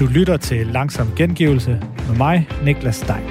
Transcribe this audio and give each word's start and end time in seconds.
Du 0.00 0.06
lytter 0.06 0.36
til 0.36 0.66
Langsom 0.66 1.08
Gengivelse 1.16 1.70
med 2.08 2.16
mig, 2.16 2.48
Niklas 2.64 2.96
Stein. 2.96 3.24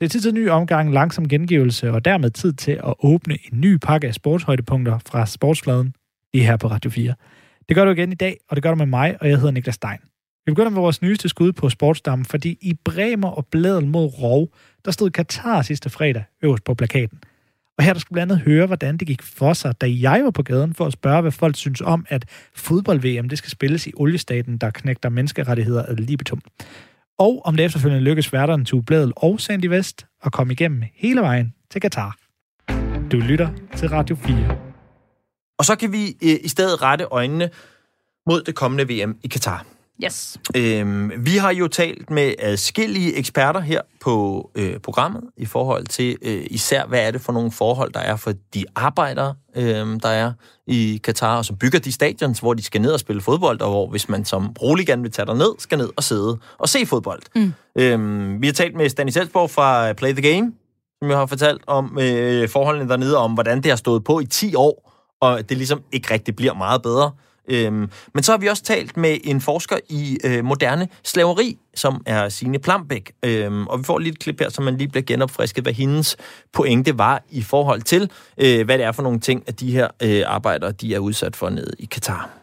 Det 0.00 0.06
er 0.06 0.08
tid 0.08 0.20
til 0.20 0.28
en 0.28 0.34
ny 0.34 0.48
omgang 0.48 0.92
Langsom 0.92 1.28
Gengivelse, 1.28 1.90
og 1.90 2.04
dermed 2.04 2.30
tid 2.30 2.52
til 2.52 2.72
at 2.72 2.94
åbne 2.98 3.38
en 3.52 3.60
ny 3.60 3.76
pakke 3.76 4.08
af 4.08 4.14
sportshøjdepunkter 4.14 4.98
fra 5.06 5.26
Sportsfladen 5.26 5.94
lige 6.34 6.44
her 6.46 6.56
på 6.56 6.66
Radio 6.66 6.90
4. 6.90 7.14
Det 7.68 7.76
gør 7.76 7.84
du 7.84 7.90
igen 7.90 8.12
i 8.12 8.14
dag, 8.14 8.36
og 8.48 8.56
det 8.56 8.62
gør 8.62 8.70
du 8.70 8.76
med 8.76 8.86
mig, 8.86 9.16
og 9.20 9.28
jeg 9.28 9.36
hedder 9.36 9.50
Niklas 9.50 9.74
Stein. 9.74 9.98
Vi 10.46 10.52
begynder 10.52 10.70
med 10.70 10.80
vores 10.80 11.02
nyeste 11.02 11.28
skud 11.28 11.52
på 11.52 11.68
sportsdammen, 11.68 12.24
fordi 12.24 12.58
i 12.60 12.74
Bremer 12.84 13.28
og 13.28 13.46
Blædel 13.46 13.86
mod 13.86 14.04
Rov, 14.22 14.48
der 14.84 14.90
stod 14.90 15.10
Katar 15.10 15.62
sidste 15.62 15.90
fredag 15.90 16.24
øverst 16.42 16.64
på 16.64 16.74
plakaten. 16.74 17.18
Og 17.78 17.84
her 17.84 17.92
der 17.92 18.00
skulle 18.00 18.16
blandt 18.16 18.32
andet 18.32 18.44
høre, 18.44 18.66
hvordan 18.66 18.96
det 18.96 19.06
gik 19.06 19.22
for 19.22 19.52
sig, 19.52 19.80
da 19.80 19.86
jeg 20.00 20.24
var 20.24 20.30
på 20.30 20.42
gaden 20.42 20.74
for 20.74 20.86
at 20.86 20.92
spørge, 20.92 21.20
hvad 21.22 21.32
folk 21.32 21.56
synes 21.56 21.80
om, 21.80 22.06
at 22.08 22.24
fodbold-VM 22.54 23.28
det 23.28 23.38
skal 23.38 23.50
spilles 23.50 23.86
i 23.86 23.92
oliestaten, 23.96 24.58
der 24.58 24.70
knægter 24.70 25.08
menneskerettigheder 25.08 25.84
ad 25.86 25.96
libitum. 25.96 26.40
Og 27.18 27.42
om 27.44 27.56
det 27.56 27.64
efterfølgende 27.64 28.04
lykkes 28.04 28.32
værterne 28.32 28.64
til 28.64 28.82
Blædel 28.82 29.12
og 29.16 29.40
Sandy 29.40 29.66
Vest 29.66 30.06
at 30.24 30.32
komme 30.32 30.52
igennem 30.52 30.82
hele 30.94 31.20
vejen 31.20 31.54
til 31.70 31.80
Katar. 31.80 32.16
Du 33.12 33.16
lytter 33.16 33.48
til 33.76 33.88
Radio 33.88 34.16
4. 34.16 34.58
Og 35.58 35.64
så 35.64 35.76
kan 35.76 35.92
vi 35.92 36.06
øh, 36.22 36.38
i 36.44 36.48
stedet 36.48 36.82
rette 36.82 37.04
øjnene 37.04 37.50
mod 38.26 38.42
det 38.42 38.54
kommende 38.54 38.88
VM 38.88 39.16
i 39.22 39.28
Katar. 39.28 39.66
Yes. 40.04 40.38
Øhm, 40.56 41.12
vi 41.18 41.36
har 41.36 41.52
jo 41.52 41.68
talt 41.68 42.10
med 42.10 42.34
adskillige 42.38 43.16
eksperter 43.16 43.60
her 43.60 43.80
på 44.00 44.50
øh, 44.54 44.78
programmet 44.78 45.22
i 45.36 45.46
forhold 45.46 45.86
til 45.86 46.16
øh, 46.22 46.46
især, 46.50 46.86
hvad 46.86 47.06
er 47.06 47.10
det 47.10 47.20
for 47.20 47.32
nogle 47.32 47.50
forhold, 47.50 47.92
der 47.92 48.00
er 48.00 48.16
for 48.16 48.32
de 48.54 48.64
arbejdere, 48.74 49.34
øh, 49.56 50.00
der 50.02 50.08
er 50.08 50.32
i 50.66 51.00
Katar, 51.04 51.36
og 51.36 51.44
som 51.44 51.56
bygger 51.56 51.78
de 51.78 51.92
stadions, 51.92 52.38
hvor 52.38 52.54
de 52.54 52.62
skal 52.62 52.80
ned 52.80 52.92
og 52.92 53.00
spille 53.00 53.22
fodbold, 53.22 53.60
og 53.60 53.70
hvor 53.70 53.86
hvis 53.86 54.08
man 54.08 54.24
som 54.24 54.56
rolig 54.62 54.86
gerne 54.86 55.02
vil 55.02 55.12
tage 55.12 55.34
ned, 55.34 55.54
skal 55.58 55.78
ned 55.78 55.88
og 55.96 56.02
sidde 56.02 56.38
og 56.58 56.68
se 56.68 56.86
fodbold. 56.86 57.22
Mm. 57.34 57.52
Øhm, 57.76 58.42
vi 58.42 58.46
har 58.46 58.54
talt 58.54 58.76
med 58.76 58.88
Stanis 58.88 59.16
Elsborg 59.16 59.50
fra 59.50 59.92
Play 59.92 60.12
the 60.12 60.32
Game, 60.32 60.52
som 61.02 61.10
jeg 61.10 61.18
har 61.18 61.26
fortalt 61.26 61.62
om 61.66 61.98
øh, 62.00 62.48
forholdene 62.48 62.88
dernede, 62.88 63.16
om 63.16 63.32
hvordan 63.32 63.62
det 63.62 63.66
har 63.70 63.76
stået 63.76 64.04
på 64.04 64.20
i 64.20 64.26
10 64.26 64.54
år, 64.54 64.90
og 65.20 65.48
det 65.48 65.56
ligesom 65.56 65.80
ikke 65.92 66.14
rigtig 66.14 66.36
bliver 66.36 66.54
meget 66.54 66.82
bedre. 66.82 67.10
Øhm, 67.48 67.90
men 68.14 68.22
så 68.22 68.32
har 68.32 68.38
vi 68.38 68.46
også 68.46 68.62
talt 68.62 68.96
med 68.96 69.18
en 69.24 69.40
forsker 69.40 69.76
i 69.88 70.18
øh, 70.24 70.44
moderne 70.44 70.88
slaveri, 71.04 71.58
som 71.74 72.02
er 72.06 72.28
Signe 72.28 72.58
Plambæk. 72.58 73.12
Øhm, 73.22 73.66
og 73.66 73.78
vi 73.78 73.84
får 73.84 73.98
lige 73.98 74.12
et 74.12 74.18
klip 74.18 74.40
her, 74.40 74.48
så 74.48 74.62
man 74.62 74.76
lige 74.76 74.88
bliver 74.88 75.04
genopfrisket, 75.04 75.64
hvad 75.64 75.72
hendes 75.72 76.16
pointe 76.52 76.98
var 76.98 77.22
i 77.30 77.42
forhold 77.42 77.82
til, 77.82 78.10
øh, 78.38 78.64
hvad 78.64 78.78
det 78.78 78.86
er 78.86 78.92
for 78.92 79.02
nogle 79.02 79.20
ting, 79.20 79.42
at 79.46 79.60
de 79.60 79.72
her 79.72 79.88
øh, 80.02 80.22
arbejdere 80.26 80.72
de 80.72 80.94
er 80.94 80.98
udsat 80.98 81.36
for 81.36 81.48
nede 81.48 81.72
i 81.78 81.84
Katar. 81.84 82.39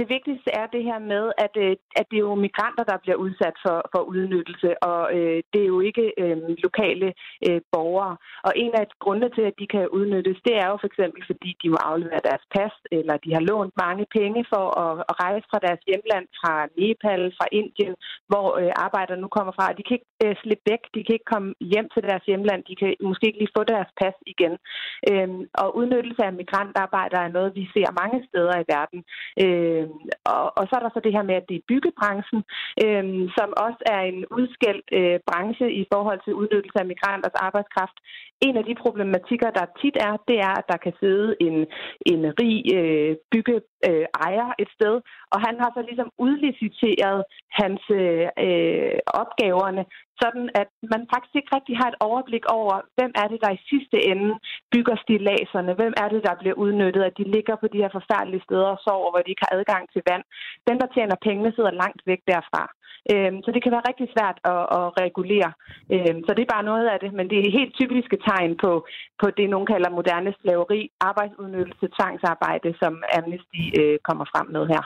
Det 0.00 0.08
vigtigste 0.16 0.50
er 0.60 0.66
det 0.74 0.82
her 0.90 0.98
med, 1.12 1.24
at, 1.44 1.54
øh, 1.64 1.76
at 2.00 2.06
det 2.10 2.16
er 2.16 2.26
jo 2.30 2.34
migranter, 2.46 2.84
der 2.84 3.02
bliver 3.04 3.18
udsat 3.24 3.56
for, 3.64 3.76
for 3.92 4.02
udnyttelse, 4.12 4.70
og 4.90 5.02
øh, 5.16 5.38
det 5.52 5.60
er 5.62 5.70
jo 5.74 5.80
ikke 5.80 6.06
øh, 6.22 6.36
lokale 6.66 7.08
øh, 7.46 7.60
borgere. 7.72 8.16
Og 8.46 8.52
en 8.56 8.72
af 8.80 8.86
grundene 9.04 9.30
til, 9.36 9.44
at 9.50 9.58
de 9.60 9.66
kan 9.74 9.88
udnyttes, 9.98 10.38
det 10.46 10.54
er 10.62 10.66
jo 10.70 10.76
for 10.80 10.88
eksempel, 10.92 11.20
fordi 11.30 11.50
de 11.62 11.68
må 11.74 11.78
aflevere 11.90 12.26
deres 12.28 12.44
pas, 12.54 12.74
eller 12.98 13.16
de 13.24 13.30
har 13.34 13.42
lånt 13.50 13.74
mange 13.84 14.06
penge 14.18 14.40
for 14.52 14.64
at, 14.84 15.04
at 15.10 15.14
rejse 15.24 15.46
fra 15.50 15.60
deres 15.66 15.82
hjemland, 15.88 16.26
fra 16.40 16.52
Nepal, 16.78 17.22
fra 17.38 17.46
Indien, 17.60 17.94
hvor 18.30 18.46
øh, 18.60 18.72
arbejderne 18.86 19.22
nu 19.22 19.28
kommer 19.36 19.52
fra. 19.58 19.76
De 19.78 19.82
kan 19.86 19.96
ikke 19.98 20.10
øh, 20.24 20.34
slippe 20.42 20.64
væk, 20.70 20.82
de 20.94 21.04
kan 21.04 21.16
ikke 21.16 21.32
komme 21.34 21.50
hjem 21.72 21.88
til 21.94 22.02
deres 22.08 22.24
hjemland, 22.30 22.60
de 22.68 22.76
kan 22.80 22.90
måske 23.08 23.26
ikke 23.26 23.40
lige 23.42 23.56
få 23.58 23.62
deres 23.74 23.90
pas 24.00 24.16
igen. 24.32 24.54
Øh, 25.10 25.28
og 25.62 25.68
udnyttelse 25.78 26.22
af 26.28 26.32
migrantarbejdere 26.32 27.24
er 27.24 27.36
noget, 27.36 27.56
vi 27.58 27.64
ser 27.74 27.98
mange 28.00 28.18
steder 28.28 28.56
i 28.60 28.68
verden. 28.74 29.00
Øh, 29.44 29.85
Øhm, 29.86 30.08
og, 30.34 30.46
og 30.58 30.64
så 30.66 30.72
er 30.76 30.82
der 30.82 30.90
så 30.94 31.00
det 31.04 31.12
her 31.16 31.24
med, 31.30 31.34
at 31.40 31.48
det 31.48 31.56
er 31.56 31.68
byggebranchen, 31.70 32.40
øh, 32.84 33.04
som 33.36 33.48
også 33.66 33.82
er 33.94 34.00
en 34.10 34.20
udskældt 34.38 34.88
øh, 34.98 35.18
branche 35.28 35.66
i 35.80 35.84
forhold 35.92 36.20
til 36.22 36.34
udnyttelse 36.40 36.78
af 36.80 36.86
migranters 36.92 37.36
arbejdskraft. 37.46 37.98
En 38.46 38.56
af 38.56 38.64
de 38.64 38.74
problematikker, 38.84 39.50
der 39.50 39.72
tit 39.80 39.96
er, 40.08 40.14
det 40.28 40.38
er, 40.48 40.54
at 40.60 40.66
der 40.72 40.78
kan 40.84 40.94
sidde 41.00 41.28
en, 41.46 41.56
en 42.12 42.22
rig 42.40 42.56
øh, 42.78 43.16
byggeejer 43.32 44.48
øh, 44.50 44.62
et 44.62 44.70
sted, 44.76 44.94
og 45.32 45.38
han 45.46 45.54
har 45.62 45.70
så 45.76 45.80
ligesom 45.88 46.10
udliciteret 46.26 47.20
hans 47.60 47.82
øh, 48.00 48.98
opgaverne, 49.22 49.84
sådan 50.22 50.46
at 50.60 50.68
man 50.92 51.02
faktisk 51.12 51.34
ikke 51.36 51.54
rigtig 51.56 51.74
har 51.80 51.88
et 51.90 52.00
overblik 52.08 52.44
over, 52.58 52.74
hvem 52.96 53.12
er 53.22 53.26
det, 53.32 53.38
der 53.44 53.50
i 53.52 53.64
sidste 53.70 53.98
ende 54.10 54.30
bygger 54.72 54.96
stilaserne, 55.04 55.72
hvem 55.78 55.94
er 56.02 56.08
det, 56.14 56.22
der 56.28 56.34
bliver 56.40 56.56
udnyttet, 56.64 57.02
at 57.08 57.18
de 57.18 57.24
ligger 57.36 57.56
på 57.58 57.66
de 57.72 57.82
her 57.82 57.92
forfærdelige 57.98 58.44
steder 58.46 58.68
og 58.74 58.80
sover, 58.86 59.10
hvor 59.10 59.22
de 59.22 59.30
ikke 59.30 59.44
har 59.46 59.56
adgang 59.58 59.84
til 59.92 60.02
vand. 60.10 60.24
Den, 60.68 60.76
der 60.80 60.88
tjener 60.94 61.16
pengene, 61.26 61.52
sidder 61.56 61.80
langt 61.82 62.02
væk 62.10 62.20
derfra. 62.32 62.62
Øhm, 63.12 63.38
så 63.44 63.50
det 63.54 63.62
kan 63.62 63.72
være 63.74 63.88
rigtig 63.90 64.08
svært 64.14 64.38
at, 64.52 64.64
at 64.78 64.86
regulere. 65.04 65.50
Øhm, 65.94 66.20
så 66.26 66.30
det 66.34 66.42
er 66.42 66.54
bare 66.56 66.68
noget 66.70 66.86
af 66.92 66.98
det, 67.00 67.10
men 67.18 67.26
det 67.30 67.38
er 67.38 67.58
helt 67.58 67.74
typiske 67.80 68.18
tegn 68.28 68.52
på, 68.64 68.70
på 69.22 69.26
det, 69.36 69.50
nogen 69.50 69.70
kalder 69.72 69.90
moderne 69.98 70.34
slaveri, 70.40 70.80
arbejdsudnyttelse, 71.00 71.86
tvangsarbejde, 71.96 72.70
som 72.82 72.92
Amnesty 73.16 73.62
øh, 73.80 73.98
kommer 74.08 74.24
frem 74.32 74.46
med 74.56 74.64
her. 74.72 74.82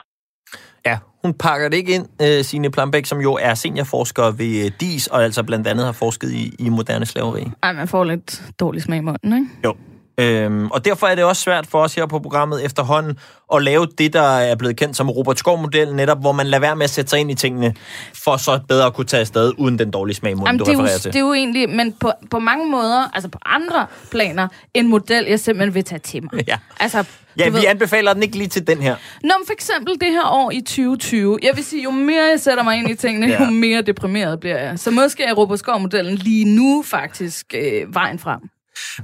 Ja, 0.85 0.97
hun 1.23 1.33
pakker 1.33 1.69
det 1.69 1.77
ikke 1.77 1.93
ind, 1.93 2.07
uh, 2.21 2.45
Signe 2.45 2.71
Plambæk, 2.71 3.05
som 3.05 3.21
jo 3.21 3.33
er 3.33 3.53
seniorforsker 3.53 4.31
ved 4.31 4.65
uh, 4.65 4.71
DIS, 4.79 5.07
og 5.07 5.23
altså 5.23 5.43
blandt 5.43 5.67
andet 5.67 5.85
har 5.85 5.91
forsket 5.91 6.31
i, 6.31 6.55
i 6.59 6.69
moderne 6.69 7.05
slaveri. 7.05 7.51
Ej, 7.63 7.73
man 7.73 7.87
får 7.87 8.03
lidt 8.03 8.43
dårlig 8.59 8.81
smag 8.81 8.97
i 8.97 9.01
munden, 9.01 9.33
ikke? 9.33 9.47
Jo. 9.63 9.75
Øhm, 10.17 10.71
og 10.71 10.85
derfor 10.85 11.07
er 11.07 11.15
det 11.15 11.23
også 11.23 11.41
svært 11.41 11.67
for 11.67 11.79
os 11.83 11.95
her 11.95 12.05
på 12.05 12.19
programmet 12.19 12.65
efterhånden 12.65 13.17
at 13.53 13.63
lave 13.63 13.87
det, 13.97 14.13
der 14.13 14.21
er 14.21 14.55
blevet 14.55 14.77
kendt 14.77 14.97
som 14.97 15.09
Robert 15.09 15.39
Skov-modellen, 15.39 15.95
netop 15.95 16.19
hvor 16.21 16.31
man 16.31 16.47
lader 16.47 16.61
være 16.61 16.75
med 16.75 16.83
at 16.83 16.89
sætte 16.89 17.09
sig 17.09 17.19
ind 17.19 17.31
i 17.31 17.35
tingene, 17.35 17.75
for 18.23 18.37
så 18.37 18.59
bedre 18.67 18.85
at 18.85 18.93
kunne 18.93 19.05
tage 19.05 19.21
afsted 19.21 19.53
uden 19.57 19.79
den 19.79 19.91
dårlige 19.91 20.15
smag 20.15 20.31
i 20.31 20.35
munden, 20.35 20.57
du 20.57 20.63
det 20.63 20.73
refererer 20.73 20.93
jo, 20.93 20.99
til. 20.99 21.13
Det 21.13 21.19
er 21.19 21.23
jo 21.25 21.33
egentlig, 21.33 21.69
men 21.69 21.93
på, 21.93 22.11
på 22.31 22.39
mange 22.39 22.69
måder, 22.71 23.09
altså 23.13 23.29
på 23.29 23.39
andre 23.45 23.87
planer, 24.11 24.47
en 24.73 24.87
model, 24.87 25.25
jeg 25.25 25.39
simpelthen 25.39 25.73
vil 25.73 25.83
tage 25.83 25.99
til 25.99 26.23
mig. 26.33 26.47
Ja. 26.47 26.57
Altså, 26.79 27.03
Ja, 27.37 27.49
vi 27.49 27.53
ved- 27.53 27.65
anbefaler 27.67 28.13
den 28.13 28.23
ikke 28.23 28.37
lige 28.37 28.47
til 28.47 28.67
den 28.67 28.77
her. 28.81 28.95
Nå, 29.23 29.31
men 29.39 29.45
for 29.45 29.53
eksempel 29.53 29.93
det 29.93 30.07
her 30.11 30.25
år 30.29 30.51
i 30.51 30.61
2020. 30.61 31.39
Jeg 31.43 31.55
vil 31.55 31.63
sige, 31.63 31.83
jo 31.83 31.91
mere 31.91 32.23
jeg 32.31 32.39
sætter 32.39 32.63
mig 32.63 32.77
ind 32.77 32.89
i 32.89 32.95
tingene, 32.95 33.27
ja. 33.27 33.43
jo 33.45 33.49
mere 33.51 33.81
deprimeret 33.81 34.39
bliver 34.39 34.57
jeg. 34.57 34.79
Så 34.79 34.91
måske 34.91 35.23
er 35.23 35.33
Robert 35.33 35.59
Skov-modellen 35.59 36.15
lige 36.15 36.55
nu 36.55 36.83
faktisk 36.87 37.45
øh, 37.55 37.93
vejen 37.95 38.19
frem. 38.19 38.39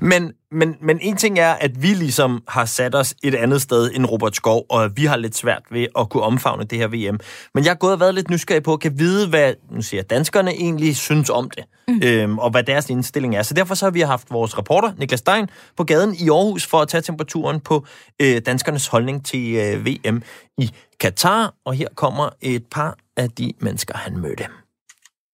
Men, 0.02 0.34
men, 0.52 0.76
men 0.82 1.00
en 1.02 1.18
ting 1.18 1.40
er, 1.40 1.54
at 1.54 1.82
vi 1.82 1.88
ligesom 1.88 2.44
har 2.48 2.66
sat 2.66 2.96
os 2.96 3.16
et 3.24 3.36
andet 3.36 3.62
sted 3.62 3.92
end 3.94 4.06
Robert 4.06 4.36
Skov, 4.36 4.66
og 4.70 4.98
vi 4.98 5.06
har 5.06 5.18
lidt 5.18 5.36
svært 5.36 5.64
ved 5.72 5.88
at 6.00 6.10
kunne 6.10 6.24
omfavne 6.24 6.64
det 6.64 6.78
her 6.78 6.88
VM. 6.88 7.20
Men 7.54 7.64
jeg 7.64 7.70
har 7.70 7.76
gået 7.76 7.94
og 7.94 8.00
været 8.00 8.16
lidt 8.16 8.30
nysgerrig 8.30 8.64
på, 8.64 8.74
at 8.74 8.80
kan 8.80 9.00
vide, 9.00 9.30
hvad 9.30 9.54
nu 9.72 9.82
siger 9.82 10.04
danskerne 10.04 10.52
egentlig 10.52 10.96
synes 10.96 11.30
om 11.30 11.50
det, 11.50 11.64
mm. 11.88 12.02
øhm, 12.04 12.40
og 12.40 12.50
hvad 12.50 12.64
deres 12.64 12.90
indstilling 12.90 13.36
er. 13.36 13.44
Så 13.44 13.54
derfor 13.54 13.76
så 13.76 13.86
har 13.86 13.92
vi 13.92 14.02
haft 14.02 14.32
vores 14.32 14.58
reporter, 14.58 14.92
Niklas 14.98 15.20
Stein, 15.20 15.48
på 15.78 15.84
gaden 15.84 16.16
i 16.16 16.30
Aarhus 16.30 16.66
for 16.66 16.82
at 16.82 16.88
tage 16.88 17.02
temperaturen 17.02 17.60
på 17.60 17.86
øh, 18.22 18.42
danskernes 18.46 18.88
holdning 18.88 19.26
til 19.26 19.56
øh, 19.56 19.86
VM 19.86 20.22
i 20.58 20.72
Katar. 21.00 21.54
Og 21.66 21.74
her 21.74 21.88
kommer 21.96 22.30
et 22.42 22.66
par 22.72 22.98
af 23.18 23.30
de 23.30 23.54
mennesker, 23.60 23.98
han 23.98 24.18
mødte. 24.18 24.48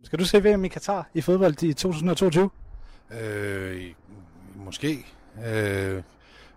Skal 0.04 0.20
du 0.20 0.26
se 0.26 0.44
VM 0.44 0.66
i 0.66 0.68
Katar 0.68 1.10
i 1.14 1.22
fodbold 1.22 1.64
i 1.64 1.74
2022? 1.74 2.50
Øh, 3.22 3.94
måske. 4.66 5.06
Øh, 5.46 6.02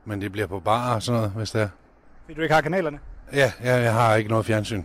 men 0.04 0.20
det 0.20 0.32
bliver 0.32 0.46
på 0.46 0.60
bar 0.60 0.94
og 0.94 1.02
sådan 1.02 1.20
noget, 1.20 1.32
hvis 1.36 1.50
det 1.50 1.62
er. 1.62 1.68
Fordi 2.24 2.34
du 2.34 2.42
ikke 2.42 2.54
har 2.54 2.60
kanalerne. 2.60 2.98
Ja, 3.32 3.52
ja, 3.64 3.74
jeg 3.76 3.92
har 3.92 4.14
ikke 4.14 4.30
noget 4.30 4.46
fjernsyn. 4.46 4.82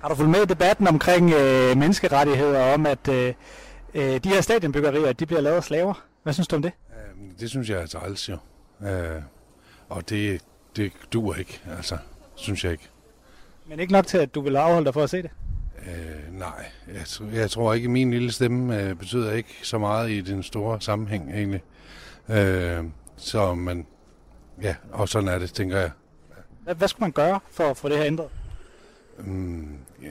Har 0.00 0.08
du 0.08 0.14
fulgt 0.14 0.30
med 0.30 0.42
i 0.42 0.46
debatten 0.46 0.88
omkring 0.88 1.32
øh, 1.32 1.76
menneskerettigheder, 1.76 2.74
om 2.74 2.86
at 2.86 3.08
øh, 3.08 3.34
øh, 3.94 4.20
de 4.24 4.28
her 4.28 4.40
stadionbyggerier, 4.40 5.12
de 5.12 5.26
bliver 5.26 5.40
lavet 5.40 5.56
af 5.56 5.64
slaver? 5.64 6.04
Hvad 6.22 6.32
synes 6.32 6.48
du 6.48 6.56
om 6.56 6.62
det? 6.62 6.72
Øh, 6.90 7.40
det 7.40 7.50
synes 7.50 7.70
jeg 7.70 7.82
er 7.82 7.86
træls 7.86 8.28
jo. 8.28 8.36
Øh, 8.86 9.22
og 9.88 10.08
det, 10.08 10.40
det 10.76 10.92
duer 11.12 11.34
ikke, 11.34 11.60
altså. 11.76 11.98
Synes 12.34 12.64
jeg 12.64 12.72
ikke. 12.72 12.88
Men 13.66 13.80
ikke 13.80 13.92
nok 13.92 14.06
til, 14.06 14.18
at 14.18 14.34
du 14.34 14.40
vil 14.40 14.56
afholde 14.56 14.84
dig 14.84 14.94
for 14.94 15.02
at 15.02 15.10
se 15.10 15.22
det? 15.22 15.30
Øh, 15.86 16.38
nej, 16.38 16.64
jeg, 16.88 17.34
jeg 17.34 17.50
tror 17.50 17.74
ikke, 17.74 17.86
at 17.86 17.90
min 17.90 18.10
lille 18.10 18.32
stemme 18.32 18.82
øh, 18.82 18.94
betyder 18.94 19.32
ikke 19.32 19.54
så 19.62 19.78
meget 19.78 20.10
i 20.10 20.20
den 20.20 20.42
store 20.42 20.80
sammenhæng 20.80 21.30
egentlig. 21.30 21.62
Øh, 22.30 22.84
så 23.16 23.54
man, 23.54 23.86
ja, 24.62 24.76
og 24.92 25.08
sådan 25.08 25.28
er 25.28 25.38
det, 25.38 25.52
tænker 25.52 25.78
jeg. 25.78 25.90
Hvad, 26.62 26.74
hvad 26.74 26.88
skulle 26.88 27.04
man 27.04 27.12
gøre 27.12 27.40
for 27.50 27.64
at 27.64 27.76
få 27.76 27.88
det 27.88 27.96
her 27.96 28.06
ændret? 28.06 28.28
Mm, 29.18 29.78
ja, 30.02 30.08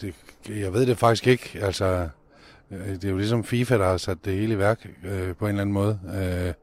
det, 0.00 0.14
jeg 0.48 0.72
ved 0.72 0.86
det 0.86 0.98
faktisk 0.98 1.26
ikke. 1.26 1.58
Altså, 1.62 2.08
øh, 2.70 2.88
det 2.88 3.04
er 3.04 3.10
jo 3.10 3.16
ligesom 3.16 3.44
FIFA, 3.44 3.78
der 3.78 3.84
har 3.84 3.96
sat 3.96 4.24
det 4.24 4.32
hele 4.32 4.54
i 4.54 4.58
værk 4.58 4.88
øh, 5.04 5.36
på 5.36 5.44
en 5.44 5.48
eller 5.48 5.62
anden 5.62 5.72
måde. 5.72 6.00
Øh, 6.14 6.54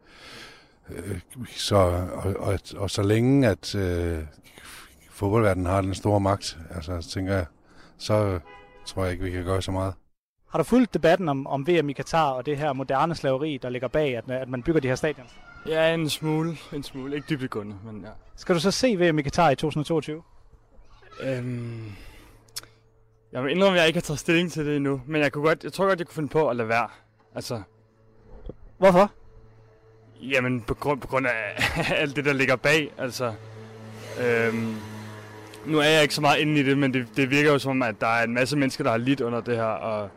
øh, 0.97 1.19
så, 1.47 1.75
og, 1.75 2.35
og, 2.39 2.59
og 2.75 2.89
så 2.89 3.03
længe, 3.03 3.47
at 3.47 3.75
øh, 3.75 4.19
fodboldverdenen 5.09 5.65
har 5.65 5.81
den 5.81 5.93
store 5.93 6.19
magt, 6.19 6.57
altså, 6.75 7.09
tænker 7.09 7.33
jeg, 7.33 7.45
så 7.97 8.39
tror 8.85 9.03
jeg 9.03 9.11
ikke, 9.11 9.23
vi 9.23 9.31
kan 9.31 9.43
gøre 9.43 9.61
så 9.61 9.71
meget. 9.71 9.93
Har 10.53 10.59
du 10.59 10.63
fulgt 10.63 10.93
debatten 10.93 11.29
om, 11.29 11.47
om 11.47 11.67
VM 11.67 11.89
i 11.89 11.93
Katar 11.93 12.31
og 12.31 12.45
det 12.45 12.57
her 12.57 12.73
moderne 12.73 13.15
slaveri, 13.15 13.57
der 13.61 13.69
ligger 13.69 13.87
bag, 13.87 14.17
at, 14.17 14.31
at 14.31 14.49
man 14.49 14.63
bygger 14.63 14.81
de 14.81 14.87
her 14.87 14.95
stadions? 14.95 15.31
Ja, 15.67 15.93
en 15.93 16.09
smule. 16.09 16.57
En 16.73 16.83
smule. 16.83 17.15
Ikke 17.15 17.27
dybdegående, 17.29 17.75
men 17.85 18.01
ja. 18.01 18.09
Skal 18.35 18.55
du 18.55 18.59
så 18.59 18.71
se 18.71 18.95
VM 18.95 19.19
i 19.19 19.21
Katar 19.21 19.49
i 19.49 19.55
2022? 19.55 20.23
Øhm, 21.23 21.91
jeg 23.31 23.41
må 23.41 23.47
indrømme, 23.47 23.77
at 23.77 23.79
jeg 23.79 23.87
ikke 23.87 23.97
har 23.97 24.01
taget 24.01 24.19
stilling 24.19 24.51
til 24.51 24.65
det 24.65 24.75
endnu. 24.75 25.01
Men 25.07 25.21
jeg, 25.21 25.31
kunne 25.31 25.47
godt, 25.47 25.63
jeg 25.63 25.73
tror 25.73 25.87
godt, 25.87 25.99
jeg 25.99 26.07
kunne 26.07 26.15
finde 26.15 26.29
på 26.29 26.49
at 26.49 26.55
lade 26.55 26.67
være. 26.67 26.87
Altså, 27.35 27.61
Hvorfor? 28.77 29.11
jamen 30.21 30.61
på 30.61 30.73
grund, 30.73 31.01
på 31.01 31.07
grund 31.07 31.27
af 31.27 31.31
alt 32.01 32.15
det, 32.15 32.25
der 32.25 32.33
ligger 32.33 32.55
bag. 32.55 32.91
Altså, 32.97 33.33
øhm, 34.21 34.75
nu 35.65 35.79
er 35.79 35.83
jeg 35.83 36.01
ikke 36.01 36.15
så 36.15 36.21
meget 36.21 36.39
inde 36.39 36.59
i 36.59 36.63
det, 36.63 36.77
men 36.77 36.93
det, 36.93 37.07
det 37.15 37.29
virker 37.29 37.51
jo 37.51 37.59
som 37.59 37.71
om, 37.71 37.81
at 37.81 37.95
der 38.01 38.07
er 38.07 38.23
en 38.23 38.33
masse 38.33 38.57
mennesker, 38.57 38.83
der 38.83 38.91
har 38.91 38.97
lidt 38.97 39.21
under 39.21 39.41
det 39.41 39.55
her. 39.55 39.63
Og 39.63 40.09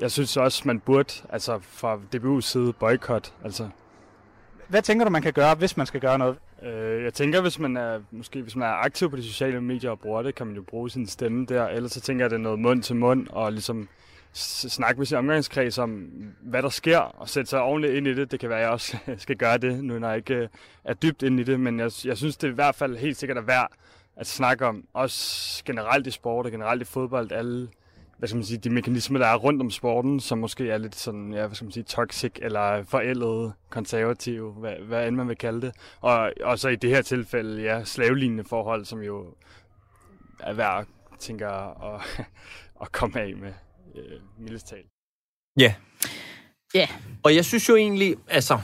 jeg 0.00 0.10
synes 0.10 0.36
også, 0.36 0.62
man 0.64 0.80
burde, 0.80 1.12
altså 1.28 1.58
fra 1.62 2.00
DBU's 2.14 2.40
side, 2.40 2.72
boykot. 2.72 3.32
Altså, 3.44 3.68
Hvad 4.68 4.82
tænker 4.82 5.04
du, 5.04 5.10
man 5.10 5.22
kan 5.22 5.32
gøre, 5.32 5.54
hvis 5.54 5.76
man 5.76 5.86
skal 5.86 6.00
gøre 6.00 6.18
noget? 6.18 6.36
Øh, 6.62 7.04
jeg 7.04 7.14
tænker, 7.14 7.40
hvis 7.40 7.58
man 7.58 7.76
er 7.76 8.00
måske 8.10 8.42
hvis 8.42 8.56
man 8.56 8.68
er 8.68 8.72
aktiv 8.72 9.10
på 9.10 9.16
de 9.16 9.22
sociale 9.22 9.60
medier 9.60 9.90
og 9.90 10.00
bruger 10.00 10.22
det, 10.22 10.34
kan 10.34 10.46
man 10.46 10.56
jo 10.56 10.62
bruge 10.62 10.90
sin 10.90 11.06
stemme 11.06 11.46
der. 11.46 11.66
Ellers 11.68 11.92
så 11.92 12.00
tænker 12.00 12.24
jeg, 12.24 12.26
at 12.26 12.30
det 12.30 12.36
er 12.36 12.42
noget 12.42 12.58
mund 12.58 12.82
til 12.82 12.96
mund 12.96 13.26
og 13.30 13.52
ligesom 13.52 13.88
snakke 14.32 14.98
med 14.98 15.06
sin 15.06 15.16
omgangskreds 15.16 15.78
om, 15.78 15.90
hvad 16.40 16.62
der 16.62 16.68
sker, 16.68 16.98
og 16.98 17.28
sætte 17.28 17.50
sig 17.50 17.62
ordentligt 17.62 17.94
ind 17.94 18.06
i 18.06 18.14
det. 18.14 18.30
Det 18.30 18.40
kan 18.40 18.48
være, 18.48 18.58
at 18.58 18.64
jeg 18.64 18.70
også 18.70 18.96
skal 19.18 19.36
gøre 19.36 19.58
det, 19.58 19.84
nu 19.84 19.98
når 19.98 20.08
jeg 20.08 20.16
ikke 20.16 20.34
øh, 20.34 20.48
er 20.84 20.94
dybt 20.94 21.22
inde 21.22 21.40
i 21.40 21.44
det. 21.44 21.60
Men 21.60 21.78
jeg, 21.78 21.90
jeg 22.04 22.16
synes, 22.16 22.36
det 22.36 22.46
er 22.46 22.52
i 22.52 22.54
hvert 22.54 22.74
fald 22.74 22.96
helt 22.96 23.16
sikkert 23.16 23.38
er 23.38 23.42
værd 23.42 23.70
at 24.16 24.26
snakke 24.26 24.66
om. 24.66 24.84
Også 24.94 25.64
generelt 25.64 26.06
i 26.06 26.10
sport 26.10 26.46
og 26.46 26.52
generelt 26.52 26.82
i 26.82 26.84
fodbold. 26.84 27.32
Alle 27.32 27.68
hvad 28.20 28.28
skal 28.28 28.36
man 28.36 28.44
sige, 28.44 28.58
de 28.58 28.70
mekanismer, 28.70 29.18
der 29.18 29.26
er 29.26 29.36
rundt 29.36 29.62
om 29.62 29.70
sporten, 29.70 30.20
som 30.20 30.38
måske 30.38 30.70
er 30.70 30.78
lidt 30.78 30.96
sådan, 30.96 31.32
ja, 31.32 31.46
hvad 31.46 31.54
skal 31.54 31.64
man 31.64 31.72
sige, 31.72 31.84
toxic 31.84 32.32
eller 32.42 32.84
forældet, 32.84 33.52
konservative, 33.70 34.52
hvad, 34.52 34.74
hvad 34.74 35.08
end 35.08 35.16
man 35.16 35.28
vil 35.28 35.36
kalde 35.36 35.60
det. 35.60 35.74
Og, 36.00 36.32
og 36.44 36.58
så 36.58 36.68
i 36.68 36.76
det 36.76 36.90
her 36.90 37.02
tilfælde, 37.02 37.62
ja, 37.62 37.84
slavelignende 37.84 38.44
forhold, 38.44 38.84
som 38.84 39.02
jo 39.02 39.34
er 40.40 40.52
værd, 40.52 40.86
tænker 41.18 41.48
at, 41.94 42.26
at 42.82 42.92
komme 42.92 43.20
af 43.20 43.34
med, 43.36 43.52
øh, 43.94 44.20
mildest 44.38 44.68
talt. 44.68 44.86
Ja. 45.58 45.74
Ja. 46.74 46.88
Og 47.22 47.34
jeg 47.34 47.44
synes 47.44 47.68
jo 47.68 47.76
egentlig, 47.76 48.16
altså, 48.28 48.60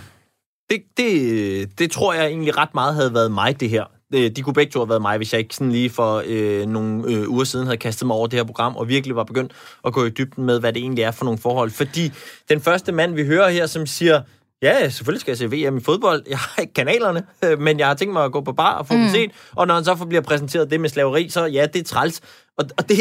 det, 0.70 0.82
det, 0.96 1.78
det 1.78 1.90
tror 1.90 2.14
jeg 2.14 2.26
egentlig 2.26 2.56
ret 2.56 2.74
meget 2.74 2.94
havde 2.94 3.14
været 3.14 3.32
mig, 3.32 3.60
det 3.60 3.70
her. 3.70 3.95
Det- 4.12 4.36
De 4.36 4.42
kunne 4.42 4.54
begge 4.54 4.72
to 4.72 4.78
have 4.80 4.88
været 4.88 5.02
mig, 5.02 5.16
hvis 5.16 5.32
jeg 5.32 5.38
ikke 5.40 5.54
sådan 5.54 5.72
lige 5.72 5.90
for 5.90 6.22
øh, 6.26 6.66
nogle 6.66 7.04
øh, 7.12 7.30
uger 7.30 7.44
siden 7.44 7.66
havde 7.66 7.76
kastet 7.78 8.06
mig 8.06 8.16
over 8.16 8.26
det 8.26 8.38
her 8.38 8.44
program, 8.44 8.76
og 8.76 8.88
virkelig 8.88 9.16
var 9.16 9.24
begyndt 9.24 9.52
at 9.86 9.92
gå 9.92 10.04
i 10.04 10.10
dybden 10.10 10.44
med, 10.44 10.60
hvad 10.60 10.72
det 10.72 10.80
egentlig 10.82 11.02
er 11.02 11.10
for 11.10 11.24
nogle 11.24 11.38
forhold. 11.38 11.70
Fordi 11.70 12.12
den 12.48 12.60
første 12.60 12.92
mand, 12.92 13.14
vi 13.14 13.24
hører 13.26 13.48
her, 13.48 13.66
som 13.66 13.86
siger, 13.86 14.22
ja, 14.62 14.88
selvfølgelig 14.88 15.20
skal 15.20 15.30
jeg 15.30 15.38
se 15.38 15.46
VM 15.46 15.76
i 15.76 15.80
fodbold. 15.80 16.22
Jeg 16.28 16.38
har 16.38 16.60
ikke 16.62 16.74
kanalerne, 16.74 17.22
øh, 17.44 17.60
men 17.60 17.78
jeg 17.78 17.86
har 17.86 17.94
tænkt 17.94 18.12
mig 18.12 18.24
at 18.24 18.32
gå 18.32 18.40
på 18.40 18.52
bar 18.52 18.74
og 18.78 18.86
få 18.86 18.94
mm. 18.94 19.00
dem 19.00 19.10
set. 19.10 19.30
Og 19.54 19.66
når 19.66 19.74
han 19.74 19.84
så 19.84 19.94
bliver 19.94 20.22
præsenteret 20.22 20.70
det 20.70 20.80
med 20.80 20.88
slaveri, 20.88 21.28
så 21.28 21.44
ja, 21.44 21.66
det 21.72 21.80
er 21.80 21.84
træls. 21.84 22.20
Og, 22.58 22.64
og, 22.78 22.88
det, 22.88 22.96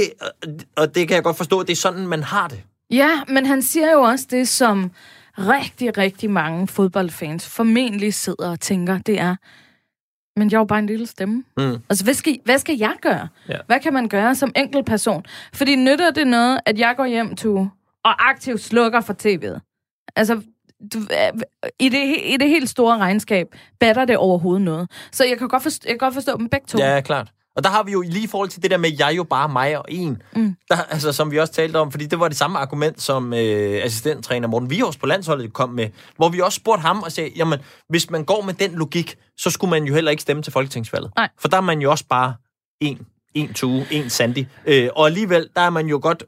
og 0.75 0.95
det 0.95 1.07
kan 1.07 1.15
jeg 1.15 1.23
godt 1.23 1.37
forstå, 1.37 1.59
at 1.59 1.67
det 1.67 1.73
er 1.73 1.77
sådan, 1.77 2.07
man 2.07 2.23
har 2.23 2.47
det. 2.47 2.59
Ja, 2.91 3.09
men 3.27 3.45
han 3.45 3.61
siger 3.61 3.91
jo 3.91 4.01
også 4.01 4.25
det, 4.31 4.47
som 4.47 4.91
rigtig, 5.37 5.97
rigtig 5.97 6.29
mange 6.29 6.67
fodboldfans 6.67 7.47
formentlig 7.49 8.13
sidder 8.13 8.51
og 8.51 8.59
tænker, 8.59 8.97
det 8.99 9.19
er, 9.19 9.35
men 10.35 10.51
jeg 10.51 10.57
er 10.57 10.59
jo 10.59 10.65
bare 10.65 10.79
en 10.79 10.85
lille 10.87 11.07
stemme. 11.07 11.43
Mm. 11.57 11.77
Altså, 11.89 12.03
hvad 12.03 12.13
skal, 12.13 12.39
hvad 12.45 12.59
skal 12.59 12.77
jeg 12.77 12.95
gøre? 13.01 13.27
Ja. 13.49 13.57
Hvad 13.67 13.79
kan 13.79 13.93
man 13.93 14.07
gøre 14.07 14.35
som 14.35 14.51
enkelt 14.55 14.85
person? 14.85 15.25
Fordi 15.53 15.75
nytter 15.75 16.11
det 16.11 16.27
noget, 16.27 16.59
at 16.65 16.79
jeg 16.79 16.93
går 16.97 17.05
hjem 17.05 17.35
til 17.35 17.49
og 18.03 18.29
aktivt 18.29 18.61
slukker 18.61 19.01
for 19.01 19.13
tv'et? 19.13 19.59
Altså, 20.15 20.41
du, 20.93 20.99
i, 21.79 21.89
det, 21.89 22.17
i 22.23 22.37
det 22.39 22.49
helt 22.49 22.69
store 22.69 22.97
regnskab, 22.97 23.47
batter 23.79 24.05
det 24.05 24.17
overhovedet 24.17 24.61
noget. 24.61 24.91
Så 25.11 25.25
jeg 25.25 25.37
kan 25.37 25.47
godt 25.47 25.63
forstå, 25.63 25.85
jeg 25.87 25.93
kan 25.93 25.97
godt 25.97 26.13
forstå 26.13 26.37
dem 26.37 26.49
begge 26.49 26.67
to. 26.67 26.77
Ja, 26.77 27.01
klart. 27.01 27.31
Og 27.55 27.63
der 27.63 27.69
har 27.69 27.83
vi 27.83 27.91
jo 27.91 28.01
lige 28.01 28.23
i 28.23 28.27
forhold 28.27 28.49
til 28.49 28.63
det 28.63 28.71
der 28.71 28.77
med, 28.77 28.91
jeg 28.99 29.07
er 29.07 29.13
jo 29.13 29.23
bare 29.23 29.49
mig 29.49 29.77
og 29.77 29.85
en, 29.89 30.21
mm. 30.35 30.55
der, 30.69 30.75
altså, 30.75 31.11
som 31.11 31.31
vi 31.31 31.39
også 31.39 31.53
talte 31.53 31.77
om, 31.77 31.91
fordi 31.91 32.05
det 32.05 32.19
var 32.19 32.27
det 32.27 32.37
samme 32.37 32.59
argument, 32.59 33.01
som 33.01 33.33
øh, 33.33 33.83
assistenttræner 33.83 34.47
Morten 34.47 34.69
Vihors 34.69 34.97
på 34.97 35.05
landsholdet 35.05 35.53
kom 35.53 35.69
med, 35.69 35.89
hvor 36.15 36.29
vi 36.29 36.41
også 36.41 36.55
spurgte 36.55 36.81
ham 36.81 37.03
og 37.03 37.11
sagde, 37.11 37.31
jamen, 37.35 37.59
hvis 37.89 38.09
man 38.09 38.25
går 38.25 38.41
med 38.41 38.53
den 38.53 38.71
logik, 38.71 39.17
så 39.37 39.49
skulle 39.49 39.71
man 39.71 39.83
jo 39.83 39.93
heller 39.93 40.11
ikke 40.11 40.21
stemme 40.21 40.43
til 40.43 40.53
folketingsvalget. 40.53 41.11
Nej. 41.15 41.29
For 41.39 41.47
der 41.47 41.57
er 41.57 41.61
man 41.61 41.81
jo 41.81 41.91
også 41.91 42.05
bare 42.09 42.33
en, 42.81 43.07
en 43.33 43.53
Tue, 43.53 43.85
en 43.91 44.09
Sandy. 44.09 44.45
Øh, 44.65 44.89
og 44.95 45.05
alligevel, 45.05 45.49
der 45.55 45.61
er 45.61 45.69
man 45.69 45.87
jo 45.87 45.99
godt 46.01 46.23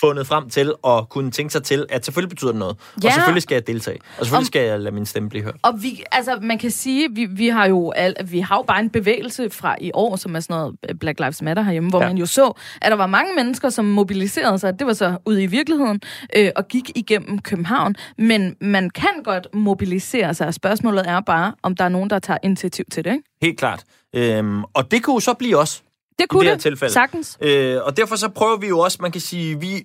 fundet 0.00 0.26
frem 0.26 0.50
til 0.50 0.72
at 0.86 1.08
kunne 1.08 1.30
tænke 1.30 1.52
sig 1.52 1.62
til, 1.62 1.86
at 1.88 2.04
selvfølgelig 2.04 2.28
betyder 2.30 2.50
det 2.50 2.58
noget. 2.58 2.76
Ja. 3.02 3.08
Og 3.08 3.12
selvfølgelig 3.14 3.42
skal 3.42 3.54
jeg 3.54 3.66
deltage. 3.66 3.98
Og 4.18 4.24
selvfølgelig 4.26 4.38
Om- 4.38 4.44
skal 4.44 4.62
jeg 4.62 4.80
lade 4.80 4.94
min 4.94 5.06
stemme 5.06 5.28
blive 5.28 5.44
hørt. 5.44 5.56
Og 5.62 5.82
vi, 5.82 6.02
altså, 6.12 6.38
man 6.42 6.58
kan 6.58 6.70
sige, 6.70 7.08
vi, 7.12 7.24
vi 7.24 7.48
har 7.48 7.66
jo 7.68 7.90
al, 7.90 8.14
vi 8.24 8.40
har 8.40 8.56
jo 8.56 8.62
bare 8.62 8.80
en 8.80 8.90
bevægelse 8.90 9.50
fra 9.50 9.76
i 9.80 9.90
år, 9.94 10.16
som 10.16 10.36
er 10.36 10.40
sådan 10.40 10.56
noget 10.56 10.76
øh, 10.88 10.94
Black 10.94 11.20
Lives 11.20 11.42
Matter 11.42 11.62
herhjemme, 11.62 11.90
hvor 11.90 12.00
Ja. 12.02 12.06
man 12.08 12.18
jo 12.18 12.26
så, 12.26 12.52
at 12.82 12.90
der 12.90 12.96
var 12.96 13.06
mange 13.06 13.34
mennesker, 13.34 13.68
som 13.68 13.84
mobiliserede 13.84 14.58
sig. 14.58 14.78
Det 14.78 14.86
var 14.86 14.92
så 14.92 15.16
ude 15.26 15.42
i 15.42 15.46
virkeligheden 15.46 16.00
øh, 16.36 16.50
og 16.56 16.68
gik 16.68 16.90
igennem 16.94 17.38
København. 17.38 17.94
Men 18.18 18.56
man 18.60 18.90
kan 18.90 19.10
godt 19.24 19.46
mobilisere 19.54 20.34
sig, 20.34 20.46
og 20.46 20.54
spørgsmålet 20.54 21.08
er 21.08 21.20
bare, 21.20 21.52
om 21.62 21.76
der 21.76 21.84
er 21.84 21.88
nogen, 21.88 22.10
der 22.10 22.18
tager 22.18 22.38
initiativ 22.42 22.84
til 22.92 23.04
det. 23.04 23.10
Ikke? 23.12 23.24
Helt 23.42 23.58
klart. 23.58 23.84
Øhm, 24.16 24.64
og 24.64 24.90
det 24.90 25.02
kunne 25.02 25.14
jo 25.14 25.20
så 25.20 25.34
blive 25.34 25.56
os. 25.58 25.82
Det 26.20 26.28
kunne 26.28 26.40
det 26.40 26.48
her 26.48 26.54
det, 26.54 26.62
tilfælde. 26.62 26.92
sagtens. 26.94 27.38
Øh, 27.40 27.78
og 27.82 27.96
derfor 27.96 28.16
så 28.16 28.28
prøver 28.28 28.56
vi 28.56 28.68
jo 28.68 28.78
også, 28.78 28.98
man 29.00 29.12
kan 29.12 29.20
sige, 29.20 29.60
vi, 29.60 29.84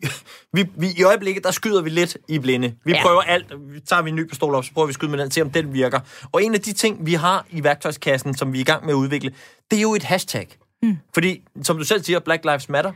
vi, 0.53 0.65
vi 0.75 0.87
i 0.97 1.03
øjeblikket, 1.03 1.43
der 1.43 1.51
skyder 1.51 1.81
vi 1.81 1.89
lidt 1.89 2.17
i 2.27 2.39
blinde. 2.39 2.75
Vi. 2.85 2.91
Ja. 2.91 3.01
prøver 3.01 3.21
alt. 3.21 3.53
Vi 3.73 3.79
tager 3.79 4.01
vi 4.01 4.09
en 4.09 4.15
ny 4.15 4.27
pistol 4.27 4.55
op, 4.55 4.65
så 4.65 4.73
prøver 4.73 4.85
vi 4.85 4.91
at 4.91 4.93
skyde 4.93 5.11
med 5.11 5.19
den, 5.19 5.31
se 5.31 5.41
om 5.41 5.49
den 5.49 5.73
virker. 5.73 5.99
Og 6.31 6.43
en 6.43 6.53
af 6.53 6.61
de 6.61 6.73
ting, 6.73 7.05
vi 7.05 7.13
har 7.13 7.45
i 7.51 7.63
værktøjskassen, 7.63 8.37
som 8.37 8.53
vi 8.53 8.57
er 8.57 8.61
i 8.61 8.65
gang 8.65 8.85
med 8.85 8.93
at 8.93 8.97
udvikle, 8.97 9.33
det 9.71 9.77
er 9.77 9.81
jo 9.81 9.95
et 9.95 10.03
hashtag. 10.03 10.47
Mm. 10.83 10.97
Fordi, 11.13 11.41
som 11.63 11.77
du 11.77 11.83
selv 11.83 12.03
siger, 12.03 12.19
Black 12.19 12.45
Lives 12.45 12.69
Matter, 12.69 12.91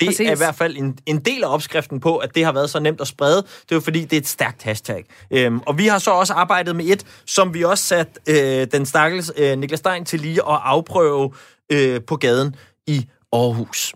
det 0.00 0.08
Præcis. 0.08 0.28
er 0.28 0.32
i 0.32 0.36
hvert 0.36 0.54
fald 0.54 0.76
en, 0.76 0.98
en 1.06 1.18
del 1.18 1.44
af 1.44 1.54
opskriften 1.54 2.00
på, 2.00 2.16
at 2.16 2.34
det 2.34 2.44
har 2.44 2.52
været 2.52 2.70
så 2.70 2.80
nemt 2.80 3.00
at 3.00 3.06
sprede. 3.06 3.36
Det 3.36 3.70
er 3.70 3.76
jo 3.76 3.80
fordi, 3.80 4.04
det 4.04 4.12
er 4.12 4.20
et 4.20 4.28
stærkt 4.28 4.62
hashtag. 4.62 5.04
Øhm, 5.30 5.60
og 5.66 5.78
vi 5.78 5.86
har 5.86 5.98
så 5.98 6.10
også 6.10 6.32
arbejdet 6.32 6.76
med 6.76 6.84
et, 6.84 7.04
som 7.26 7.54
vi 7.54 7.64
også 7.64 7.84
sat 7.84 8.18
øh, 8.28 8.66
den 8.72 8.86
stakkels 8.86 9.32
øh, 9.36 9.58
Niklas 9.58 9.78
Stein 9.78 10.04
til 10.04 10.20
lige 10.20 10.40
at 10.40 10.60
afprøve 10.64 11.32
øh, 11.72 12.00
på 12.06 12.16
gaden 12.16 12.56
i 12.86 13.08
Aarhus. 13.32 13.94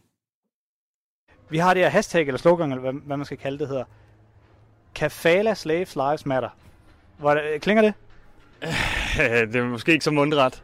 Vi 1.51 1.59
har 1.59 1.75
det 1.75 1.83
her 1.83 1.91
hashtag, 1.91 2.27
eller 2.27 2.39
slogan, 2.39 2.71
eller 2.73 2.81
hvad, 2.83 2.93
hvad 3.07 3.17
man 3.17 3.27
skal 3.27 3.39
kalde 3.39 3.59
det, 3.59 3.69
hedder 3.69 3.85
Kafala 4.95 5.55
Slaves 5.55 5.97
Lives 5.97 6.27
Matter. 6.27 6.49
Hvor, 7.19 7.41
klinger 7.59 7.83
det? 7.83 7.95
det 9.53 9.57
er 9.57 9.65
måske 9.65 9.93
ikke 9.93 10.05
så 10.05 10.11
mundret. 10.11 10.63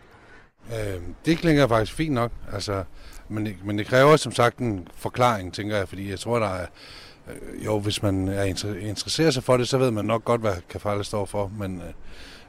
Øh, 0.72 1.02
det 1.24 1.38
klinger 1.38 1.66
faktisk 1.68 1.92
fint 1.96 2.14
nok, 2.14 2.32
altså, 2.52 2.84
men, 3.28 3.46
det- 3.46 3.56
men 3.64 3.78
det 3.78 3.86
kræver 3.86 4.16
som 4.16 4.32
sagt 4.32 4.58
en 4.58 4.88
forklaring, 4.94 5.54
tænker 5.54 5.76
jeg, 5.76 5.88
fordi 5.88 6.10
jeg 6.10 6.20
tror, 6.20 6.38
der 6.38 6.48
er, 6.48 6.66
øh, 7.28 7.64
jo, 7.64 7.78
hvis 7.78 8.02
man 8.02 8.28
er 8.28 8.44
inter- 8.44 8.86
interesserer 8.86 9.30
sig 9.30 9.44
for 9.44 9.56
det, 9.56 9.68
så 9.68 9.78
ved 9.78 9.90
man 9.90 10.04
nok 10.04 10.24
godt, 10.24 10.40
hvad 10.40 10.54
kafala 10.68 11.02
står 11.02 11.24
for, 11.24 11.48
men, 11.58 11.82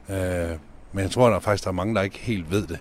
øh, 0.08 0.50
øh, 0.52 0.58
men 0.92 1.02
jeg 1.02 1.10
tror, 1.10 1.28
der 1.28 1.36
er 1.36 1.40
faktisk 1.40 1.64
der 1.64 1.70
er 1.70 1.74
mange, 1.74 1.94
der 1.94 2.02
ikke 2.02 2.18
helt 2.18 2.50
ved 2.50 2.66
det. 2.66 2.78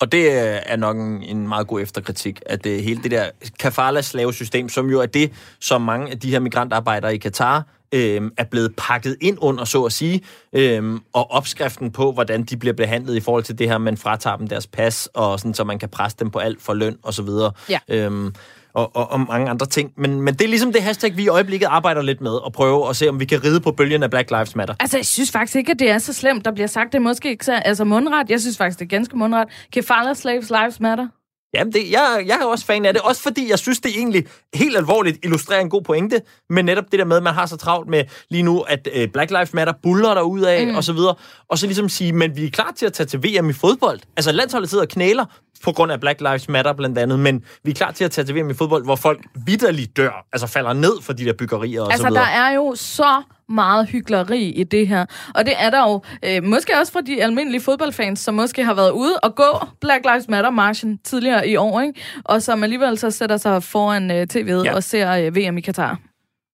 Og 0.00 0.12
det 0.12 0.18
øh, 0.18 0.60
er 0.66 0.76
nok 0.76 0.96
en, 0.96 1.22
en 1.22 1.48
meget 1.48 1.66
god 1.66 1.80
efterkritik, 1.80 2.40
at 2.46 2.64
det, 2.64 2.82
hele 2.82 3.02
det 3.02 3.10
der 3.10 3.30
kafala-slavesystem, 3.58 4.68
som 4.68 4.90
jo 4.90 5.00
er 5.00 5.06
det, 5.06 5.32
som 5.60 5.82
mange 5.82 6.10
af 6.10 6.18
de 6.18 6.30
her 6.30 6.38
migrantarbejdere 6.38 7.14
i 7.14 7.18
Katar 7.18 7.66
øh, 7.92 8.30
er 8.36 8.44
blevet 8.44 8.74
pakket 8.76 9.16
ind 9.20 9.38
under, 9.40 9.64
så 9.64 9.84
at 9.84 9.92
sige, 9.92 10.20
øh, 10.52 11.00
og 11.12 11.30
opskriften 11.30 11.90
på, 11.90 12.12
hvordan 12.12 12.42
de 12.42 12.56
bliver 12.56 12.74
behandlet 12.74 13.16
i 13.16 13.20
forhold 13.20 13.44
til 13.44 13.58
det 13.58 13.68
her, 13.68 13.78
man 13.78 13.96
fratager 13.96 14.36
dem 14.36 14.48
deres 14.48 14.66
pas, 14.66 15.08
og 15.14 15.38
sådan, 15.38 15.54
så 15.54 15.64
man 15.64 15.78
kan 15.78 15.88
presse 15.88 16.16
dem 16.20 16.30
på 16.30 16.38
alt 16.38 16.62
for 16.62 16.74
løn 16.74 16.96
og 17.02 17.14
så 17.14 17.22
videre. 17.22 17.52
Ja. 17.68 17.78
Øhm, 17.88 18.34
og, 18.78 18.96
og, 18.96 19.12
og 19.12 19.20
mange 19.20 19.50
andre 19.50 19.66
ting. 19.66 19.92
Men, 19.96 20.20
men 20.20 20.34
det 20.34 20.44
er 20.44 20.48
ligesom 20.48 20.72
det 20.72 20.82
hashtag, 20.82 21.16
vi 21.16 21.24
i 21.24 21.28
øjeblikket 21.28 21.66
arbejder 21.66 22.02
lidt 22.02 22.20
med, 22.20 22.30
og 22.30 22.52
prøve 22.52 22.88
at 22.88 22.96
se, 22.96 23.08
om 23.08 23.20
vi 23.20 23.24
kan 23.24 23.44
ride 23.44 23.60
på 23.60 23.72
bølgen 23.72 24.02
af 24.02 24.10
Black 24.10 24.30
Lives 24.30 24.56
Matter. 24.56 24.74
Altså, 24.80 24.98
jeg 24.98 25.06
synes 25.06 25.30
faktisk 25.30 25.56
ikke, 25.56 25.72
at 25.72 25.78
det 25.78 25.90
er 25.90 25.98
så 25.98 26.12
slemt, 26.12 26.44
der 26.44 26.52
bliver 26.52 26.66
sagt. 26.66 26.92
Det 26.92 26.98
er 26.98 27.02
måske 27.02 27.30
ikke 27.30 27.44
så 27.44 27.52
altså 27.52 27.84
mundret. 27.84 28.30
Jeg 28.30 28.40
synes 28.40 28.58
faktisk, 28.58 28.78
det 28.78 28.84
er 28.84 28.96
ganske 28.96 29.18
mundret. 29.18 29.48
Kefala 29.72 30.14
Slaves 30.14 30.50
Lives 30.50 30.80
Matter. 30.80 31.06
Jamen, 31.54 31.72
det, 31.72 31.90
jeg, 31.90 32.24
jeg 32.26 32.38
er 32.40 32.44
også 32.44 32.64
fan 32.64 32.84
af 32.86 32.92
det. 32.94 33.02
Også 33.02 33.22
fordi, 33.22 33.50
jeg 33.50 33.58
synes, 33.58 33.80
det 33.80 33.90
egentlig 33.96 34.24
helt 34.54 34.76
alvorligt 34.76 35.18
illustrerer 35.22 35.60
en 35.60 35.70
god 35.70 35.82
pointe. 35.82 36.20
Men 36.50 36.64
netop 36.64 36.84
det 36.90 36.98
der 36.98 37.04
med, 37.04 37.16
at 37.16 37.22
man 37.22 37.34
har 37.34 37.46
så 37.46 37.56
travlt 37.56 37.88
med 37.88 38.04
lige 38.30 38.42
nu, 38.42 38.60
at 38.60 38.88
øh, 38.94 39.08
Black 39.08 39.30
Lives 39.30 39.54
Matter 39.54 39.72
buller 39.82 40.14
der 40.14 40.22
ud 40.22 40.40
af, 40.40 40.66
mm. 40.66 40.74
og 40.76 40.84
så 40.84 40.92
videre. 40.92 41.14
Og 41.48 41.58
så 41.58 41.66
ligesom 41.66 41.88
sige, 41.88 42.12
men 42.12 42.36
vi 42.36 42.44
er 42.46 42.50
klar 42.50 42.72
til 42.76 42.86
at 42.86 42.92
tage 42.92 43.06
til 43.06 43.22
VM 43.24 43.50
i 43.50 43.52
fodbold. 43.52 44.00
Altså, 44.16 44.32
landsholdet 44.32 44.70
sidder 44.70 44.84
og 44.84 44.88
knæler 44.88 45.24
på 45.64 45.72
grund 45.72 45.92
af 45.92 46.00
Black 46.00 46.20
Lives 46.20 46.48
Matter 46.48 46.72
blandt 46.72 46.98
andet, 46.98 47.18
men 47.18 47.44
vi 47.64 47.70
er 47.70 47.74
klar 47.74 47.90
til 47.90 48.04
at 48.04 48.10
tage 48.10 48.24
til 48.24 48.34
VM 48.36 48.50
i 48.50 48.54
fodbold, 48.54 48.84
hvor 48.84 48.96
folk 48.96 49.20
vidderligt 49.46 49.96
dør, 49.96 50.26
altså 50.32 50.46
falder 50.46 50.72
ned 50.72 51.02
for 51.02 51.12
de 51.12 51.24
der 51.24 51.32
byggerier 51.38 51.80
og 51.80 51.86
så 51.86 51.92
Altså, 51.92 52.08
videre. 52.08 52.22
der 52.24 52.28
er 52.30 52.50
jo 52.54 52.74
så 52.76 53.22
meget 53.48 53.88
hyggeleri 53.88 54.42
i 54.42 54.64
det 54.64 54.88
her. 54.88 55.06
Og 55.34 55.46
det 55.46 55.54
er 55.58 55.70
der 55.70 55.82
jo 55.88 56.02
øh, 56.24 56.44
måske 56.44 56.72
også 56.80 56.92
for 56.92 57.00
de 57.00 57.22
almindelige 57.22 57.60
fodboldfans, 57.60 58.20
som 58.20 58.34
måske 58.34 58.64
har 58.64 58.74
været 58.74 58.90
ude 58.90 59.16
og 59.22 59.34
gå 59.34 59.58
Black 59.80 60.04
Lives 60.04 60.28
Matter-marchen 60.28 60.98
tidligere 61.04 61.48
i 61.48 61.56
år, 61.56 61.80
ikke? 61.80 62.00
og 62.24 62.42
som 62.42 62.62
alligevel 62.62 62.98
så 62.98 63.10
sætter 63.10 63.36
sig 63.36 63.62
foran 63.62 64.10
øh, 64.10 64.26
tv'et 64.32 64.64
Ja. 64.64 64.74
og 64.74 64.82
ser 64.84 65.12
øh, 65.12 65.36
VM 65.36 65.58
i 65.58 65.60
Katar. 65.60 65.98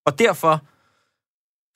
Og 0.07 0.19
derfor, 0.19 0.61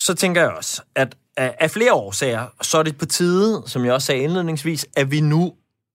så 0.02 0.14
tænker 0.14 0.40
jeg 0.40 0.50
også, 0.50 0.82
at 0.96 1.16
af, 1.36 1.54
af 1.60 1.70
flere 1.70 1.92
årsager, 1.92 2.46
så 2.62 2.78
er 2.78 2.82
det 2.82 2.98
på 2.98 3.06
tide, 3.06 3.62
som 3.66 3.84
jeg 3.84 3.92
også 3.92 4.06
sagde 4.06 4.22
indledningsvis, 4.22 4.86
at 4.96 5.10
vi 5.10 5.20
nu 5.20 5.52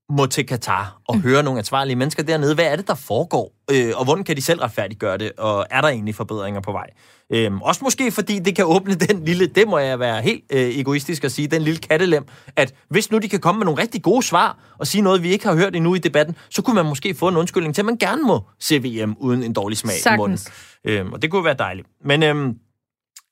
må 0.10 0.26
til 0.26 0.46
Katar 0.46 0.98
og 1.08 1.16
mm. 1.16 1.22
høre 1.22 1.44
nogle 1.44 1.60
ansvarlige 1.60 1.96
mennesker 1.96 2.24
dernede. 2.24 2.56
Hvad 2.56 2.66
er 2.66 2.76
det, 2.76 2.88
der 2.88 2.96
foregår? 2.96 3.52
Øh, 3.72 3.94
og 3.96 4.04
hvordan 4.04 4.24
kan 4.24 4.36
de 4.36 4.42
selv 4.42 4.60
retfærdiggøre 4.60 5.18
det? 5.18 5.32
Og 5.38 5.66
er 5.70 5.82
der 5.82 5.88
egentlig 5.88 6.16
forbedringer 6.16 6.62
på 6.62 6.72
vej? 6.72 6.88
Øhm, 7.34 7.62
også 7.62 7.84
måske 7.84 8.12
fordi 8.12 8.40
det 8.40 8.56
kan 8.56 8.66
åbne 8.66 8.94
den 8.94 9.26
lille, 9.26 9.48
det 9.48 9.68
må 9.68 9.78
jeg 9.78 10.00
være 10.00 10.22
helt 10.22 10.44
øh, 10.52 10.60
egoistisk 10.60 11.24
at 11.24 11.32
sige, 11.32 11.48
den 11.48 11.62
lille 11.62 11.80
kattelem, 11.80 12.26
at 12.56 12.74
hvis 12.90 13.12
nu 13.12 13.18
de 13.18 13.30
kan 13.30 13.40
komme 13.40 13.60
med 13.60 13.66
nogle 13.66 13.82
rigtig 13.82 14.04
gode 14.04 14.24
svar 14.24 14.58
og 14.80 14.88
sige 14.88 15.02
noget, 15.02 15.24
vi 15.24 15.30
ikke 15.30 15.48
har 15.48 15.56
hørt 15.56 15.76
endnu 15.76 15.96
i 15.96 15.98
debatten, 15.98 16.36
så 16.50 16.62
kunne 16.62 16.76
man 16.76 16.86
måske 16.86 17.16
få 17.16 17.28
en 17.28 17.38
undskyldning 17.38 17.76
til, 17.76 17.82
at 17.82 17.86
man 17.86 17.98
gerne 17.98 18.22
må 18.22 18.42
se 18.60 18.80
VM 18.80 19.16
uden 19.20 19.44
en 19.44 19.54
dårlig 19.54 19.78
smag 19.78 19.94
Sagtens. 19.94 20.46
i 20.46 20.90
munden. 20.90 21.00
Øhm, 21.06 21.14
og 21.14 21.22
det 21.22 21.32
kunne 21.32 21.46
være 21.46 21.56
dejligt. 21.60 21.88
Men 22.06 22.24
øhm, 22.24 22.56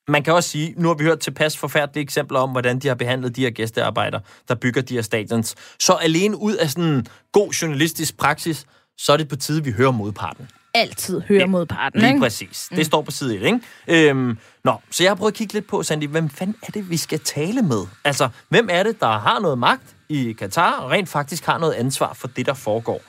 man 0.08 0.22
kan 0.22 0.34
også 0.34 0.48
sige, 0.48 0.74
nu 0.76 0.88
har 0.88 0.94
vi 0.94 1.04
hørt 1.04 1.18
tilpas 1.18 1.56
forfærdelige 1.56 2.02
eksempler 2.02 2.38
om, 2.38 2.50
hvordan 2.50 2.78
de 2.78 2.88
har 2.88 2.94
behandlet 2.94 3.36
de 3.36 3.40
her 3.40 3.50
gæstearbejdere, 3.50 4.20
der 4.48 4.54
bygger 4.54 4.82
de 4.82 4.94
her 4.94 5.02
stadions. 5.02 5.54
Så 5.78 5.92
alene 5.92 6.36
ud 6.36 6.54
af 6.54 6.70
sådan 6.70 6.84
en 6.84 7.06
god 7.32 7.50
journalistisk 7.50 8.16
praksis, 8.16 8.66
så 8.98 9.12
er 9.12 9.16
det 9.16 9.28
på 9.28 9.36
tide, 9.36 9.64
vi 9.64 9.72
hører 9.72 9.90
modparten. 9.90 10.48
Altid 10.74 11.20
høre 11.20 11.46
mod 11.46 11.66
parten, 11.66 12.00
Lige 12.00 12.10
ikke? 12.10 12.20
præcis. 12.20 12.68
Det 12.76 12.86
står 12.86 13.02
på 13.02 13.10
side 13.10 13.36
1, 13.36 13.42
ikke? 13.42 14.10
Øhm, 14.10 14.38
nå, 14.64 14.74
så 14.90 15.02
jeg 15.02 15.10
har 15.10 15.14
prøvet 15.14 15.32
at 15.32 15.36
kigge 15.36 15.54
lidt 15.54 15.66
på, 15.66 15.82
Sandy, 15.82 16.08
hvem 16.08 16.30
fanden 16.30 16.56
er 16.62 16.72
det, 16.72 16.90
vi 16.90 16.96
skal 16.96 17.20
tale 17.20 17.62
med? 17.62 17.86
Altså, 18.04 18.28
hvem 18.48 18.68
er 18.70 18.82
det, 18.82 19.00
der 19.00 19.18
har 19.18 19.40
noget 19.40 19.58
magt 19.58 19.96
i 20.08 20.32
Katar, 20.32 20.72
og 20.72 20.90
rent 20.90 21.08
faktisk 21.08 21.46
har 21.46 21.58
noget 21.58 21.72
ansvar 21.72 22.12
for 22.12 22.28
det, 22.28 22.46
der 22.46 22.54
foregår? 22.54 23.00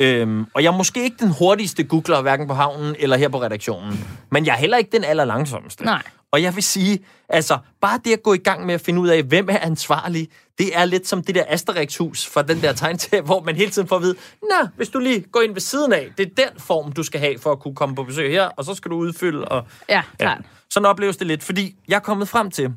Øhm, 0.00 0.46
og 0.54 0.62
jeg 0.62 0.72
er 0.72 0.76
måske 0.76 1.04
ikke 1.04 1.16
den 1.20 1.30
hurtigste 1.38 1.84
googler, 1.84 2.22
hverken 2.22 2.48
på 2.48 2.54
havnen 2.54 2.96
eller 2.98 3.16
her 3.16 3.28
på 3.28 3.42
redaktionen, 3.42 4.04
men 4.30 4.46
jeg 4.46 4.52
er 4.52 4.56
heller 4.56 4.76
ikke 4.76 4.90
den 4.92 5.04
allerlangsomste. 5.04 5.84
Nej. 5.84 6.02
Og 6.34 6.42
jeg 6.42 6.54
vil 6.54 6.62
sige, 6.62 6.98
altså, 7.28 7.58
bare 7.80 8.00
det 8.04 8.12
at 8.12 8.22
gå 8.22 8.34
i 8.34 8.38
gang 8.38 8.66
med 8.66 8.74
at 8.74 8.80
finde 8.80 9.00
ud 9.00 9.08
af, 9.08 9.22
hvem 9.22 9.48
er 9.50 9.58
ansvarlig, 9.58 10.28
det 10.58 10.76
er 10.76 10.84
lidt 10.84 11.08
som 11.08 11.22
det 11.22 11.34
der 11.34 11.44
Asterix-hus 11.48 12.26
fra 12.26 12.42
den 12.42 12.62
der 12.62 12.72
tegn 12.72 12.98
til, 12.98 13.20
hvor 13.20 13.40
man 13.40 13.56
hele 13.56 13.70
tiden 13.70 13.88
får 13.88 13.96
at 13.96 14.02
vide, 14.02 14.16
Nå, 14.42 14.68
hvis 14.76 14.88
du 14.88 14.98
lige 14.98 15.20
går 15.32 15.40
ind 15.40 15.52
ved 15.52 15.60
siden 15.60 15.92
af, 15.92 16.08
det 16.18 16.26
er 16.26 16.44
den 16.44 16.60
form, 16.60 16.92
du 16.92 17.02
skal 17.02 17.20
have 17.20 17.38
for 17.38 17.52
at 17.52 17.60
kunne 17.60 17.74
komme 17.74 17.94
på 17.94 18.04
besøg 18.04 18.30
her, 18.30 18.44
og 18.44 18.64
så 18.64 18.74
skal 18.74 18.90
du 18.90 18.96
udfylde. 18.96 19.44
Og, 19.44 19.64
Ja, 19.88 20.02
klart. 20.18 20.42
Sådan 20.70 20.86
opleves 20.86 21.16
det 21.16 21.26
lidt, 21.26 21.42
fordi 21.42 21.76
jeg 21.88 21.96
er 21.96 22.00
kommet 22.00 22.28
frem 22.28 22.50
til, 22.50 22.72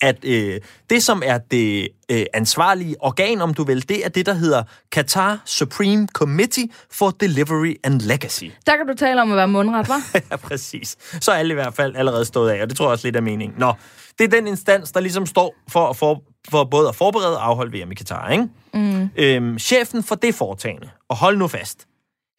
at 0.00 0.24
øh, 0.24 0.60
det, 0.90 1.02
som 1.02 1.22
er 1.26 1.38
det 1.38 1.88
øh, 2.10 2.26
ansvarlige 2.34 2.96
organ, 3.00 3.40
om 3.40 3.54
du 3.54 3.64
vil, 3.64 3.88
det 3.88 4.04
er 4.04 4.08
det, 4.08 4.26
der 4.26 4.32
hedder 4.32 4.62
Qatar 4.94 5.42
Supreme 5.44 6.08
Committee 6.12 6.68
for 6.90 7.10
Delivery 7.10 7.74
and 7.84 8.00
Legacy. 8.00 8.44
Der 8.66 8.76
kan 8.76 8.86
du 8.86 8.94
tale 8.94 9.22
om 9.22 9.30
at 9.30 9.36
være 9.36 9.48
mundret, 9.48 9.88
hva'? 9.88 10.20
ja, 10.30 10.36
præcis. 10.36 10.96
Så 11.20 11.32
er 11.32 11.36
alle 11.36 11.52
i 11.52 11.54
hvert 11.54 11.74
fald 11.74 11.96
allerede 11.96 12.24
stået 12.24 12.50
af, 12.50 12.62
og 12.62 12.68
det 12.68 12.76
tror 12.76 12.86
jeg 12.86 12.92
også 12.92 13.06
lidt 13.06 13.16
er 13.16 13.20
meningen. 13.20 13.58
Nå, 13.58 13.72
det 14.18 14.24
er 14.24 14.28
den 14.28 14.46
instans, 14.46 14.92
der 14.92 15.00
ligesom 15.00 15.26
står 15.26 15.54
for, 15.68 15.92
for, 15.92 16.22
for 16.50 16.64
både 16.64 16.88
at 16.88 16.94
forberede 16.94 17.36
og 17.36 17.46
afholde 17.46 17.78
VM 17.78 17.92
i 17.92 17.94
Katar, 17.94 18.30
ikke? 18.30 18.48
Mm. 18.74 19.10
Øhm, 19.16 19.58
chefen 19.58 20.02
for 20.02 20.14
det 20.14 20.34
foretagende, 20.34 20.90
og 21.08 21.16
hold 21.16 21.36
nu 21.36 21.48
fast, 21.48 21.86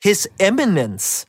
His 0.03 0.27
Eminence 0.39 1.25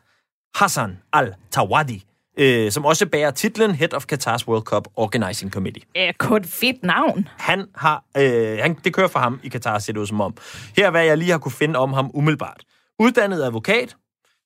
Hassan 0.55 0.99
Al-Tawadi, 1.13 2.05
øh, 2.41 2.73
som 2.73 2.85
også 2.85 3.07
bærer 3.07 3.31
titlen 3.31 3.71
Head 3.71 3.95
of 3.95 4.05
Qatar's 4.13 4.49
World 4.49 4.63
Cup 4.63 4.89
Organizing 4.97 5.53
Committee. 5.53 5.83
Ja, 5.95 6.13
kun 6.19 6.45
fedt 6.45 6.83
navn. 6.83 7.29
Han 7.37 7.67
har, 7.75 8.05
øh, 8.17 8.59
han, 8.63 8.77
det 8.85 8.95
kører 8.95 9.09
for 9.09 9.19
ham 9.19 9.41
i 9.43 9.49
Katar, 9.49 9.79
ser 9.79 9.93
det 9.93 10.01
ud 10.01 10.07
som 10.07 10.21
om. 10.21 10.37
Her 10.77 10.87
er, 10.87 10.91
hvad 10.91 11.05
jeg 11.05 11.19
lige 11.19 11.31
har 11.31 11.39
kunne 11.39 11.53
finde 11.53 11.79
om 11.79 11.93
ham 11.93 12.11
umiddelbart. 12.15 12.65
Uddannet 12.99 13.43
advokat, 13.43 13.97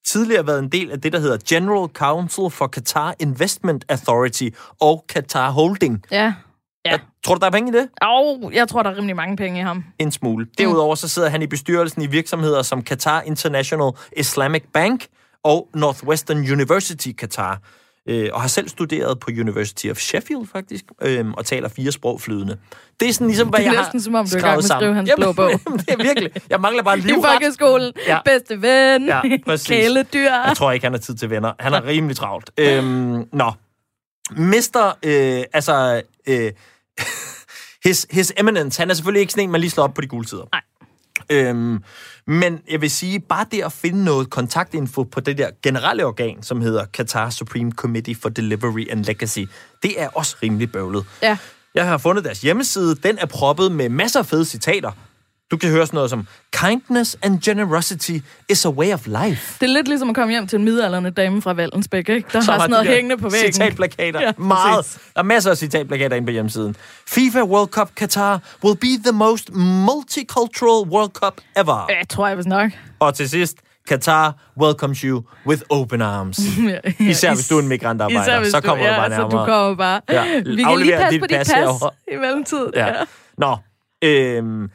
tidligere 0.06 0.46
været 0.46 0.58
en 0.58 0.68
del 0.68 0.90
af 0.90 1.00
det, 1.00 1.12
der 1.12 1.18
hedder 1.18 1.38
General 1.48 1.88
Council 1.88 2.50
for 2.50 2.68
Qatar 2.74 3.14
Investment 3.20 3.84
Authority 3.88 4.48
og 4.80 5.04
Qatar 5.08 5.50
Holding. 5.50 6.02
Ja. 6.10 6.34
Ja. 6.86 6.98
Tror 7.24 7.34
du, 7.34 7.40
der 7.40 7.46
er 7.46 7.50
penge 7.50 7.72
i 7.72 7.80
det? 7.80 7.88
Og 8.02 8.50
jeg 8.54 8.68
tror, 8.68 8.82
der 8.82 8.90
er 8.90 8.96
rimelig 8.96 9.16
mange 9.16 9.36
penge 9.36 9.60
i 9.60 9.62
ham. 9.62 9.84
En 9.98 10.12
smule. 10.12 10.46
Derudover 10.58 10.94
så 10.94 11.08
sidder 11.08 11.28
han 11.28 11.42
i 11.42 11.46
bestyrelsen 11.46 12.02
i 12.02 12.06
virksomheder 12.06 12.62
som 12.62 12.84
Qatar 12.84 13.22
International 13.22 13.92
Islamic 14.16 14.62
Bank 14.72 15.06
og 15.44 15.68
Northwestern 15.74 16.38
University 16.38 17.08
Qatar. 17.18 17.60
Øh, 18.08 18.30
og 18.32 18.40
har 18.40 18.48
selv 18.48 18.68
studeret 18.68 19.20
på 19.20 19.30
University 19.40 19.86
of 19.86 19.96
Sheffield, 19.96 20.46
faktisk, 20.52 20.84
øh, 21.02 21.30
og 21.30 21.46
taler 21.46 21.68
fire 21.68 21.92
sprog 21.92 22.20
flydende. 22.20 22.56
Det 23.00 23.08
er 23.08 23.12
sådan 23.12 23.26
ligesom, 23.26 23.48
hvad 23.48 23.58
Det 23.58 23.66
er 23.66 23.72
jeg 23.72 23.80
næsten 23.80 23.98
har 24.00 24.04
som 24.04 24.14
om, 24.14 24.26
du 24.26 24.34
er 24.36 24.38
i 24.38 24.42
gang 24.42 24.56
med 24.56 24.64
at 24.64 24.76
skrive 24.76 24.94
hans 24.94 25.08
Jamen, 25.08 25.22
blå 25.22 25.32
bog. 25.32 25.50
det 25.80 25.88
er 25.88 25.96
virkelig. 26.02 26.30
Jeg 26.50 26.60
mangler 26.60 26.82
bare 26.82 26.98
I 26.98 27.00
livret. 27.00 27.24
folkeskolen. 27.32 27.92
Ja. 28.06 28.12
Ja. 28.14 28.18
Bedste 28.24 28.62
ven. 28.62 29.06
Ja, 29.06 29.20
præcis. 29.46 29.66
Kæledyr. 29.66 30.30
Jeg 30.30 30.52
tror 30.56 30.72
ikke, 30.72 30.86
han 30.86 30.92
har 30.92 31.00
tid 31.00 31.14
til 31.14 31.30
venner. 31.30 31.52
Han 31.58 31.72
er 31.74 31.86
rimelig 31.86 32.16
travlt. 32.16 32.50
Øhm, 32.58 33.28
nå. 33.32 33.52
Mister, 34.36 34.86
øh, 35.02 35.44
altså... 35.52 36.02
Øh, 36.26 36.52
his, 37.86 38.06
his 38.10 38.32
Eminence, 38.36 38.80
han 38.82 38.90
er 38.90 38.94
selvfølgelig 38.94 39.20
ikke 39.20 39.32
sådan 39.32 39.44
en, 39.44 39.50
man 39.50 39.60
lige 39.60 39.70
slår 39.70 39.84
op 39.84 39.94
på 39.94 40.00
de 40.00 40.06
gule 40.06 40.28
sider. 40.28 40.44
Nej. 40.52 40.60
Øhm, 41.30 41.82
men 42.26 42.60
jeg 42.70 42.80
vil 42.80 42.90
sige, 42.90 43.20
bare 43.20 43.46
det 43.50 43.62
at 43.62 43.72
finde 43.72 44.04
noget 44.04 44.30
kontaktinfo 44.30 45.02
på 45.02 45.20
det 45.20 45.38
der 45.38 45.50
generelle 45.62 46.06
organ, 46.06 46.42
som 46.42 46.60
hedder 46.60 46.84
Qatar 46.96 47.30
Supreme 47.30 47.72
Committee 47.72 48.14
for 48.14 48.28
Delivery 48.28 48.86
and 48.90 49.04
Legacy, 49.04 49.44
det 49.82 50.00
er 50.00 50.08
også 50.08 50.36
rimelig 50.42 50.72
bøvlet. 50.72 51.04
Ja. 51.22 51.36
Jeg 51.74 51.86
har 51.86 51.98
fundet 51.98 52.24
deres 52.24 52.40
hjemmeside. 52.40 52.94
Den 52.94 53.18
er 53.18 53.26
proppet 53.26 53.72
med 53.72 53.88
masser 53.88 54.20
af 54.20 54.26
fede 54.26 54.44
citater. 54.44 54.90
Du 55.50 55.56
kan 55.56 55.70
høre 55.70 55.86
sådan 55.86 55.96
noget 55.96 56.10
som, 56.10 56.26
Kindness 56.52 57.16
and 57.22 57.40
generosity 57.40 58.12
is 58.48 58.64
a 58.64 58.68
way 58.70 58.92
of 58.92 59.06
life. 59.06 59.56
Det 59.60 59.68
er 59.70 59.72
lidt 59.74 59.88
ligesom 59.88 60.08
at 60.10 60.14
komme 60.16 60.30
hjem 60.32 60.46
til 60.46 60.58
en 60.58 60.64
midaldrende 60.64 61.10
dame 61.10 61.42
fra 61.42 61.52
Valdensbæk, 61.52 62.08
ikke? 62.08 62.28
Der 62.32 62.40
Som 62.40 62.52
har 62.52 62.58
sådan 62.58 62.70
noget 62.70 62.86
hængende 62.86 63.16
på 63.16 63.28
væggen. 63.28 63.52
Citatplakater. 63.52 64.20
Ja, 64.20 64.26
Ja, 64.26 64.32
Meget. 64.38 64.76
præcis. 64.84 64.98
Der 65.14 65.20
er 65.20 65.24
masser 65.24 65.50
af 65.50 65.56
citatplakater 65.56 66.16
inde 66.16 66.26
på 66.26 66.30
hjemmesiden. 66.32 66.76
FIFA 67.08 67.42
World 67.42 67.68
Cup 67.68 67.90
Qatar 67.98 68.40
will 68.64 68.76
be 68.76 68.86
the 69.04 69.12
most 69.12 69.50
multicultural 69.54 70.88
World 70.90 71.10
Cup 71.10 71.34
ever. 71.56 71.86
Ja, 71.90 72.04
tror 72.10 72.28
jeg 72.28 72.36
vist 72.36 72.48
nok. 72.48 72.70
Og 72.98 73.14
til 73.14 73.28
sidst, 73.28 73.56
Qatar 73.88 74.34
welcomes 74.60 74.98
you 75.00 75.22
with 75.46 75.62
open 75.70 76.02
arms. 76.02 76.38
Ja, 76.68 76.78
Især 76.98 77.34
hvis 77.34 77.48
du 77.48 77.56
er 77.58 77.62
en 77.62 77.68
migrantarbejder, 77.68 78.40
Især 78.40 78.50
så 78.50 78.60
kommer 78.60 78.84
du, 78.86 78.90
du 78.90 78.96
bare 78.96 79.10
ja, 79.12 79.16
så 79.16 79.22
du 79.22 79.28
nærmere. 79.28 79.46
kommer 79.46 79.76
bare. 79.76 80.00
Ja, 80.10 80.24
Vi 80.38 80.62
kan 80.62 80.78
lige 80.78 80.96
passe 80.96 81.18
på 81.20 81.26
dit 81.26 81.36
pas 81.36 81.48
pas 81.52 81.90
i 82.12 82.16
mellemtiden. 82.16 82.70
Ja. 82.76 82.92
Nå, 83.38 83.56
øhm, 84.04 84.68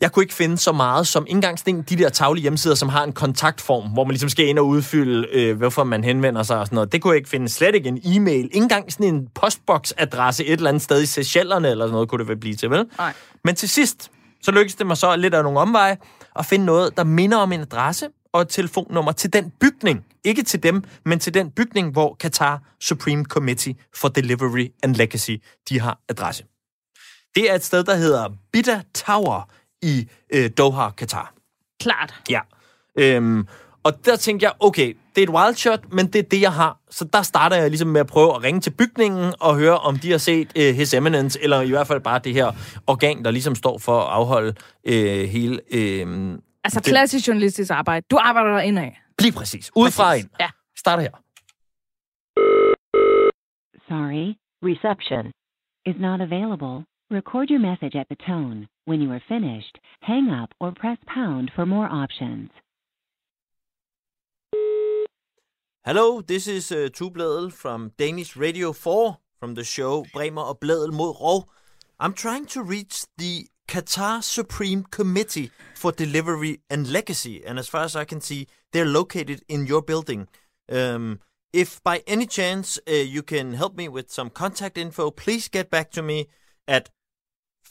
jeg 0.00 0.12
kunne 0.12 0.22
ikke 0.22 0.34
finde 0.34 0.58
så 0.58 0.72
meget 0.72 1.06
som 1.06 1.26
ikke 1.26 1.36
engang 1.36 1.58
sådan 1.58 1.74
en- 1.76 1.82
de 1.82 1.96
der 1.96 2.08
taglige 2.08 2.42
hjemmesider, 2.42 2.74
som 2.74 2.88
har 2.88 3.04
en 3.04 3.12
kontaktform, 3.12 3.90
hvor 3.92 4.04
man 4.04 4.10
ligesom 4.10 4.28
skal 4.28 4.46
ind 4.46 4.58
og 4.58 4.66
udfylde, 4.66 5.28
øh, 5.32 5.56
hvorfor 5.56 5.84
man 5.84 6.04
henvender 6.04 6.42
sig 6.42 6.58
og 6.58 6.66
sådan 6.66 6.74
noget. 6.76 6.92
Det 6.92 7.02
kunne 7.02 7.10
jeg 7.10 7.16
ikke 7.16 7.28
finde. 7.28 7.48
Slet 7.48 7.74
ikke 7.74 7.88
en 7.88 8.00
e-mail. 8.04 8.44
Ikke 8.44 8.56
engang 8.56 8.92
sådan 8.92 9.14
en 9.14 9.28
postbox-adresse 9.34 10.44
et 10.44 10.52
eller 10.52 10.68
andet 10.68 10.82
sted 10.82 11.02
i 11.02 11.06
Seychellerne 11.06 11.68
eller 11.70 11.84
sådan 11.84 11.92
noget, 11.92 12.08
kunne 12.08 12.18
det 12.18 12.28
vel 12.28 12.36
blive 12.36 12.54
til, 12.54 12.70
vel? 12.70 12.86
Nej. 12.98 13.12
Men 13.44 13.54
til 13.54 13.68
sidst, 13.68 14.10
så 14.42 14.50
lykkedes 14.50 14.74
det 14.74 14.86
mig 14.86 14.96
så 14.96 15.16
lidt 15.16 15.34
af 15.34 15.42
nogle 15.42 15.60
omveje 15.60 15.96
at 16.36 16.46
finde 16.46 16.64
noget, 16.64 16.96
der 16.96 17.04
minder 17.04 17.36
om 17.38 17.52
en 17.52 17.60
adresse 17.60 18.08
og 18.32 18.42
et 18.42 18.48
telefonnummer 18.48 19.12
til 19.12 19.32
den 19.32 19.52
bygning. 19.60 20.04
Ikke 20.24 20.42
til 20.42 20.62
dem, 20.62 20.84
men 21.04 21.18
til 21.18 21.34
den 21.34 21.50
bygning, 21.50 21.92
hvor 21.92 22.16
Qatar 22.22 22.62
Supreme 22.80 23.24
Committee 23.24 23.74
for 23.96 24.08
Delivery 24.08 24.68
and 24.82 24.94
Legacy, 24.94 25.30
de 25.68 25.80
har 25.80 25.98
adresse. 26.08 26.44
Det 27.34 27.50
er 27.50 27.54
et 27.54 27.64
sted, 27.64 27.84
der 27.84 27.94
hedder 27.94 28.28
Bida 28.52 28.82
Tower 28.94 29.48
i 29.82 30.08
øh, 30.34 30.50
Doha, 30.58 30.88
Qatar. 30.90 31.34
Klart. 31.80 32.14
Ja. 32.30 32.40
Øhm, 32.98 33.46
og 33.82 34.04
der 34.04 34.16
tænkte 34.16 34.44
jeg, 34.44 34.52
okay, 34.60 34.96
det 35.14 35.22
er 35.22 35.26
et 35.26 35.34
wild 35.34 35.54
shot, 35.54 35.92
men 35.92 36.06
det 36.06 36.18
er 36.18 36.22
det, 36.22 36.40
jeg 36.40 36.52
har. 36.52 36.78
Så 36.90 37.04
der 37.12 37.22
starter 37.22 37.56
jeg 37.56 37.68
ligesom 37.70 37.88
med 37.88 38.00
at 38.00 38.06
prøve 38.06 38.34
at 38.34 38.42
ringe 38.42 38.60
til 38.60 38.70
bygningen 38.70 39.34
og 39.40 39.56
høre, 39.58 39.78
om 39.78 39.96
de 39.98 40.10
har 40.10 40.18
set 40.18 40.52
øh, 40.56 40.74
His 40.74 40.94
Eminence, 40.94 41.42
eller 41.42 41.60
i 41.60 41.68
hvert 41.70 41.86
fald 41.86 42.00
bare 42.00 42.18
det 42.18 42.34
her 42.34 42.52
organ, 42.86 43.24
der 43.24 43.30
ligesom 43.30 43.54
står 43.54 43.78
for 43.78 44.00
at 44.00 44.08
afholde 44.12 44.54
øh, 44.84 45.28
hele... 45.28 45.60
Øh, 45.70 46.38
Altså 46.64 46.80
det- 46.80 46.86
klassisk 46.88 47.28
journalistisk 47.28 47.70
arbejde. 47.70 48.06
Du 48.10 48.18
arbejder 48.20 48.50
der 48.50 48.60
indad. 48.60 48.90
Lige 49.20 49.32
præcis. 49.32 49.70
Udefra 49.76 50.12
ind. 50.14 50.28
Ja. 50.40 50.48
Starter 50.78 51.02
her. 51.02 51.10
Sorry, 53.88 54.26
reception 54.62 55.32
is 55.90 55.96
not 56.06 56.20
available. 56.20 56.84
Record 57.10 57.46
your 57.50 57.58
message 57.70 57.94
at 58.00 58.06
the 58.12 58.16
tone. 58.30 58.66
When 58.88 59.02
you 59.02 59.12
are 59.12 59.20
finished, 59.28 59.78
hang 60.00 60.30
up 60.30 60.54
or 60.60 60.72
press 60.72 60.96
pound 61.06 61.52
for 61.54 61.66
more 61.66 61.84
options. 61.84 62.48
Hello, 65.84 66.22
this 66.22 66.48
is 66.48 66.72
uh, 66.72 66.88
Tu 66.90 67.10
Bledel 67.10 67.52
from 67.52 67.92
Danish 67.98 68.34
Radio 68.34 68.72
4 68.72 69.18
from 69.38 69.56
the 69.56 69.62
show 69.62 70.06
Bremer 70.14 70.40
og 70.40 70.60
Bledel 70.60 70.90
mod 70.90 71.16
Rov. 71.16 71.44
I'm 72.00 72.14
trying 72.14 72.46
to 72.46 72.62
reach 72.62 73.04
the 73.18 73.48
Qatar 73.68 74.22
Supreme 74.22 74.84
Committee 74.84 75.50
for 75.74 75.92
Delivery 75.92 76.62
and 76.70 76.90
Legacy, 76.90 77.44
and 77.44 77.58
as 77.58 77.68
far 77.68 77.84
as 77.84 77.94
I 77.94 78.06
can 78.06 78.22
see, 78.22 78.46
they're 78.72 78.86
located 78.86 79.42
in 79.50 79.66
your 79.66 79.82
building. 79.82 80.28
Um, 80.72 81.20
if 81.52 81.82
by 81.82 82.02
any 82.06 82.24
chance 82.24 82.78
uh, 82.88 82.92
you 82.92 83.22
can 83.22 83.52
help 83.52 83.76
me 83.76 83.86
with 83.86 84.10
some 84.10 84.30
contact 84.30 84.78
info, 84.78 85.10
please 85.10 85.46
get 85.48 85.68
back 85.68 85.90
to 85.90 86.00
me 86.00 86.28
at 86.66 86.88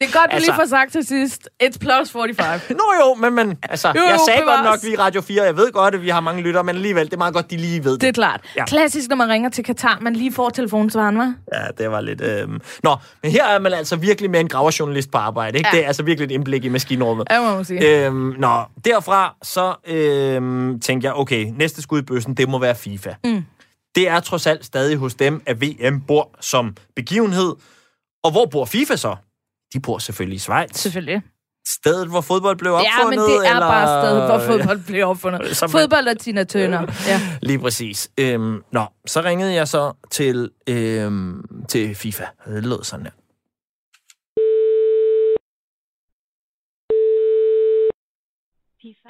Det 0.01 0.09
er 0.09 0.13
godt, 0.21 0.31
du 0.31 0.35
Altså- 0.35 0.51
lige 0.51 0.57
får 0.57 0.67
sagt 0.67 0.93
til 0.93 1.07
sidst. 1.07 1.49
It's 1.63 1.79
plus 1.79 2.11
45. 2.11 2.61
Nå 2.71 2.85
jo, 3.01 3.15
men, 3.15 3.35
men 3.35 3.59
altså, 3.63 3.89
Jo, 3.89 3.95
jeg 4.09 4.19
sagde 4.29 4.41
godt 4.43 4.57
nok, 4.59 4.65
bevares. 4.65 4.85
vi 4.87 4.93
er 4.95 4.99
Radio 5.01 5.21
4. 5.21 5.43
Jeg 5.45 5.57
ved 5.57 5.73
godt, 5.73 5.95
at 5.95 6.03
vi 6.03 6.09
har 6.09 6.21
mange 6.21 6.43
lyttere, 6.43 6.65
men 6.65 6.77
alligevel, 6.77 7.05
det 7.07 7.13
er 7.13 7.19
meget 7.19 7.35
godt, 7.35 7.51
de 7.51 7.57
lige 7.57 7.85
ved 7.85 7.93
det. 7.93 8.01
Det 8.01 8.09
er 8.09 8.13
klart. 8.13 8.41
Ja. 8.57 8.65
Klassisk, 8.65 9.09
når 9.09 9.17
man 9.17 9.29
ringer 9.29 9.51
til 9.51 9.65
Katar, 9.65 9.99
man 10.01 10.17
lige 10.17 10.33
får 10.33 10.49
telefonsvaren, 10.51 11.17
hva'? 11.21 11.57
Ja, 11.59 11.67
det 11.79 11.91
var 11.91 12.01
lidt... 12.01 12.21
Øh... 12.21 12.49
Nå, 12.83 12.97
men 13.23 13.33
her 13.33 13.45
er 13.45 13.59
man 13.59 13.73
altså 13.73 13.97
virkelig 13.97 14.31
med 14.31 14.41
en 14.41 14.49
graverjournalist 14.49 15.11
på 15.11 15.19
arbejde, 15.19 15.59
ikke? 15.59 15.71
Ja. 15.73 15.77
Det 15.77 15.85
er 15.85 15.87
altså 15.87 16.03
virkelig 16.03 16.25
et 16.27 16.31
indblik 16.31 16.65
i 16.65 16.69
maskinrummet. 16.69 17.27
Ja, 17.31 17.41
må 17.41 17.55
man 17.55 17.65
sige. 17.65 18.05
Øhm, 18.07 18.35
nå, 18.39 18.63
derfra 18.85 19.35
så 19.43 19.75
øhm, 19.87 20.81
tænkte 20.81 21.07
jeg, 21.07 21.15
okay, 21.15 21.47
næste 21.57 21.83
skud 21.83 21.99
i 21.99 22.03
bøssen, 22.03 22.35
det 22.35 22.49
må 22.49 22.59
være 22.59 22.75
FIFA. 22.75 23.11
Mm. 23.25 23.45
Det 23.95 24.09
er 24.09 24.21
trods 24.21 24.47
alt 24.47 24.65
stadig 24.65 24.97
hos 24.97 25.15
dem, 25.15 25.43
at 25.47 25.63
VM 25.63 26.01
bor 26.01 26.31
som 26.41 26.77
begivenhed. 26.97 27.53
Og 28.25 28.31
hvor 28.31 28.47
bor 28.47 28.65
FIFA 28.65 28.97
så? 28.97 29.17
De 29.73 29.81
bor 29.81 29.99
selvfølgelig 29.99 30.37
i 30.37 30.39
Schweiz. 30.39 30.77
Selvfølgelig. 30.77 31.23
Stedet, 31.69 32.09
hvor 32.09 32.21
fodbold 32.21 32.59
blev 32.59 32.73
opfundet. 32.73 33.01
Ja, 33.01 33.05
men 33.11 33.19
det 33.19 33.47
er 33.47 33.55
eller... 33.55 33.61
bare 33.61 34.05
stedet, 34.05 34.27
hvor 34.31 34.39
fodbold 34.39 34.87
blev 34.87 35.07
opfundet. 35.09 35.57
Som- 35.57 35.71
Fodbold 35.71 36.09
og 36.09 36.19
Tina 36.19 36.45
Turner. 36.45 36.81
Ja. 37.07 37.21
Lige 37.43 37.59
præcis. 37.59 38.11
Øhm, 38.21 38.63
nå, 38.73 38.85
så 39.07 39.21
ringede 39.21 39.55
jeg 39.55 39.69
så 39.69 39.93
til, 40.11 40.51
øhm, 40.69 41.43
til 41.69 41.95
FIFA. 41.95 42.25
Det 42.47 42.65
lød 42.67 42.85
sådan 42.85 43.07
her. 43.07 43.13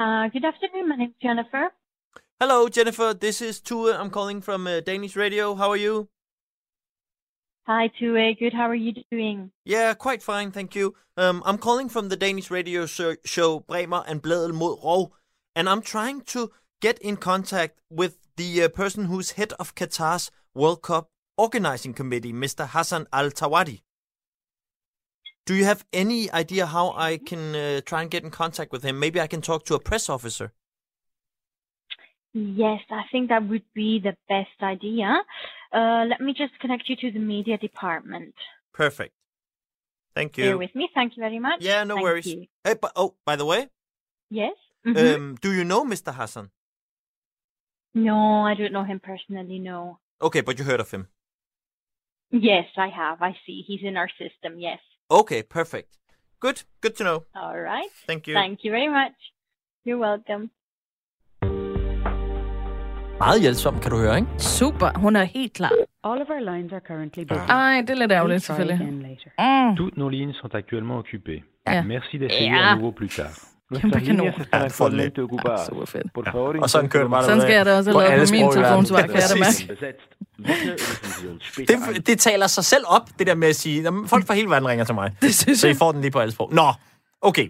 Uh, 0.01 0.29
good 0.33 0.45
afternoon. 0.45 0.89
My 0.89 0.97
name's 0.97 1.19
Jennifer. 1.23 1.65
Hello, 2.41 2.69
Jennifer. 2.77 3.13
This 3.13 3.41
is 3.41 3.61
Tue. 3.61 3.93
I'm 3.93 4.11
calling 4.11 4.41
from 4.43 4.67
uh, 4.67 4.81
Danish 4.81 5.17
Radio. 5.17 5.55
How 5.55 5.71
are 5.71 5.79
you? 5.79 6.09
Hi, 7.67 7.91
Tue. 7.99 8.35
Good. 8.35 8.53
How 8.53 8.69
are 8.69 8.75
you 8.75 8.93
doing? 9.11 9.51
Yeah, 9.65 9.95
quite 9.95 10.23
fine, 10.23 10.51
thank 10.51 10.75
you. 10.75 10.95
Um, 11.17 11.43
I'm 11.45 11.59
calling 11.59 11.89
from 11.89 12.09
the 12.09 12.17
Danish 12.17 12.51
radio 12.51 12.87
show, 12.87 13.17
show 13.25 13.61
Bremer 13.61 14.03
and 14.07 14.23
Bladel 14.23 14.53
mod 14.53 14.81
Rov, 14.81 15.11
and 15.55 15.69
I'm 15.69 15.83
trying 15.83 16.23
to 16.23 16.51
get 16.81 16.99
in 17.01 17.17
contact 17.17 17.79
with 17.91 18.19
the 18.37 18.65
uh, 18.65 18.69
person 18.69 19.05
who's 19.05 19.33
head 19.33 19.53
of 19.59 19.75
Qatar's 19.75 20.31
World 20.55 20.83
Cup 20.83 21.11
organizing 21.37 21.95
committee, 21.95 22.33
Mr. 22.33 22.67
Hassan 22.69 23.07
Al 23.13 23.31
Tawadi. 23.31 23.83
Do 25.47 25.55
you 25.55 25.65
have 25.65 25.85
any 25.93 26.31
idea 26.31 26.67
how 26.67 26.93
I 26.97 27.19
can 27.19 27.55
uh, 27.55 27.81
try 27.85 28.03
and 28.03 28.11
get 28.11 28.25
in 28.25 28.31
contact 28.31 28.73
with 28.73 28.83
him? 28.83 28.99
Maybe 28.99 29.21
I 29.21 29.27
can 29.27 29.43
talk 29.43 29.65
to 29.67 29.75
a 29.75 29.81
press 29.81 30.09
officer. 30.09 30.53
Yes, 32.33 32.81
I 32.91 33.03
think 33.11 33.29
that 33.31 33.49
would 33.49 33.65
be 33.75 33.99
the 33.99 34.17
best 34.29 34.63
idea. 34.63 35.19
Uh, 35.73 36.05
let 36.09 36.21
me 36.21 36.33
just 36.33 36.59
connect 36.61 36.89
you 36.89 36.97
to 36.97 37.11
the 37.13 37.19
media 37.19 37.57
department. 37.59 38.35
Perfect. 38.73 39.15
Thank 40.15 40.37
Bear 40.37 40.51
you. 40.53 40.59
with 40.59 40.75
me. 40.75 40.89
Thank 40.95 41.17
you 41.17 41.21
very 41.23 41.39
much. 41.39 41.63
Yeah, 41.63 41.85
no 41.85 41.95
Thank 41.95 42.05
worries. 42.05 42.27
you. 42.27 42.47
Hey, 42.65 42.75
but, 42.75 42.93
oh, 42.97 43.15
by 43.25 43.37
the 43.37 43.45
way, 43.47 43.69
Yes. 44.31 44.57
Mhm. 44.85 45.15
um, 45.15 45.35
do 45.41 45.53
you 45.53 45.65
know 45.65 45.85
Mr. 45.85 46.15
Hassan? 46.15 46.51
no, 47.95 48.43
I 48.47 48.55
don't 48.55 48.73
know 48.73 48.85
him 48.85 49.01
personally. 49.01 49.59
No. 49.59 49.99
Okay, 50.23 50.41
but 50.43 50.59
you 50.59 50.65
heard 50.65 50.81
of 50.81 50.91
him. 50.91 51.09
Yes, 52.31 52.67
I 52.77 52.89
have. 52.89 53.21
I 53.23 53.37
see. 53.45 53.63
He's 53.67 53.83
in 53.83 53.97
our 53.97 54.09
system. 54.19 54.59
Yes. 54.61 54.79
Okay, 55.11 55.43
perfect. 55.43 55.99
Good, 56.39 56.63
good 56.81 56.97
to 56.97 57.05
know. 57.05 57.25
All 57.35 57.59
right. 57.59 57.91
Thank 58.07 58.27
you. 58.29 58.35
Thank 58.35 58.63
you 58.65 58.71
very 58.71 58.89
much. 58.89 59.15
You're 59.85 59.99
welcome. 59.99 60.51
Meget 63.25 63.41
hjælpsom, 63.41 63.81
kan 63.81 63.91
du 63.91 63.97
høre, 63.99 64.17
ikke? 64.17 64.29
Super. 64.39 64.91
Hun 64.97 65.17
er 65.17 65.25
helt 65.25 65.53
klar. 65.53 65.73
All 66.05 66.21
of 66.23 66.29
our 66.35 66.55
lines 66.55 66.73
are 66.73 66.81
currently 66.87 67.23
busy. 67.29 67.39
Ej, 67.49 67.81
det 67.81 67.91
er 67.91 67.95
lidt 67.95 68.13
ærgerligt, 68.13 68.43
selvfølgelig. 68.43 68.79
Mm. 68.93 69.77
Toutes 69.77 69.97
nos 69.97 70.11
lignes 70.11 70.37
sont 70.37 70.55
actuellement 70.55 70.97
occupées. 71.03 71.41
Ja. 71.69 71.83
Merci 71.83 72.17
d'essayer 72.19 72.43
Ja. 72.57 72.73
à 72.73 72.75
nouveau 72.75 72.91
plus 72.97 73.17
tard. 73.17 73.35
Kæmpe 73.81 74.01
kanon. 74.01 74.27
Ja, 74.27 74.33
det 74.33 74.37
får 74.73 74.89
den 74.89 75.01
actualmente 75.01 75.19
ocupadas. 75.23 75.61
Super 75.69 75.85
fedt. 75.87 76.07
Por 76.15 76.25
favor, 76.33 76.55
Og 76.63 76.71
sådan 76.71 76.89
kører 76.91 77.03
det 77.05 77.11
bare 77.11 77.25
Sådan 77.25 77.41
skal 77.41 77.55
jeg 77.55 77.67
da 77.67 77.77
også 77.77 77.91
have 77.91 77.95
På 77.95 78.01
lavet 78.01 78.13
alle 78.13 78.27
på 78.27 78.33
min 78.33 78.53
telefonsvar, 78.53 79.01
kan 79.01 79.11
jeg 79.11 79.23
da 79.35 79.39
mærke. 79.39 79.87
Det, 81.97 82.07
det 82.07 82.19
taler 82.19 82.47
sig 82.47 82.65
selv 82.65 82.85
op, 82.89 83.09
det 83.19 83.27
der 83.27 83.35
med 83.35 83.49
at 83.49 83.57
sige, 83.57 83.83
"Jamen, 83.83 84.09
folk 84.09 84.27
fra 84.27 84.35
hele 84.35 84.51
verden 84.51 84.69
ringer 84.69 84.85
til 84.85 84.95
mig. 84.95 85.13
Det 85.23 85.35
synes 85.35 85.59
Så 85.61 85.67
I 85.67 85.71
jeg. 85.71 85.77
får 85.77 85.93
den 85.93 86.01
lige 86.01 86.11
på 86.11 86.19
alle 86.19 86.33
sprog. 86.33 86.55
Nå, 86.55 86.73
okay. 87.23 87.49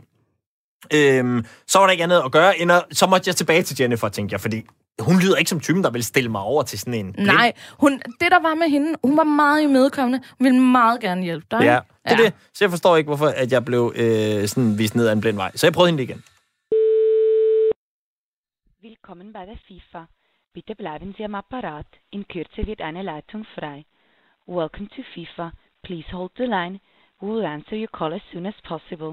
Øhm, 0.95 1.45
så 1.67 1.79
var 1.79 1.87
der 1.87 1.93
ikke 1.93 2.05
andet 2.05 2.23
at 2.25 2.33
gøre, 2.33 2.59
end 2.59 2.73
at, 2.73 2.85
så 2.93 3.07
måtte 3.07 3.29
jeg 3.29 3.37
tilbage 3.37 3.63
til 3.63 3.77
Jennifer, 3.81 4.09
tænkte 4.09 4.33
jeg, 4.33 4.41
fordi 4.41 4.63
hun 5.01 5.17
lyder 5.23 5.37
ikke 5.37 5.49
som 5.51 5.61
typen, 5.61 5.85
der 5.85 5.91
vil 5.91 6.05
stille 6.05 6.31
mig 6.31 6.41
over 6.41 6.63
til 6.63 6.79
sådan 6.79 6.95
en 6.95 7.13
blind. 7.13 7.27
Nej, 7.27 7.53
hun, 7.81 7.93
det 8.21 8.29
der 8.31 8.41
var 8.43 8.55
med 8.55 8.69
hende, 8.69 8.95
hun 9.05 9.17
var 9.17 9.25
meget 9.25 9.63
imødekommende. 9.63 10.21
Hun 10.39 10.45
ville 10.45 10.61
meget 10.61 11.01
gerne 11.01 11.23
hjælpe 11.23 11.47
dig. 11.51 11.61
Ja, 11.63 11.79
det 12.05 12.13
er 12.13 12.17
Ja. 12.19 12.25
det. 12.25 12.33
Så 12.55 12.65
jeg 12.65 12.71
forstår 12.71 12.97
ikke, 12.97 13.09
hvorfor 13.09 13.27
at 13.27 13.53
jeg 13.53 13.65
blev 13.65 13.93
øh, 13.97 14.47
sådan 14.49 14.79
vist 14.79 14.95
ned 14.95 15.07
ad 15.09 15.13
en 15.13 15.21
blind 15.21 15.37
vej. 15.37 15.51
Så 15.55 15.67
jeg 15.67 15.73
prøvede 15.75 15.91
hende 15.91 16.03
igen. 16.03 16.23
Willkommen 18.83 19.33
bei 19.33 19.47
der 19.47 19.57
FIFA. 19.69 20.05
Bitte 20.55 20.75
bleiben 20.75 21.15
Sie 21.17 21.25
am 21.25 21.35
Apparat. 21.35 21.87
In 22.13 22.25
Kürze 22.33 22.67
wird 22.67 22.81
eine 22.81 23.03
Leitung 23.03 23.45
frei. 23.55 23.85
Welcome 24.49 24.89
to 24.97 25.03
FIFA. 25.15 25.51
Please 25.83 26.09
hold 26.13 26.31
the 26.37 26.47
line. 26.47 26.81
We 27.23 27.29
will 27.35 27.45
answer 27.47 27.77
your 27.77 27.89
call 27.99 28.13
as 28.15 28.23
soon 28.33 28.47
as 28.47 28.55
possible. 28.69 29.13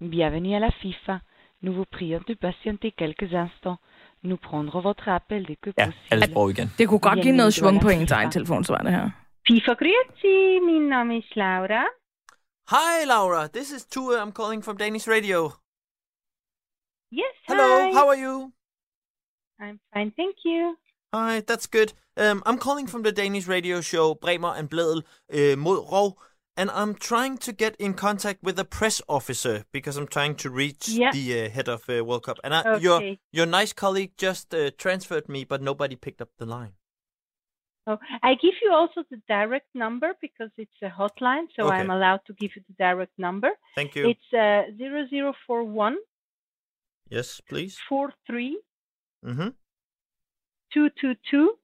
Bienvenue 0.00 0.54
à 0.56 0.60
la 0.60 0.70
FIFA. 0.82 1.20
Nous 1.62 1.74
vous 1.74 1.86
prions 1.96 2.24
de 2.28 2.34
patienter 2.34 2.90
quelques 2.92 3.32
instants. 3.34 3.78
Nous 4.22 4.36
prendrons 4.36 4.82
votre 4.82 5.08
appel 5.08 5.46
dès 5.46 5.56
que 5.56 5.70
Ja, 5.78 5.82
alle 5.84 5.92
possible. 6.10 6.30
sprog 6.32 6.50
igen. 6.50 6.68
Det 6.78 6.88
kunne 6.88 7.00
godt 7.00 7.22
give 7.22 7.36
noget 7.36 7.54
svung 7.54 7.80
på 7.80 7.88
ens 7.88 8.00
det 8.00 8.10
var 8.10 8.16
egen 8.16 8.28
da 8.28 8.32
telefonsvar, 8.32 8.78
det 8.78 8.92
her. 8.92 9.10
FIFA 9.48 9.72
Grüezi. 9.80 10.60
Min 10.70 10.82
name 10.88 11.16
is 11.18 11.36
Laura. 11.36 11.84
Hi, 12.74 13.04
Laura. 13.06 13.46
This 13.48 13.70
is 13.76 13.84
Tue. 13.86 14.14
I'm 14.22 14.32
calling 14.40 14.64
from 14.64 14.76
Danish 14.76 15.08
Radio. 15.08 15.40
Yes. 17.12 17.34
Hello, 17.48 17.68
hi. 17.82 17.92
how 17.98 18.06
are 18.12 18.20
you? 18.26 18.52
I'm 19.60 19.78
fine. 19.94 20.10
Thank 20.20 20.36
you. 20.44 20.76
Hi, 21.14 21.40
that's 21.48 21.66
good. 21.76 21.90
Um, 22.24 22.42
I'm 22.46 22.58
calling 22.58 22.86
from 22.92 23.02
the 23.02 23.12
Danish 23.12 23.46
radio 23.48 23.80
show 23.80 24.14
Bremer 24.14 24.52
and 24.58 24.68
Bledel 24.72 25.00
uh, 25.38 25.56
mod 25.64 25.78
Rov, 25.92 26.10
and 26.60 26.70
I'm 26.70 26.94
trying 26.94 27.38
to 27.46 27.52
get 27.52 27.74
in 27.78 27.94
contact 27.94 28.38
with 28.42 28.58
a 28.58 28.64
press 28.78 29.00
officer 29.08 29.64
because 29.72 29.96
I'm 29.96 30.06
trying 30.16 30.34
to 30.42 30.48
reach 30.62 30.88
Yeah. 30.88 31.12
the 31.12 31.26
uh, 31.46 31.50
head 31.56 31.68
of 31.68 31.80
uh, 31.88 32.04
World 32.04 32.24
Cup. 32.24 32.38
And 32.44 32.52
I, 32.54 32.76
your 32.76 32.98
your 33.38 33.46
nice 33.58 33.72
colleague 33.84 34.12
just 34.26 34.46
uh, 34.54 34.70
transferred 34.84 35.26
me, 35.34 35.40
but 35.52 35.62
nobody 35.62 35.96
picked 35.96 36.20
up 36.20 36.28
the 36.42 36.44
line. 36.56 36.74
Oh, 37.86 37.98
I 38.22 38.34
give 38.34 38.56
you 38.62 38.70
also 38.80 39.00
the 39.10 39.20
direct 39.36 39.68
number 39.74 40.10
because 40.20 40.50
it's 40.64 40.80
a 40.82 40.90
hotline, 41.00 41.46
so 41.56 41.60
Okay. 41.66 41.76
I'm 41.78 41.90
allowed 41.90 42.20
to 42.26 42.34
give 42.34 42.50
you 42.56 42.62
the 42.68 42.74
direct 42.86 43.14
number. 43.26 43.50
Thank 43.74 43.94
you. 43.96 44.04
It's 44.12 44.30
uh, 44.34 44.62
0041 44.78 45.96
yes, 47.08 47.40
please. 47.48 47.78
43 47.88 48.60
Mm-hmm. 49.24 49.48
222 50.72 51.56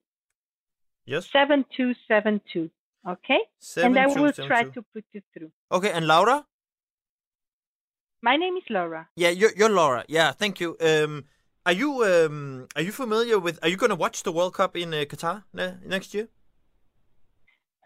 Yes. 1.07 1.29
7272. 1.31 2.71
Okay? 3.07 3.39
and 3.77 3.99
I 3.99 4.07
will 4.07 4.33
try 4.33 4.65
7272. 4.65 4.73
to 4.73 4.83
put 4.93 5.05
you 5.13 5.23
through. 5.33 5.51
Okay, 5.71 5.93
and 5.93 6.07
Laura? 6.07 6.45
My 8.23 8.37
name 8.37 8.57
is 8.57 8.65
Laura. 8.69 9.09
Yeah, 9.15 9.29
you're, 9.31 9.53
you're 9.57 9.71
Laura. 9.71 10.05
Yeah, 10.09 10.33
thank 10.33 10.59
you. 10.59 10.77
Um, 10.81 11.25
are 11.65 11.73
you 11.73 12.05
um, 12.05 12.67
are 12.77 12.83
you 12.83 12.93
familiar 12.93 13.39
with? 13.39 13.59
Are 13.63 13.69
you 13.69 13.77
going 13.77 13.91
to 13.91 13.97
watch 13.97 14.23
the 14.23 14.33
World 14.33 14.55
Cup 14.55 14.77
in 14.77 14.95
uh, 14.95 14.99
Qatar 14.99 15.45
ne- 15.53 15.77
next 15.85 16.15
year? 16.15 16.29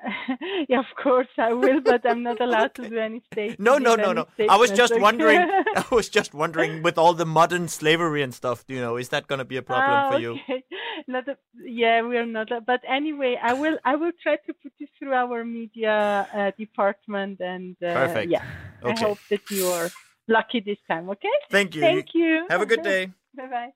yeah, 0.69 0.79
of 0.81 0.87
course 1.03 1.29
I 1.39 1.53
will, 1.53 1.81
but 1.81 2.05
I'm 2.09 2.23
not 2.23 2.41
allowed 2.41 2.75
to 2.77 2.89
do 2.89 2.97
any 2.99 3.21
statements. 3.33 3.61
No, 3.61 3.79
no, 3.79 3.95
no, 3.97 4.13
no. 4.13 4.27
I 4.49 4.57
was 4.57 4.71
just 4.71 4.99
wondering. 4.99 5.41
I 5.77 5.85
was 5.91 6.09
just 6.09 6.33
wondering, 6.35 6.83
with 6.83 6.97
all 6.99 7.13
the 7.15 7.27
modern 7.27 7.69
slavery 7.69 8.23
and 8.23 8.33
stuff, 8.35 8.65
you 8.69 8.81
know, 8.81 8.97
is 8.97 9.09
that 9.11 9.27
going 9.27 9.39
to 9.41 9.45
be 9.45 9.57
a 9.57 9.63
problem 9.63 9.93
Ah, 9.93 10.11
for 10.11 10.19
you? 10.19 10.33
okay. 10.33 10.65
Not 11.07 11.29
a, 11.29 11.37
yeah, 11.65 12.03
we 12.03 12.17
are 12.17 12.27
not. 12.27 12.49
But 12.67 12.81
anyway, 12.89 13.39
I 13.43 13.53
will. 13.53 13.79
I 13.85 13.97
will 13.97 14.13
try 14.23 14.37
to 14.37 14.53
put 14.63 14.73
you 14.79 14.87
through 14.99 15.13
our 15.15 15.45
media 15.45 16.27
uh, 16.35 16.51
department, 16.59 17.41
and 17.41 17.77
uh, 17.83 17.93
Perfect. 17.95 18.31
yeah, 18.31 18.45
I 18.85 18.93
hope 18.99 19.19
that 19.31 19.51
you 19.51 19.67
are 19.67 19.91
lucky 20.29 20.61
this 20.61 20.79
time. 20.89 21.11
Okay. 21.11 21.37
Thank 21.51 21.75
you. 21.75 21.81
Thank 21.83 22.15
you. 22.15 22.47
Have 22.51 22.63
a 22.63 22.67
good 22.67 22.83
day. 22.83 23.11
bye 23.37 23.47
bye. 23.49 23.73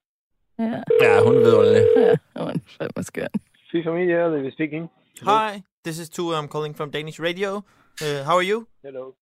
Ja, 0.58 0.82
Ja, 1.02 1.22
hun 1.22 1.34
er 1.36 1.40
vidunderlig. 1.44 1.84
ja. 1.96 2.14
Hun 2.42 2.48
er 2.54 2.60
fandme 2.78 3.02
skøn. 3.02 3.28
FIFA 3.72 3.90
Media, 3.92 4.28
David 4.30 4.52
speaking. 4.52 4.88
Hi, 5.22 5.62
this 5.86 5.98
is 5.98 6.08
Tue. 6.08 6.34
I'm 6.34 6.48
calling 6.48 6.76
from 6.76 6.90
Danish 6.90 7.20
Radio. 7.20 7.56
Uh, 8.02 8.24
how 8.24 8.36
are 8.36 8.44
you? 8.50 8.66
Hello. 8.84 9.12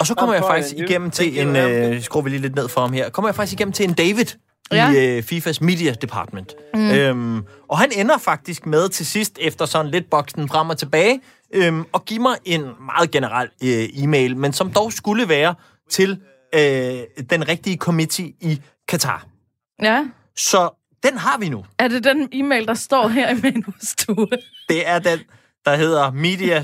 Og 0.00 0.06
så 0.06 0.14
kommer 0.14 0.34
I'm 0.34 0.38
jeg 0.38 0.44
faktisk 0.44 0.72
and 0.74 0.80
you? 0.80 0.88
igennem 0.88 1.10
til 1.10 1.34
Thank 1.34 1.56
en... 1.56 1.92
Øh, 1.94 2.02
skruer 2.02 2.22
vi 2.22 2.30
lige 2.30 2.40
lidt 2.40 2.54
ned 2.54 2.68
for 2.68 2.80
ham 2.80 2.92
her. 2.92 3.10
Kommer 3.10 3.28
jeg 3.28 3.34
faktisk 3.34 3.52
igennem 3.60 3.72
til 3.72 3.84
en 3.88 3.94
David 3.94 4.26
Ja. 4.72 4.90
i 4.92 5.16
øh, 5.16 5.22
FIFAs 5.22 5.60
Media 5.60 5.92
Department. 5.92 6.54
Mm. 6.74 6.90
Øhm, 6.90 7.44
og 7.68 7.78
han 7.78 7.90
ender 7.96 8.18
faktisk 8.18 8.66
med 8.66 8.88
til 8.88 9.06
sidst, 9.06 9.38
efter 9.40 9.66
sådan 9.66 9.90
lidt 9.90 10.10
boksen 10.10 10.48
frem 10.48 10.70
og 10.70 10.78
tilbage, 10.78 11.20
øhm, 11.54 11.84
og 11.92 12.04
give 12.04 12.20
mig 12.20 12.36
en 12.44 12.60
meget 12.60 13.10
generel 13.10 13.48
øh, 13.62 13.88
e-mail, 14.04 14.36
men 14.36 14.52
som 14.52 14.72
dog 14.72 14.92
skulle 14.92 15.28
være 15.28 15.54
til 15.90 16.20
øh, 16.54 16.60
den 17.30 17.48
rigtige 17.48 17.76
committee 17.76 18.26
i 18.40 18.60
Katar. 18.88 19.26
Ja. 19.82 20.04
Så 20.36 20.70
den 21.02 21.18
har 21.18 21.38
vi 21.38 21.48
nu. 21.48 21.64
Er 21.78 21.88
det 21.88 22.04
den 22.04 22.28
e-mail, 22.32 22.66
der 22.66 22.74
står 22.74 23.08
her 23.08 23.30
i 23.30 23.40
manusstue? 23.42 24.28
Det 24.68 24.88
er 24.88 24.98
den, 24.98 25.18
der 25.64 25.76
hedder 25.76 26.10
media 26.12 26.62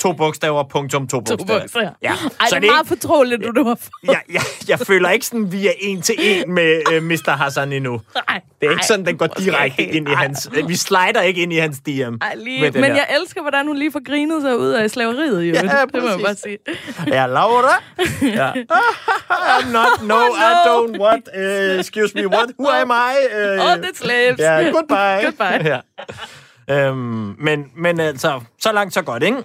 to 0.00 0.12
bogstaver, 0.12 0.64
punktum, 0.68 1.08
to 1.08 1.20
To 1.20 1.36
bogstaver. 1.36 1.60
bogstaver. 1.60 1.90
Ja. 2.02 2.12
Ej, 2.40 2.48
Så 2.48 2.56
det 2.60 2.66
er 2.66 2.70
meget 2.72 2.86
fortroligt, 2.88 3.42
du 3.44 3.50
nu 3.52 3.64
har 3.64 3.78
jeg, 4.04 4.20
jeg, 4.32 4.42
jeg 4.68 4.78
føler 4.78 5.10
ikke 5.10 5.26
sådan, 5.26 5.52
vi 5.52 5.66
er 5.66 5.72
en 5.80 6.02
til 6.02 6.14
en 6.18 6.54
med 6.54 6.82
øh, 6.92 7.02
Mr. 7.02 7.30
Hassan 7.30 7.72
endnu. 7.72 8.00
Nej, 8.28 8.40
Det 8.60 8.66
er 8.66 8.70
ikke 8.70 8.86
sådan, 8.86 9.06
den 9.06 9.18
går 9.18 9.26
direkte 9.26 9.82
ind 9.82 10.08
i 10.08 10.12
hans... 10.12 10.48
Vi 10.66 10.76
slider 10.76 11.20
ikke 11.20 11.42
ind 11.42 11.52
i 11.52 11.56
hans 11.56 11.78
DM. 11.86 11.90
Ej, 12.22 12.34
lige. 12.36 12.60
med 12.60 12.72
den 12.72 12.80
Men 12.80 12.90
her. 12.90 12.94
jeg 12.96 13.06
elsker, 13.20 13.40
hvordan 13.40 13.66
hun 13.66 13.76
lige 13.76 13.92
får 13.92 14.04
grinet 14.06 14.42
sig 14.42 14.58
ud 14.58 14.68
af 14.70 14.90
slaveriet, 14.90 15.42
jo. 15.44 15.54
Ja, 15.54 15.60
det 15.62 16.02
må 16.02 16.08
jeg 16.08 16.18
præcis. 16.18 16.24
bare 16.24 16.34
sige. 16.34 16.58
Ja, 17.06 17.26
Laura? 17.26 17.82
Ja. 18.40 18.50
I'm 19.30 19.66
not, 19.72 20.02
no, 20.02 20.20
I 20.34 20.52
don't, 20.66 21.00
what, 21.00 21.20
uh, 21.36 21.80
excuse 21.80 22.12
me, 22.14 22.26
what, 22.28 22.48
who 22.58 22.68
am 22.70 22.90
I? 22.90 23.14
Uh, 23.34 23.64
Oh, 23.70 23.76
the 23.82 23.90
slaves. 23.94 24.38
Ja, 24.40 24.70
goodbye. 24.70 25.24
Goodbye. 25.24 25.68
ja. 25.70 25.80
Øhm, 26.70 26.96
men, 27.38 27.64
men 27.76 28.00
altså, 28.00 28.40
så 28.60 28.72
langt 28.72 28.94
så 28.94 29.02
godt, 29.02 29.22
ikke? 29.22 29.36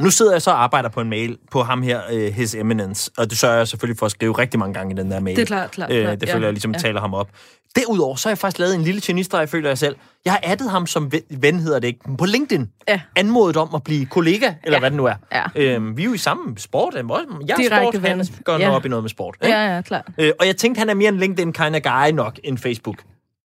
Nu 0.00 0.10
sidder 0.10 0.32
jeg 0.32 0.42
så 0.42 0.50
og 0.50 0.62
arbejder 0.62 0.88
på 0.88 1.00
en 1.00 1.10
mail 1.10 1.38
på 1.50 1.62
ham 1.62 1.82
her, 1.82 2.00
uh, 2.12 2.18
His 2.34 2.54
Eminence, 2.54 3.10
og 3.18 3.30
det 3.30 3.38
sørger 3.38 3.56
jeg 3.56 3.68
selvfølgelig 3.68 3.98
for 3.98 4.06
at 4.06 4.12
skrive 4.12 4.32
rigtig 4.38 4.60
mange 4.60 4.74
gange 4.74 4.94
i 4.94 4.96
den 4.96 5.10
der 5.10 5.20
mail. 5.20 5.36
Det 5.36 5.42
er 5.42 5.46
klart, 5.46 5.70
klart, 5.70 5.90
Øh, 5.92 6.06
det 6.10 6.26
ja. 6.28 6.34
føler 6.34 6.46
jeg 6.46 6.52
ligesom 6.52 6.72
Ja. 6.72 6.78
taler 6.78 7.00
ham 7.00 7.14
op. 7.14 7.28
Derudover, 7.76 8.16
så 8.16 8.28
har 8.28 8.30
jeg 8.30 8.38
faktisk 8.38 8.58
lavet 8.58 8.74
en 8.74 8.82
lille 8.82 9.00
genistreg, 9.04 9.48
føler 9.48 9.68
jeg 9.70 9.78
selv. 9.78 9.96
Jeg 10.24 10.32
har 10.32 10.40
addet 10.42 10.70
ham 10.70 10.86
som 10.86 11.12
ven, 11.30 11.60
hedder 11.60 11.78
det 11.78 11.88
ikke, 11.88 12.00
på 12.18 12.24
LinkedIn. 12.24 12.70
Ja. 12.88 13.00
Anmodet 13.16 13.56
om 13.56 13.68
at 13.74 13.82
blive 13.84 14.06
kollega, 14.06 14.52
eller 14.64 14.76
Ja. 14.76 14.78
hvad 14.78 14.90
det 14.90 14.96
nu 14.96 15.04
er. 15.06 15.14
Ja. 15.32 15.42
Øhm, 15.54 15.96
vi 15.96 16.02
er 16.02 16.06
jo 16.06 16.12
i 16.12 16.18
samme 16.18 16.58
sport. 16.58 16.94
Jeg 16.94 17.00
er 17.00 17.56
Direkte 17.56 17.98
sport, 17.98 18.08
han 18.08 18.26
går 18.44 18.52
Ja. 18.52 18.58
ja. 18.58 18.70
op 18.76 18.84
i 18.86 18.88
noget 18.88 19.02
med 19.02 19.10
sport. 19.10 19.36
Ikke? 19.42 19.56
Ja, 19.56 19.74
ja, 19.74 19.82
klart. 19.82 20.04
Øh, 20.18 20.32
og 20.40 20.46
jeg 20.46 20.56
tænkte, 20.56 20.78
han 20.78 20.90
er 20.90 20.94
mere 20.94 21.08
en 21.08 21.16
LinkedIn 21.18 21.52
kind 21.52 21.76
of 21.76 21.82
guy 21.82 22.10
nok 22.14 22.38
end 22.44 22.58
Facebook. 22.58 22.96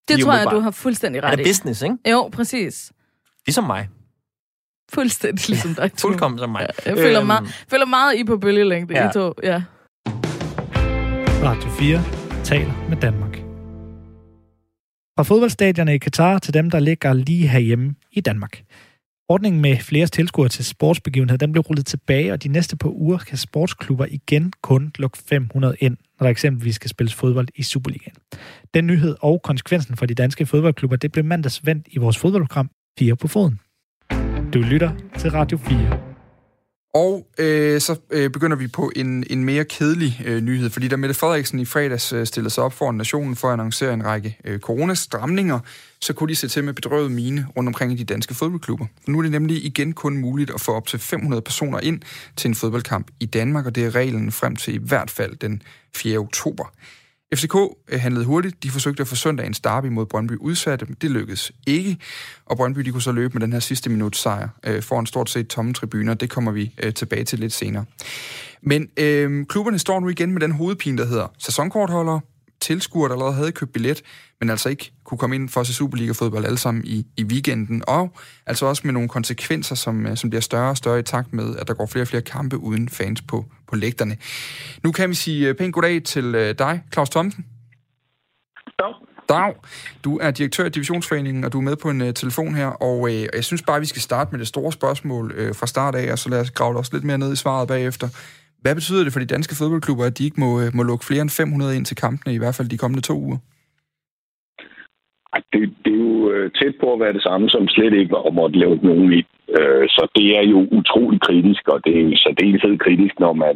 Det 0.08 0.20
tror 0.24 0.34
jeg, 0.34 0.48
du 0.52 0.60
har 0.60 0.72
fuldstændig 0.72 1.24
ret 1.24 1.30
Han 1.30 1.40
er 1.40 1.44
i. 1.44 1.48
business, 1.50 1.82
ikke? 1.82 1.98
Jo, 2.12 2.30
præcis. 2.34 2.92
Ligesom 3.48 3.64
mig. 3.64 3.90
Fuldstændig 4.94 5.50
ligesom 5.50 5.76
dig. 5.76 5.92
Fuldkommen 6.02 6.40
som 6.40 6.50
mig. 6.50 6.68
Jeg 6.86 6.98
føler, 6.98 7.20
Øhm, 7.20 7.28
meget, 7.28 7.66
føler 7.70 7.86
meget 7.86 8.16
i 8.18 8.24
på 8.24 8.38
bølgelængde, 8.38 8.94
Ja. 8.94 9.10
I 9.10 9.14
to. 9.14 9.34
Ja. 9.44 9.64
Radio 11.44 11.70
4 11.70 12.04
taler 12.44 12.74
med 12.90 12.98
Danmark. 12.98 13.36
Fra 15.18 15.24
fodboldstadionerne 15.24 15.96
i 15.96 15.98
Katar 15.98 16.40
til 16.40 16.54
dem, 16.54 16.70
der 16.70 16.80
ligger 16.80 17.14
lige 17.14 17.48
herhjemme 17.48 17.96
i 18.12 18.22
Danmark. 18.22 18.62
Ordningen 19.30 19.62
med 19.62 19.78
flere 19.78 20.08
tilskuere 20.08 20.50
til 20.50 20.66
sportsbegivenheder, 20.66 21.38
den 21.38 21.52
blev 21.52 21.62
rullet 21.62 21.86
tilbage, 21.86 22.34
og 22.34 22.44
de 22.44 22.48
næste 22.50 22.78
par 22.78 22.90
uger 22.90 23.18
kan 23.18 23.38
sportsklubber 23.38 24.06
igen 24.10 24.54
kun 24.62 24.92
lukke 24.96 25.18
500 25.18 25.76
ind, 25.80 25.98
når 26.20 26.26
der 26.26 26.32
eksempelvis 26.32 26.76
skal 26.76 26.90
spilles 26.90 27.14
fodbold 27.14 27.48
i 27.56 27.64
Superligaen. 27.64 28.16
Den 28.74 28.88
nyhed 28.88 29.16
og 29.22 29.42
konsekvensen 29.42 29.98
for 29.98 30.06
de 30.06 30.14
danske 30.14 30.46
fodboldklubber, 30.46 30.98
det 30.98 31.12
blev 31.12 31.26
mandags 31.26 31.66
vendt 31.66 31.88
i 31.92 31.98
vores 31.98 32.18
fodboldprogram 32.18 32.70
4 33.00 33.16
på 33.16 33.28
foden. 33.28 33.60
Du 34.54 34.60
lytter 34.60 34.92
til 35.18 35.32
Radio 35.32 35.58
4. 35.58 36.05
Og 36.96 37.28
øh, 37.38 37.82
så 37.82 37.96
øh, 38.12 38.30
begynder 38.30 38.58
vi 38.58 38.68
på 38.68 38.92
en, 38.96 39.24
en 39.30 39.44
mere 39.44 39.66
kedelig 39.66 40.22
øh, 40.26 40.42
nyhed, 40.42 40.70
fordi 40.70 40.88
da 40.88 40.96
Mette 40.96 41.16
Frederiksen 41.16 41.60
i 41.60 41.66
fredags 41.66 42.14
øh, 42.14 42.26
stillede 42.26 42.54
sig 42.54 42.64
op 42.64 42.74
foran 42.74 42.96
nationen 42.96 43.36
for 43.36 43.48
at 43.48 43.54
annoncere 43.54 43.94
en 43.94 44.06
række 44.06 44.38
øh, 44.46 44.60
coronastramninger, 44.60 45.60
så 46.02 46.14
kunne 46.14 46.30
de 46.30 46.36
se 46.36 46.48
til 46.48 46.64
med 46.64 46.74
bedrøvet 46.74 47.12
mine 47.12 47.48
rundt 47.58 47.68
omkring 47.68 47.92
i 47.92 47.96
de 47.96 48.04
danske 48.04 48.34
fodboldklubber. 48.34 48.86
For 49.04 49.12
nu 49.12 49.18
er 49.18 49.22
det 49.22 49.32
nemlig 49.32 49.66
igen 49.66 49.94
kun 49.94 50.18
muligt 50.18 50.52
at 50.54 50.62
få 50.62 50.72
op 50.72 50.88
til 50.88 51.00
500 51.00 51.42
personer 51.42 51.80
ind 51.80 52.02
til 52.36 52.48
en 52.48 52.56
fodboldkamp 52.56 53.08
i 53.20 53.26
Danmark, 53.26 53.66
og 53.66 53.76
det 53.76 53.86
er 53.86 53.96
reglen 53.96 54.32
frem 54.32 54.56
til 54.56 54.74
i 54.74 54.80
hvert 54.82 55.12
fald 55.12 55.36
den 55.36 55.62
4. 55.96 56.18
oktober. 56.18 56.72
FCK 57.34 57.56
øh, 57.90 58.00
handlede 58.00 58.26
hurtigt. 58.26 58.64
De 58.64 58.70
forsøgte 58.70 59.02
at 59.02 59.08
få 59.08 59.16
søndagens 59.16 59.60
derby 59.60 59.88
mod 59.88 60.06
Brøndby 60.06 60.38
udsatte, 60.40 60.86
men 60.86 60.96
det 61.02 61.12
lykkedes 61.12 61.52
ikke. 61.68 61.98
Og 62.46 62.58
Brøndby 62.58 62.80
de 62.80 62.92
kunne 62.92 63.02
så 63.02 63.12
løbe 63.12 63.34
med 63.34 63.42
den 63.42 63.54
her 63.54 63.60
sidste 63.60 63.90
minuts 63.90 64.20
sejr 64.20 64.50
øh, 64.66 64.84
foran 64.84 65.06
stort 65.06 65.30
set 65.30 65.48
tomme 65.48 65.74
tribuner. 65.74 66.14
Det 66.14 66.30
kommer 66.30 66.52
vi 66.52 66.74
øh, 66.84 66.94
tilbage 66.94 67.24
til 67.24 67.40
lidt 67.40 67.54
senere. 67.54 67.86
Men 68.62 68.90
øh, 68.98 69.46
klubberne 69.46 69.80
står 69.80 70.00
nu 70.00 70.10
igen 70.10 70.32
med 70.32 70.42
den 70.42 70.52
hovedpine, 70.52 70.98
der 70.98 71.06
hedder 71.06 71.28
sæsonkortholdere, 71.38 72.22
tilskuere, 72.66 73.10
der 73.10 73.16
allerede 73.16 73.34
havde 73.34 73.52
købt 73.52 73.74
billet, 73.74 74.02
men 74.40 74.50
altså 74.50 74.70
ikke 74.70 74.92
kunne 75.04 75.18
komme 75.18 75.36
ind 75.36 75.50
for 75.50 75.62
at 75.62 75.68
se 75.68 75.74
Superliga-fodbold 75.74 76.46
alle 76.46 76.58
sammen 76.58 76.84
i, 76.86 77.06
i 77.18 77.24
weekenden, 77.24 77.84
og 77.88 78.14
altså 78.46 78.66
også 78.66 78.82
med 78.86 78.94
nogle 78.94 79.10
konsekvenser, 79.10 79.76
som, 79.76 80.06
øh, 80.06 80.18
som 80.18 80.30
bliver 80.30 80.42
større 80.42 80.70
og 80.70 80.78
større 80.78 81.00
i 81.00 81.04
takt 81.04 81.34
med, 81.34 81.56
at 81.56 81.68
der 81.68 81.74
går 81.74 81.86
flere 81.86 82.04
og 82.04 82.08
flere 82.08 82.22
kampe 82.22 82.58
uden 82.58 82.90
fans 82.90 83.22
på, 83.22 83.46
på 83.68 83.76
lægterne. 83.76 84.18
Nu 84.84 84.92
kan 84.92 85.10
vi 85.10 85.16
sige 85.16 85.50
øh, 85.50 85.56
pænt 85.56 85.74
goddag 85.74 86.04
til 86.04 86.36
øh, 86.36 86.56
dig, 86.60 86.82
Claus 86.94 87.10
Thomsen. 87.10 87.46
Dag. 88.80 88.94
Dag. 89.30 89.54
Du 90.04 90.18
er 90.18 90.32
direktør 90.32 90.66
i 90.66 90.70
Divisionsforeningen, 90.70 91.44
og 91.44 91.54
du 91.54 91.58
er 91.58 91.62
med 91.62 91.76
på 91.76 91.90
en 91.90 92.02
uh, 92.02 92.14
telefon 92.14 92.56
her, 92.56 92.68
og 92.68 93.10
øh, 93.10 93.28
jeg 93.34 93.44
synes 93.44 93.62
bare, 93.62 93.80
vi 93.80 93.86
skal 93.86 94.02
starte 94.02 94.32
med 94.32 94.40
det 94.40 94.48
store 94.48 94.72
spørgsmål 94.72 95.32
øh, 95.36 95.56
fra 95.56 95.68
start 95.68 95.96
af, 95.96 96.12
og 96.12 96.20
så 96.20 96.30
lad 96.30 96.40
os 96.40 96.52
grave 96.52 96.78
os 96.78 96.94
lidt 96.94 97.04
mere 97.04 97.18
ned 97.18 97.34
i 97.34 97.36
svaret 97.36 97.68
bagefter. 97.68 98.10
Hvad 98.66 98.76
betyder 98.80 99.04
det 99.04 99.14
for 99.14 99.24
de 99.24 99.34
danske 99.36 99.58
fodboldklubber, 99.60 100.06
at 100.06 100.18
de 100.18 100.26
ikke 100.28 100.42
må, 100.44 100.50
øh, 100.62 100.68
må 100.78 100.82
lukke 100.84 101.08
flere 101.10 101.24
end 101.26 101.30
500 101.30 101.78
ind 101.78 101.86
til 101.88 101.98
kampene, 102.06 102.36
i 102.36 102.42
hvert 102.42 102.56
fald 102.58 102.70
de 102.70 102.82
kommende 102.84 103.08
to 103.10 103.16
uger? 103.28 103.40
Det, 105.54 105.64
det 105.84 105.94
er 105.94 106.04
jo 106.10 106.32
øh, 106.34 106.46
tæt 106.60 106.76
på 106.82 106.88
at 106.94 107.00
være 107.04 107.14
det 107.18 107.24
samme, 107.30 107.46
som 107.50 107.64
slet 107.68 107.94
ikke 107.94 108.16
var 108.18 108.24
om 108.30 108.38
at 108.40 108.56
lave 108.64 108.78
nogen 108.90 109.10
i. 109.20 109.22
Øh, 109.58 109.86
så 109.96 110.04
det 110.18 110.28
er 110.40 110.46
jo 110.54 110.60
utrolig 110.80 111.20
kritisk, 111.28 111.64
og 111.74 111.80
det 111.86 111.94
er 111.98 112.04
jo 112.10 112.16
særdeleshed 112.24 112.76
kritisk, 112.86 113.16
når 113.20 113.34
man 113.34 113.56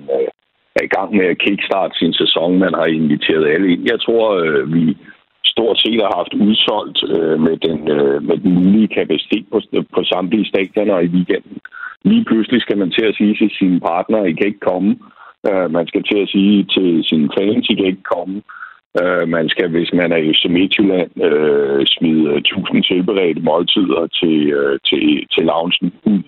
er 0.80 0.84
i 0.88 0.94
gang 0.98 1.10
med 1.18 1.26
at 1.32 1.40
kickstarte 1.44 1.96
sin 1.98 2.14
sæson. 2.22 2.60
Man 2.66 2.74
har 2.80 2.86
inviteret 2.86 3.52
alle 3.54 3.68
ind. 3.74 3.84
Jeg 3.92 4.00
tror, 4.06 4.28
vi 4.76 4.84
stort 5.60 5.78
set 5.84 6.02
har 6.06 6.14
haft 6.20 6.34
udsolgt 6.48 7.00
øh, 7.16 7.38
med, 7.46 7.56
den, 7.68 7.80
øh, 7.98 8.18
med 8.28 8.38
den 8.44 8.52
mulige 8.60 8.94
kapacitet 8.98 9.46
på, 9.52 9.58
på 9.96 10.02
samtlige 10.04 10.50
stadioner 10.52 11.00
i 11.00 11.12
weekenden. 11.16 11.58
Lige 12.12 12.26
pludselig 12.30 12.62
skal 12.62 12.78
man 12.78 12.92
til 12.92 13.06
at 13.10 13.16
sige 13.16 13.36
til 13.36 13.50
sine 13.60 13.80
partner, 13.80 14.20
I 14.24 14.34
kan 14.34 14.48
ikke 14.48 14.68
komme. 14.72 14.92
Øh, 15.50 15.68
Man 15.78 15.88
skal 15.88 16.04
til 16.04 16.20
at 16.24 16.30
sige 16.36 16.58
til 16.76 16.90
sine 17.10 17.30
fans, 17.38 17.70
I 17.70 17.76
kan 17.76 17.92
ikke 17.92 18.10
komme. 18.16 18.36
Øh, 19.02 19.26
man 19.36 19.50
skal, 19.50 19.68
hvis 19.70 19.92
man 19.94 20.12
er 20.12 20.20
i 20.22 20.30
Øst- 20.30 20.56
Midtjylland, 20.58 21.12
øh, 21.28 21.86
smide 21.96 22.26
1000 22.38 22.84
tilberedte 22.84 23.42
måltider 23.42 24.04
til, 24.20 24.38
øh, 24.60 24.80
til, 24.90 25.04
til 25.34 25.44
loungen 25.50 25.92
ud, 26.12 26.22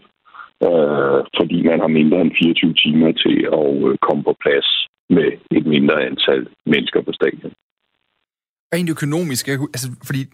øh, 0.68 1.20
fordi 1.38 1.58
man 1.70 1.80
har 1.80 1.92
mindre 2.00 2.22
end 2.22 2.32
24 2.44 2.74
timer 2.74 3.12
til 3.24 3.38
at 3.60 3.70
øh, 3.88 3.98
komme 4.08 4.24
på 4.24 4.36
plads 4.44 4.70
med 5.10 5.30
et 5.58 5.66
mindre 5.66 5.98
antal 6.10 6.48
mennesker 6.66 7.02
på 7.02 7.12
stadion. 7.20 7.54
Rent 8.74 8.90
økonomisk, 8.90 9.48
jeg, 9.48 9.60
altså, 9.60 9.90
fordi 10.04 10.26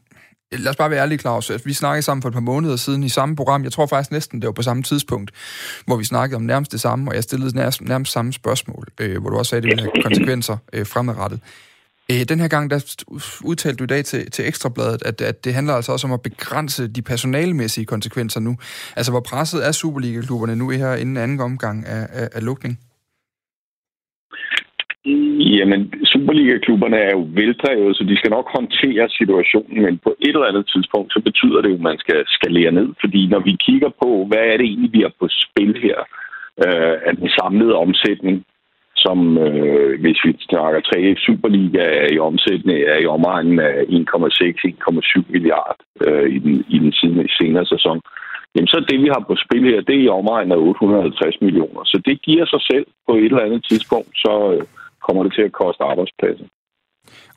lad 0.52 0.70
os 0.70 0.76
bare 0.76 0.90
være 0.90 1.02
ærlige, 1.02 1.18
Claus. 1.18 1.52
Vi 1.66 1.74
snakkede 1.74 2.02
sammen 2.02 2.22
for 2.22 2.30
et 2.30 2.34
par 2.34 2.42
måneder 2.42 2.76
siden 2.76 3.04
i 3.04 3.10
samme 3.10 3.36
program. 3.36 3.64
Jeg 3.64 3.72
tror 3.72 3.86
faktisk 3.86 4.12
næsten, 4.12 4.42
det 4.42 4.48
var 4.48 4.54
på 4.54 4.62
samme 4.62 4.84
tidspunkt, 4.84 5.32
hvor 5.86 5.96
vi 5.96 6.04
snakkede 6.04 6.36
om 6.36 6.42
nærmest 6.42 6.72
det 6.72 6.82
samme, 6.82 7.12
og 7.12 7.16
jeg 7.16 7.24
stillede 7.24 7.56
nærmest, 7.56 7.82
nærmest 7.82 8.12
samme 8.12 8.34
spørgsmål, 8.34 8.88
øh, 9.00 9.22
hvor 9.22 9.30
du 9.30 9.38
også 9.38 9.50
sagde, 9.50 9.60
at 9.60 9.64
det 9.64 9.70
ville 9.70 9.82
have 9.82 10.04
konsekvenser 10.04 10.58
øh, 10.74 10.86
fremadrettet. 10.86 11.40
Øh, 12.12 12.24
den 12.24 12.40
her 12.40 12.48
gang, 12.48 12.70
der 12.70 12.96
udtalte 13.44 13.78
du 13.78 13.84
i 13.84 13.88
dag 13.88 14.06
til, 14.06 14.32
til 14.32 14.48
Ekstrabladet, 14.48 15.04
at, 15.06 15.22
at 15.22 15.44
det 15.44 15.54
handler 15.54 15.74
altså 15.74 15.92
også 15.92 16.08
om 16.08 16.14
at 16.14 16.22
begrænse 16.22 16.88
de 16.88 17.02
personalmæssige 17.02 17.86
konsekvenser 17.86 18.40
nu. 18.40 18.58
Altså, 18.96 19.12
hvor 19.12 19.20
presset 19.20 19.68
er 19.68 19.72
Superliga-klubberne 19.72 20.56
nu 20.56 20.70
her 20.70 20.96
inden 20.96 21.18
anden 21.18 21.40
omgang 21.40 21.86
af, 21.86 22.08
af, 22.12 22.30
af 22.34 22.44
lukning? 22.44 22.80
Jamen, 25.58 25.94
Superliga-klubberne 26.12 26.98
er 26.98 27.12
jo 27.12 27.28
veldrevet, 27.40 27.98
så 27.98 28.04
de 28.04 28.18
skal 28.18 28.32
nok 28.32 28.48
håndtere 28.58 29.10
situationen, 29.10 29.82
men 29.86 29.98
på 29.98 30.16
et 30.20 30.36
eller 30.36 30.52
andet 30.52 30.70
tidspunkt, 30.74 31.14
så 31.14 31.20
betyder 31.28 31.62
det 31.62 31.70
jo, 31.70 31.76
at 31.76 31.88
man 31.90 31.98
skal 31.98 32.20
skalere 32.28 32.72
ned. 32.72 32.90
Fordi 33.02 33.28
når 33.28 33.40
vi 33.40 33.64
kigger 33.68 33.90
på, 34.04 34.26
hvad 34.30 34.44
er 34.52 34.58
det 34.58 34.66
egentlig, 34.66 34.94
vi 34.94 35.02
har 35.02 35.14
på 35.20 35.28
spil 35.44 35.74
her, 35.86 36.00
øh, 36.66 36.96
af 37.08 37.14
den 37.18 37.30
samlede 37.30 37.76
omsætning, 37.76 38.46
som 38.96 39.38
øh, 39.38 40.02
hvis 40.02 40.20
vi 40.26 40.32
snakker 40.50 40.80
3F 40.90 41.20
Superliga 41.26 41.84
er 42.02 42.08
i 42.16 42.20
omsætning, 42.20 42.78
er 42.94 43.00
i 43.02 43.06
omegnen 43.06 43.60
af 43.60 43.76
1,6-1,7 43.84 45.32
milliard 45.34 45.76
øh, 46.06 46.28
i 46.36 46.40
den, 46.40 46.66
i 46.70 46.78
den 46.80 46.94
senere 47.40 47.66
sæson. 47.66 48.02
Jamen 48.56 48.68
så 48.68 48.86
det, 48.90 49.02
vi 49.04 49.08
har 49.14 49.24
på 49.28 49.36
spil 49.46 49.64
her, 49.72 49.82
det 49.82 49.96
er 49.96 50.04
i 50.04 50.16
omegnen 50.20 50.52
af 50.52 50.58
850 50.58 51.42
millioner. 51.42 51.82
Så 51.86 52.02
det 52.06 52.22
giver 52.22 52.46
sig 52.46 52.62
selv 52.72 52.86
på 53.08 53.16
et 53.16 53.26
eller 53.26 53.48
andet 53.48 53.66
tidspunkt, 53.70 54.14
så 54.26 54.34
øh, 54.54 54.64
kommer 55.08 55.24
det 55.24 55.34
til 55.34 55.42
at 55.50 55.58
koste 55.62 55.84
arbejdspladser. 55.92 56.48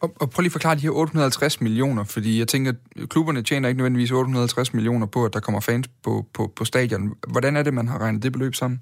Og, 0.02 0.09
og 0.20 0.26
prøv 0.30 0.40
lige 0.42 0.52
at 0.52 0.59
forklare 0.59 0.78
de 0.78 0.87
her 0.87 0.90
850 0.90 1.61
millioner, 1.61 2.04
fordi 2.14 2.38
jeg 2.38 2.48
tænker, 2.48 2.70
at 2.72 3.09
klubberne 3.12 3.42
tjener 3.42 3.68
ikke 3.68 3.80
nødvendigvis 3.80 4.12
850 4.12 4.74
millioner 4.74 5.06
på, 5.14 5.20
at 5.24 5.35
der 5.35 5.40
kommer 5.40 5.61
fans 5.61 5.87
på, 6.04 6.12
på, 6.37 6.42
på 6.59 6.64
stadion. 6.64 7.02
Hvordan 7.33 7.56
er 7.56 7.62
det, 7.62 7.74
man 7.74 7.88
har 7.88 7.98
regnet 8.04 8.22
det 8.22 8.33
beløb 8.33 8.54
sammen? 8.54 8.78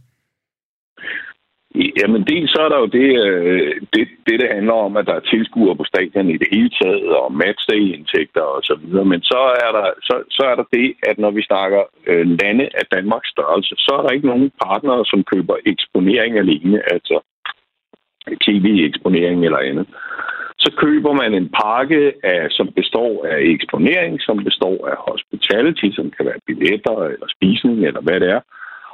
Jamen 2.00 2.22
dels 2.30 2.50
så 2.54 2.60
er 2.66 2.70
der 2.72 2.78
jo 2.84 2.88
det, 2.98 3.08
øh, 3.26 3.74
det, 3.94 4.04
det, 4.26 4.34
det 4.40 4.48
handler 4.56 4.76
om, 4.86 4.96
at 4.96 5.06
der 5.06 5.14
er 5.16 5.28
tilskuere 5.32 5.76
på 5.76 5.84
stadion 5.92 6.30
i 6.30 6.40
det 6.42 6.48
hele 6.54 6.70
taget, 6.80 7.08
og 7.22 7.32
matchday-indtægter 7.42 8.44
og 8.56 8.62
så 8.68 8.74
videre. 8.82 9.04
Men 9.12 9.20
så 9.22 9.40
er, 9.66 9.70
der, 9.78 9.86
så, 10.08 10.14
så 10.36 10.42
er 10.50 10.54
der 10.60 10.66
det, 10.76 10.88
at 11.10 11.16
når 11.18 11.30
vi 11.30 11.42
snakker 11.42 11.82
øh, 12.06 12.26
lande 12.40 12.66
af 12.80 12.84
Danmarks 12.96 13.30
størrelse, 13.34 13.74
så 13.78 13.92
er 13.98 14.02
der 14.02 14.14
ikke 14.14 14.30
nogen 14.32 14.50
partnere, 14.66 15.04
som 15.04 15.24
køber 15.32 15.56
eksponering 15.72 16.38
alene, 16.38 16.92
altså 16.94 17.16
tv-eksponering 18.36 19.44
eller 19.44 19.58
andet. 19.58 19.86
Så 20.58 20.72
køber 20.76 21.12
man 21.12 21.34
en 21.34 21.48
pakke, 21.64 22.12
af, 22.22 22.46
som 22.50 22.68
består 22.76 23.26
af 23.26 23.38
eksponering, 23.40 24.20
som 24.20 24.44
består 24.44 24.88
af 24.92 24.96
hospitality, 25.08 25.88
som 25.92 26.10
kan 26.10 26.26
være 26.26 26.44
billetter 26.46 26.96
eller 27.14 27.28
spisning 27.36 27.86
eller 27.86 28.00
hvad 28.00 28.20
det 28.20 28.30
er. 28.30 28.40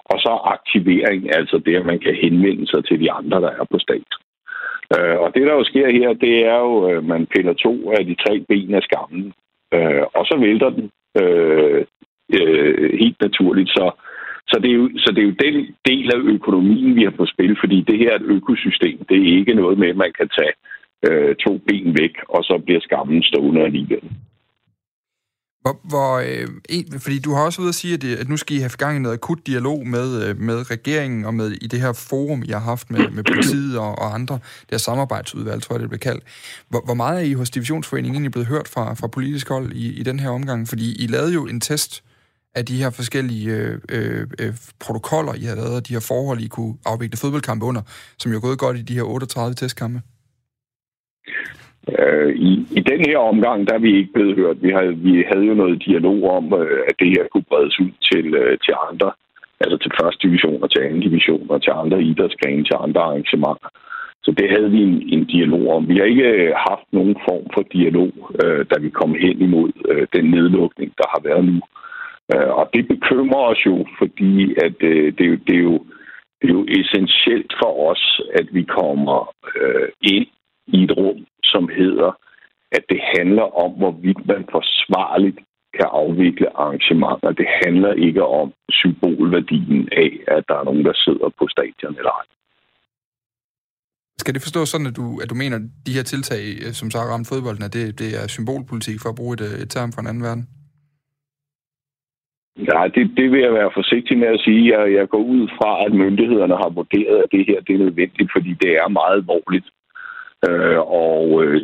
Og 0.05 0.19
så 0.21 0.33
aktivering, 0.45 1.37
altså 1.37 1.59
det, 1.67 1.77
at 1.77 1.87
man 1.87 1.99
kan 1.99 2.15
henvende 2.15 2.67
sig 2.67 2.85
til 2.85 3.01
de 3.01 3.13
andre, 3.13 3.41
der 3.41 3.51
er 3.51 3.65
på 3.71 3.79
stadion. 3.79 4.23
Øh, 4.97 5.17
og 5.19 5.35
det, 5.35 5.43
der 5.47 5.55
jo 5.55 5.65
sker 5.65 5.89
her, 5.99 6.13
det 6.13 6.47
er 6.47 6.59
jo, 6.59 6.75
at 6.97 7.05
man 7.05 7.27
piller 7.27 7.53
to 7.53 7.91
af 7.91 8.07
de 8.07 8.15
tre 8.15 8.45
ben 8.49 8.75
af 8.75 8.83
skammen, 8.83 9.33
øh, 9.75 10.03
og 10.15 10.27
så 10.27 10.37
vælter 10.39 10.71
den 10.71 10.91
øh, 11.23 11.85
øh, 12.39 12.99
helt 13.03 13.21
naturligt. 13.21 13.69
Så, 13.69 13.91
så, 14.51 14.57
det 14.63 14.71
er 14.71 14.79
jo, 14.83 14.91
så 14.97 15.09
det 15.15 15.21
er 15.23 15.29
jo 15.31 15.43
den 15.47 15.57
del 15.91 16.07
af 16.15 16.21
økonomien, 16.37 16.97
vi 16.97 17.03
har 17.05 17.15
på 17.17 17.27
spil, 17.27 17.57
fordi 17.63 17.79
det 17.89 17.99
her 17.99 18.11
er 18.13 18.19
et 18.19 18.31
økosystem. 18.37 18.99
Det 19.09 19.17
er 19.17 19.39
ikke 19.39 19.55
noget 19.55 19.79
med, 19.79 19.89
at 19.89 19.97
man 19.97 20.13
kan 20.19 20.29
tage 20.39 20.55
øh, 21.07 21.35
to 21.45 21.53
ben 21.69 21.89
væk, 22.01 22.15
og 22.29 22.45
så 22.45 22.63
bliver 22.65 22.81
skammen 22.81 23.23
stående 23.23 23.63
alligevel. 23.63 24.05
Hvor, 25.65 25.77
hvor, 25.93 26.13
øh, 26.29 26.49
en, 26.69 27.01
fordi 27.05 27.19
du 27.19 27.31
har 27.35 27.45
også 27.45 27.61
været 27.61 27.69
at 27.69 27.83
sige, 27.83 27.95
at, 27.95 28.03
det, 28.03 28.17
at 28.17 28.29
nu 28.29 28.37
skal 28.37 28.57
I 28.57 28.59
have 28.59 28.79
gang 28.79 28.97
i 28.97 29.01
noget 29.01 29.15
akut 29.15 29.47
dialog 29.47 29.87
med, 29.87 30.09
øh, 30.29 30.37
med 30.49 30.71
regeringen 30.71 31.25
og 31.25 31.35
med 31.35 31.51
i 31.51 31.67
det 31.67 31.81
her 31.81 31.93
forum, 32.11 32.43
I 32.43 32.51
har 32.51 32.65
haft 32.73 32.91
med, 32.91 33.11
med 33.17 33.25
politiet 33.25 33.79
og, 33.79 33.93
og 34.03 34.15
andre, 34.15 34.35
det 34.35 34.71
her 34.71 34.79
samarbejdsudvalg, 34.79 35.63
tror 35.63 35.75
jeg, 35.75 35.81
det 35.81 35.89
bliver 35.89 36.07
kaldt. 36.11 36.25
Hvor, 36.69 36.83
hvor 36.85 36.95
meget 36.95 37.21
er 37.21 37.25
I 37.25 37.33
hos 37.33 37.51
Divisionsforeningen 37.51 38.15
egentlig 38.15 38.33
blevet 38.33 38.49
hørt 38.49 38.69
fra, 38.75 38.95
fra 38.95 39.07
politisk 39.07 39.49
hold 39.49 39.73
i, 39.73 40.01
i 40.01 40.03
den 40.03 40.21
her 40.21 40.31
omgang? 40.31 40.69
Fordi 40.69 41.05
I 41.05 41.07
lavede 41.07 41.35
jo 41.35 41.47
en 41.47 41.61
test 41.61 42.05
af 42.59 42.65
de 42.71 42.81
her 42.83 42.91
forskellige 42.91 43.47
øh, 43.57 43.75
øh, 43.97 44.23
øh, 44.43 44.53
protokoller, 44.85 45.35
I 45.43 45.45
har 45.51 45.57
lavet, 45.61 45.77
og 45.79 45.89
de 45.89 45.95
her 45.97 46.05
forhold, 46.13 46.39
I 46.41 46.49
kunne 46.57 46.75
afvikle 46.93 47.19
fodboldkampe 47.23 47.65
under, 47.71 47.83
som 48.21 48.33
jo 48.33 48.37
er 48.39 48.47
gået 48.47 48.59
godt 48.65 48.77
i 48.77 48.89
de 48.89 48.99
her 48.99 49.03
38 49.03 49.55
testkampe. 49.55 49.99
Øh, 51.99 52.31
i, 52.49 52.51
I 52.79 52.81
den 52.91 53.01
her 53.09 53.19
omgang, 53.19 53.59
der 53.69 53.75
er 53.75 53.85
vi 53.87 53.93
ikke 53.99 54.13
blevet 54.17 54.37
hørt. 54.41 54.63
Vi 54.67 54.71
havde, 54.77 54.95
vi 55.07 55.13
havde 55.31 55.47
jo 55.51 55.55
noget 55.55 55.83
dialog 55.87 56.19
om, 56.39 56.45
øh, 56.61 56.79
at 56.89 56.95
det 57.01 57.09
her 57.15 57.25
kunne 57.33 57.49
bredes 57.51 57.81
ud 57.85 57.93
til, 58.11 58.27
øh, 58.43 58.59
til 58.65 58.75
andre, 58.91 59.11
altså 59.63 59.77
til 59.79 59.93
første 60.01 60.21
division 60.27 60.63
og 60.63 60.71
til 60.71 60.81
anden 60.87 61.01
division 61.09 61.47
og 61.55 61.63
til 61.63 61.73
andre 61.83 62.03
idrætsgrene, 62.11 62.65
til 62.65 62.77
andre 62.87 63.01
arrangementer. 63.09 63.71
Så 64.25 64.31
det 64.39 64.47
havde 64.55 64.71
vi 64.75 64.81
en, 64.89 64.97
en 65.15 65.25
dialog 65.35 65.65
om. 65.77 65.89
Vi 65.89 65.97
har 65.99 66.05
ikke 66.05 66.29
øh, 66.43 66.53
haft 66.69 66.87
nogen 66.93 67.17
form 67.29 67.47
for 67.55 67.63
dialog, 67.77 68.13
øh, 68.43 68.61
da 68.71 68.77
vi 68.85 68.91
kom 69.01 69.13
hen 69.25 69.37
imod 69.47 69.73
øh, 69.91 70.07
den 70.17 70.25
nedlukning, 70.37 70.91
der 71.01 71.07
har 71.15 71.21
været 71.29 71.45
nu. 71.45 71.57
Øh, 71.57 71.84
Øh, 72.33 72.51
og 72.61 72.71
det 72.75 72.89
bekymrer 72.89 73.45
os 73.53 73.63
jo, 73.67 73.87
fordi 73.99 74.55
at, 74.67 74.77
øh, 74.81 75.13
det, 75.17 75.25
er 75.27 75.31
jo, 75.35 75.39
det, 75.49 75.57
er 75.61 75.65
jo, 75.71 75.79
det 76.41 76.47
er 76.51 76.55
jo 76.59 76.65
essentielt 76.79 77.53
for 77.63 77.73
os, 77.91 78.21
at 78.39 78.47
vi 78.57 78.63
kommer 78.65 79.19
øh, 79.57 79.89
ind 80.03 80.27
i 80.67 80.85
et 80.85 80.93
rum, 80.97 81.21
som 81.43 81.69
hedder, 81.69 82.11
at 82.77 82.85
det 82.89 83.01
handler 83.17 83.47
om, 83.65 83.71
hvorvidt 83.81 84.27
man 84.27 84.45
forsvarligt 84.57 85.39
kan 85.79 85.89
afvikle 86.03 86.57
arrangementer. 86.63 87.31
Det 87.41 87.49
handler 87.65 87.93
ikke 88.07 88.25
om 88.41 88.53
symbolværdien 88.71 89.89
af, 90.05 90.11
at 90.37 90.43
der 90.49 90.57
er 90.61 90.65
nogen, 90.65 90.85
der 90.85 90.97
sidder 91.05 91.29
på 91.39 91.45
stadion 91.55 91.97
eller 92.01 92.15
ej. 92.21 92.27
Skal 94.23 94.35
det 94.35 94.43
forstås 94.43 94.69
sådan, 94.69 94.87
at 94.87 94.97
du, 94.97 95.05
at 95.23 95.31
du 95.31 95.35
mener, 95.35 95.57
at 95.57 95.67
de 95.87 95.97
her 95.97 96.03
tiltag, 96.03 96.43
øh, 96.65 96.73
som 96.73 96.91
så 96.91 96.99
har 96.99 97.07
ramt 97.13 97.29
fodbolden, 97.29 97.65
at 97.65 97.73
det, 97.73 97.99
det 97.99 98.11
er 98.21 98.27
symbolpolitik 98.27 98.99
for 99.03 99.09
at 99.09 99.19
bruge 99.21 99.35
et, 99.35 99.41
øh, 99.49 99.63
et 99.63 99.71
term 99.71 99.93
fra 99.93 100.03
en 100.03 100.11
anden 100.11 100.23
verden? 100.23 100.45
Ja, 102.57 102.89
det, 102.95 103.11
det 103.17 103.31
vil 103.31 103.41
jeg 103.41 103.55
være 103.55 103.71
forsigtig 103.75 104.19
med 104.19 104.29
at 104.29 104.41
sige. 104.41 104.79
Jeg, 104.79 104.93
jeg 104.93 105.09
går 105.09 105.19
ud 105.19 105.49
fra, 105.59 105.85
at 105.87 105.93
myndighederne 105.93 106.57
har 106.57 106.69
vurderet, 106.69 107.23
at 107.23 107.33
det 107.33 107.47
her 107.49 107.61
det 107.61 107.75
er 107.75 107.79
nødvendigt, 107.79 108.31
fordi 108.33 108.53
det 108.63 108.71
er 108.83 108.89
meget 108.89 109.15
alvorligt. 109.17 109.67
Øh, 110.49 110.81
og 111.05 111.45
øh, 111.45 111.61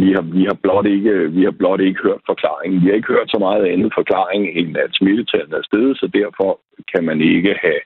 vi, 0.00 0.08
har, 0.16 0.24
vi, 0.36 0.42
har 0.50 0.58
blot 0.62 0.86
ikke, 0.86 1.32
vi 1.36 1.42
har 1.44 1.54
blot 1.60 1.80
ikke 1.80 2.02
hørt 2.02 2.22
forklaringen. 2.26 2.80
Vi 2.82 2.86
har 2.86 2.94
ikke 2.94 3.14
hørt 3.16 3.30
så 3.30 3.38
meget 3.38 3.64
andet 3.72 3.92
forklaring, 3.98 4.42
end 4.58 4.76
at 4.76 4.90
smittetallet 4.92 5.54
er 5.58 5.68
stedet, 5.70 5.98
så 5.98 6.06
derfor 6.20 6.50
kan 6.92 7.04
man 7.04 7.20
ikke 7.20 7.54
have 7.64 7.80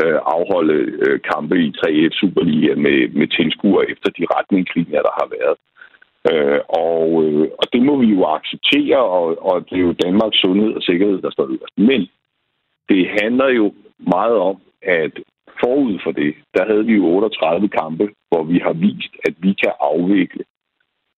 øh, 0.00 0.18
afholde 0.36 0.78
øh, 1.04 1.20
kampe 1.32 1.56
i 1.66 1.68
3-1 1.86 2.20
Superliga 2.20 2.74
med, 2.74 2.98
med 3.18 3.28
tilskuere 3.36 3.90
efter 3.92 4.08
de 4.18 4.24
retningslinjer, 4.36 5.02
der 5.08 5.14
har 5.20 5.28
været. 5.38 5.56
Øh, 6.28 6.60
og, 6.68 7.24
øh, 7.24 7.48
og 7.58 7.66
det 7.72 7.82
må 7.82 7.96
vi 7.96 8.06
jo 8.06 8.24
acceptere, 8.24 8.98
og, 8.98 9.44
og 9.48 9.70
det 9.70 9.76
er 9.78 9.86
jo 9.88 9.92
Danmarks 9.92 10.40
sundhed 10.40 10.72
og 10.72 10.82
sikkerhed, 10.82 11.22
der 11.22 11.30
står 11.30 11.44
øverst. 11.44 11.78
Men 11.78 12.08
det 12.88 13.08
handler 13.20 13.48
jo 13.48 13.72
meget 13.98 14.36
om, 14.36 14.56
at 14.82 15.12
forud 15.60 15.98
for 16.04 16.12
det, 16.12 16.34
der 16.54 16.64
havde 16.66 16.86
vi 16.86 16.94
jo 16.94 17.04
38 17.06 17.68
kampe, 17.68 18.08
hvor 18.30 18.42
vi 18.42 18.58
har 18.58 18.72
vist, 18.72 19.12
at 19.24 19.34
vi 19.38 19.52
kan 19.62 19.72
afvikle 19.80 20.44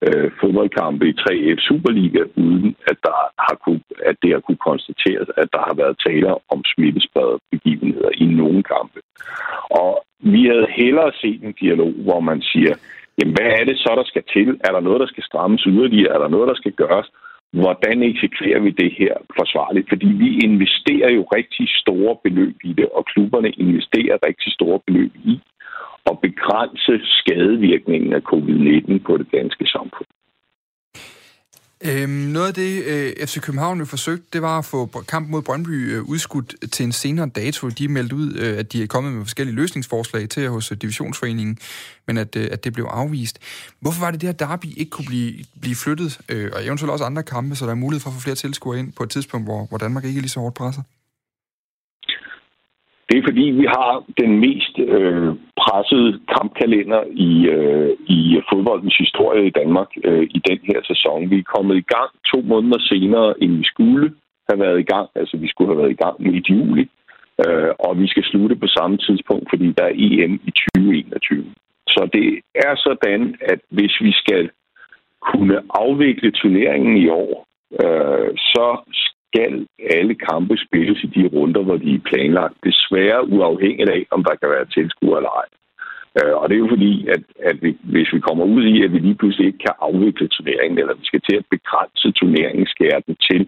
øh, 0.06 0.30
fodboldkampe 0.40 1.08
i 1.08 1.14
3F 1.20 1.60
Superliga, 1.68 2.22
uden 2.36 2.76
at, 2.90 2.96
der 3.02 3.16
har 3.38 3.56
kunne, 3.64 3.82
at 4.04 4.16
det 4.22 4.30
har 4.32 4.40
kunne 4.40 4.64
konstateres, 4.70 5.28
at 5.36 5.48
der 5.52 5.62
har 5.68 5.74
været 5.74 5.96
taler 6.06 6.34
om 6.52 6.60
smittespredte 6.74 7.38
begivenheder 7.50 8.10
i 8.14 8.24
nogle 8.24 8.62
kampe. 8.62 9.00
Og 9.70 10.04
vi 10.18 10.46
havde 10.46 10.66
hellere 10.80 11.12
set 11.20 11.40
en 11.42 11.54
dialog, 11.60 11.92
hvor 11.92 12.20
man 12.20 12.42
siger, 12.42 12.74
jamen 13.18 13.35
hvad 13.37 13.51
er 13.59 13.64
det 13.64 13.79
så, 13.79 13.92
der 13.96 14.05
skal 14.05 14.25
til? 14.35 14.48
Er 14.66 14.72
der 14.72 14.81
noget, 14.81 15.01
der 15.01 15.07
skal 15.07 15.25
strammes 15.25 15.62
yderligere? 15.62 16.14
Er 16.14 16.18
der 16.18 16.29
noget, 16.29 16.48
der 16.48 16.55
skal 16.55 16.72
gøres? 16.72 17.09
hvordan 17.53 18.03
eksekverer 18.03 18.61
vi 18.61 18.70
det 18.70 18.92
her 18.98 19.14
forsvarligt? 19.38 19.88
Fordi 19.88 20.07
vi 20.07 20.38
investerer 20.44 21.11
jo 21.11 21.22
rigtig 21.22 21.68
store 21.83 22.16
beløb 22.25 22.57
i 22.64 22.72
det, 22.72 22.88
og 22.88 23.07
klubberne 23.07 23.51
investerer 23.51 24.27
rigtig 24.27 24.53
store 24.53 24.81
beløb 24.87 25.12
i 25.25 25.40
at 26.11 26.18
begrænse 26.22 27.01
skadevirkningen 27.18 28.12
af 28.12 28.22
covid-19 28.33 28.98
på 29.07 29.16
det 29.16 29.29
danske 29.33 29.66
samfund. 29.66 30.09
Øhm, 31.84 32.10
noget 32.10 32.48
af 32.48 32.54
det, 32.54 32.84
øh, 32.84 33.26
FC 33.26 33.40
København 33.40 33.78
jo 33.78 33.84
forsøgte, 33.84 34.26
det 34.32 34.42
var 34.42 34.58
at 34.58 34.64
få 34.64 34.86
kampen 35.08 35.30
mod 35.30 35.42
Brøndby 35.42 35.92
øh, 35.92 36.02
udskudt 36.02 36.54
til 36.72 36.84
en 36.84 36.92
senere 36.92 37.26
dato. 37.26 37.68
De 37.68 37.88
meldte 37.88 38.16
ud, 38.16 38.34
øh, 38.34 38.58
at 38.58 38.72
de 38.72 38.82
er 38.82 38.86
kommet 38.86 39.12
med 39.12 39.24
forskellige 39.24 39.54
løsningsforslag 39.56 40.28
til 40.28 40.48
hos 40.48 40.72
øh, 40.72 40.78
Divisionsforeningen, 40.78 41.58
men 42.06 42.18
at, 42.18 42.36
øh, 42.36 42.48
at 42.52 42.64
det 42.64 42.72
blev 42.72 42.84
afvist. 42.84 43.38
Hvorfor 43.80 44.00
var 44.00 44.10
det 44.10 44.20
det 44.20 44.28
her 44.28 44.32
derby 44.32 44.66
ikke 44.76 44.90
kunne 44.90 45.04
blive, 45.04 45.44
blive 45.60 45.76
flyttet, 45.76 46.20
øh, 46.28 46.50
og 46.54 46.66
eventuelt 46.66 46.90
også 46.90 47.04
andre 47.04 47.22
kampe, 47.22 47.56
så 47.56 47.64
der 47.64 47.70
er 47.70 47.76
mulighed 47.76 48.00
for 48.00 48.10
at 48.10 48.14
få 48.14 48.20
flere 48.20 48.36
tilskuere 48.36 48.78
ind 48.78 48.92
på 48.92 49.02
et 49.02 49.10
tidspunkt, 49.10 49.46
hvor, 49.46 49.66
hvor 49.66 49.78
Danmark 49.78 50.04
ikke 50.04 50.18
er 50.18 50.22
lige 50.22 50.30
så 50.30 50.40
hårdt 50.40 50.54
presset? 50.54 50.84
Det 53.08 53.18
er 53.18 53.28
fordi, 53.28 53.46
vi 53.60 53.66
har 53.76 54.04
den 54.20 54.32
mest 54.46 54.74
øh, 54.78 55.28
pressede 55.60 56.20
kampkalender 56.34 57.02
i, 57.28 57.32
øh, 57.56 57.90
i 58.16 58.40
fodboldens 58.50 58.96
historie 58.96 59.46
i 59.46 59.56
Danmark 59.60 59.90
øh, 60.04 60.22
i 60.36 60.38
den 60.48 60.58
her 60.70 60.80
sæson. 60.90 61.30
Vi 61.30 61.38
er 61.38 61.52
kommet 61.54 61.76
i 61.76 61.86
gang 61.94 62.10
to 62.32 62.38
måneder 62.42 62.80
senere, 62.80 63.42
end 63.42 63.52
vi 63.56 63.64
skulle 63.64 64.12
have 64.48 64.60
været 64.60 64.78
i 64.80 64.88
gang. 64.94 65.08
Altså, 65.14 65.36
vi 65.36 65.48
skulle 65.48 65.70
have 65.70 65.78
været 65.82 65.96
i 65.96 66.02
gang 66.04 66.16
i 66.26 66.42
juli. 66.50 66.88
Øh, 67.46 67.72
og 67.78 67.98
vi 68.00 68.06
skal 68.06 68.24
slutte 68.24 68.56
på 68.56 68.66
samme 68.66 68.96
tidspunkt, 68.96 69.46
fordi 69.50 69.72
der 69.78 69.84
er 69.84 69.98
EM 70.06 70.34
i 70.48 70.50
2021. 70.50 71.44
Så 71.88 72.08
det 72.12 72.28
er 72.54 72.74
sådan, 72.76 73.34
at 73.40 73.60
hvis 73.70 73.94
vi 74.00 74.12
skal 74.12 74.50
kunne 75.30 75.58
afvikle 75.70 76.30
turneringen 76.30 76.96
i 76.96 77.08
år, 77.08 77.46
øh, 77.82 78.30
så 78.36 78.66
skal 79.32 79.66
alle 79.96 80.14
kampe 80.14 80.54
spilles 80.66 81.04
i 81.04 81.06
de 81.06 81.28
runder, 81.34 81.62
hvor 81.62 81.76
de 81.76 81.94
er 81.94 82.06
planlagt. 82.10 82.56
Desværre 82.64 83.28
uafhængigt 83.28 83.90
af, 83.90 84.06
om 84.10 84.24
der 84.24 84.34
kan 84.40 84.50
være 84.50 84.66
tilskuere 84.76 85.18
eller 85.18 85.34
ej. 85.42 85.48
Øh, 86.18 86.34
og 86.40 86.44
det 86.48 86.54
er 86.54 86.64
jo 86.64 86.74
fordi, 86.76 86.92
at, 87.14 87.22
at 87.50 87.56
vi, 87.62 87.70
hvis 87.94 88.12
vi 88.14 88.20
kommer 88.20 88.44
ud 88.44 88.64
i, 88.64 88.82
at 88.84 88.92
vi 88.92 88.98
lige 88.98 89.20
pludselig 89.20 89.46
ikke 89.46 89.64
kan 89.66 89.76
afvikle 89.88 90.28
turneringen, 90.28 90.78
eller 90.78 90.94
vi 90.94 91.04
skal 91.10 91.22
til 91.28 91.36
at 91.36 91.46
begrænse 91.50 92.12
turneringen, 92.12 92.66
skære 92.66 93.02
den 93.06 93.16
til, 93.28 93.42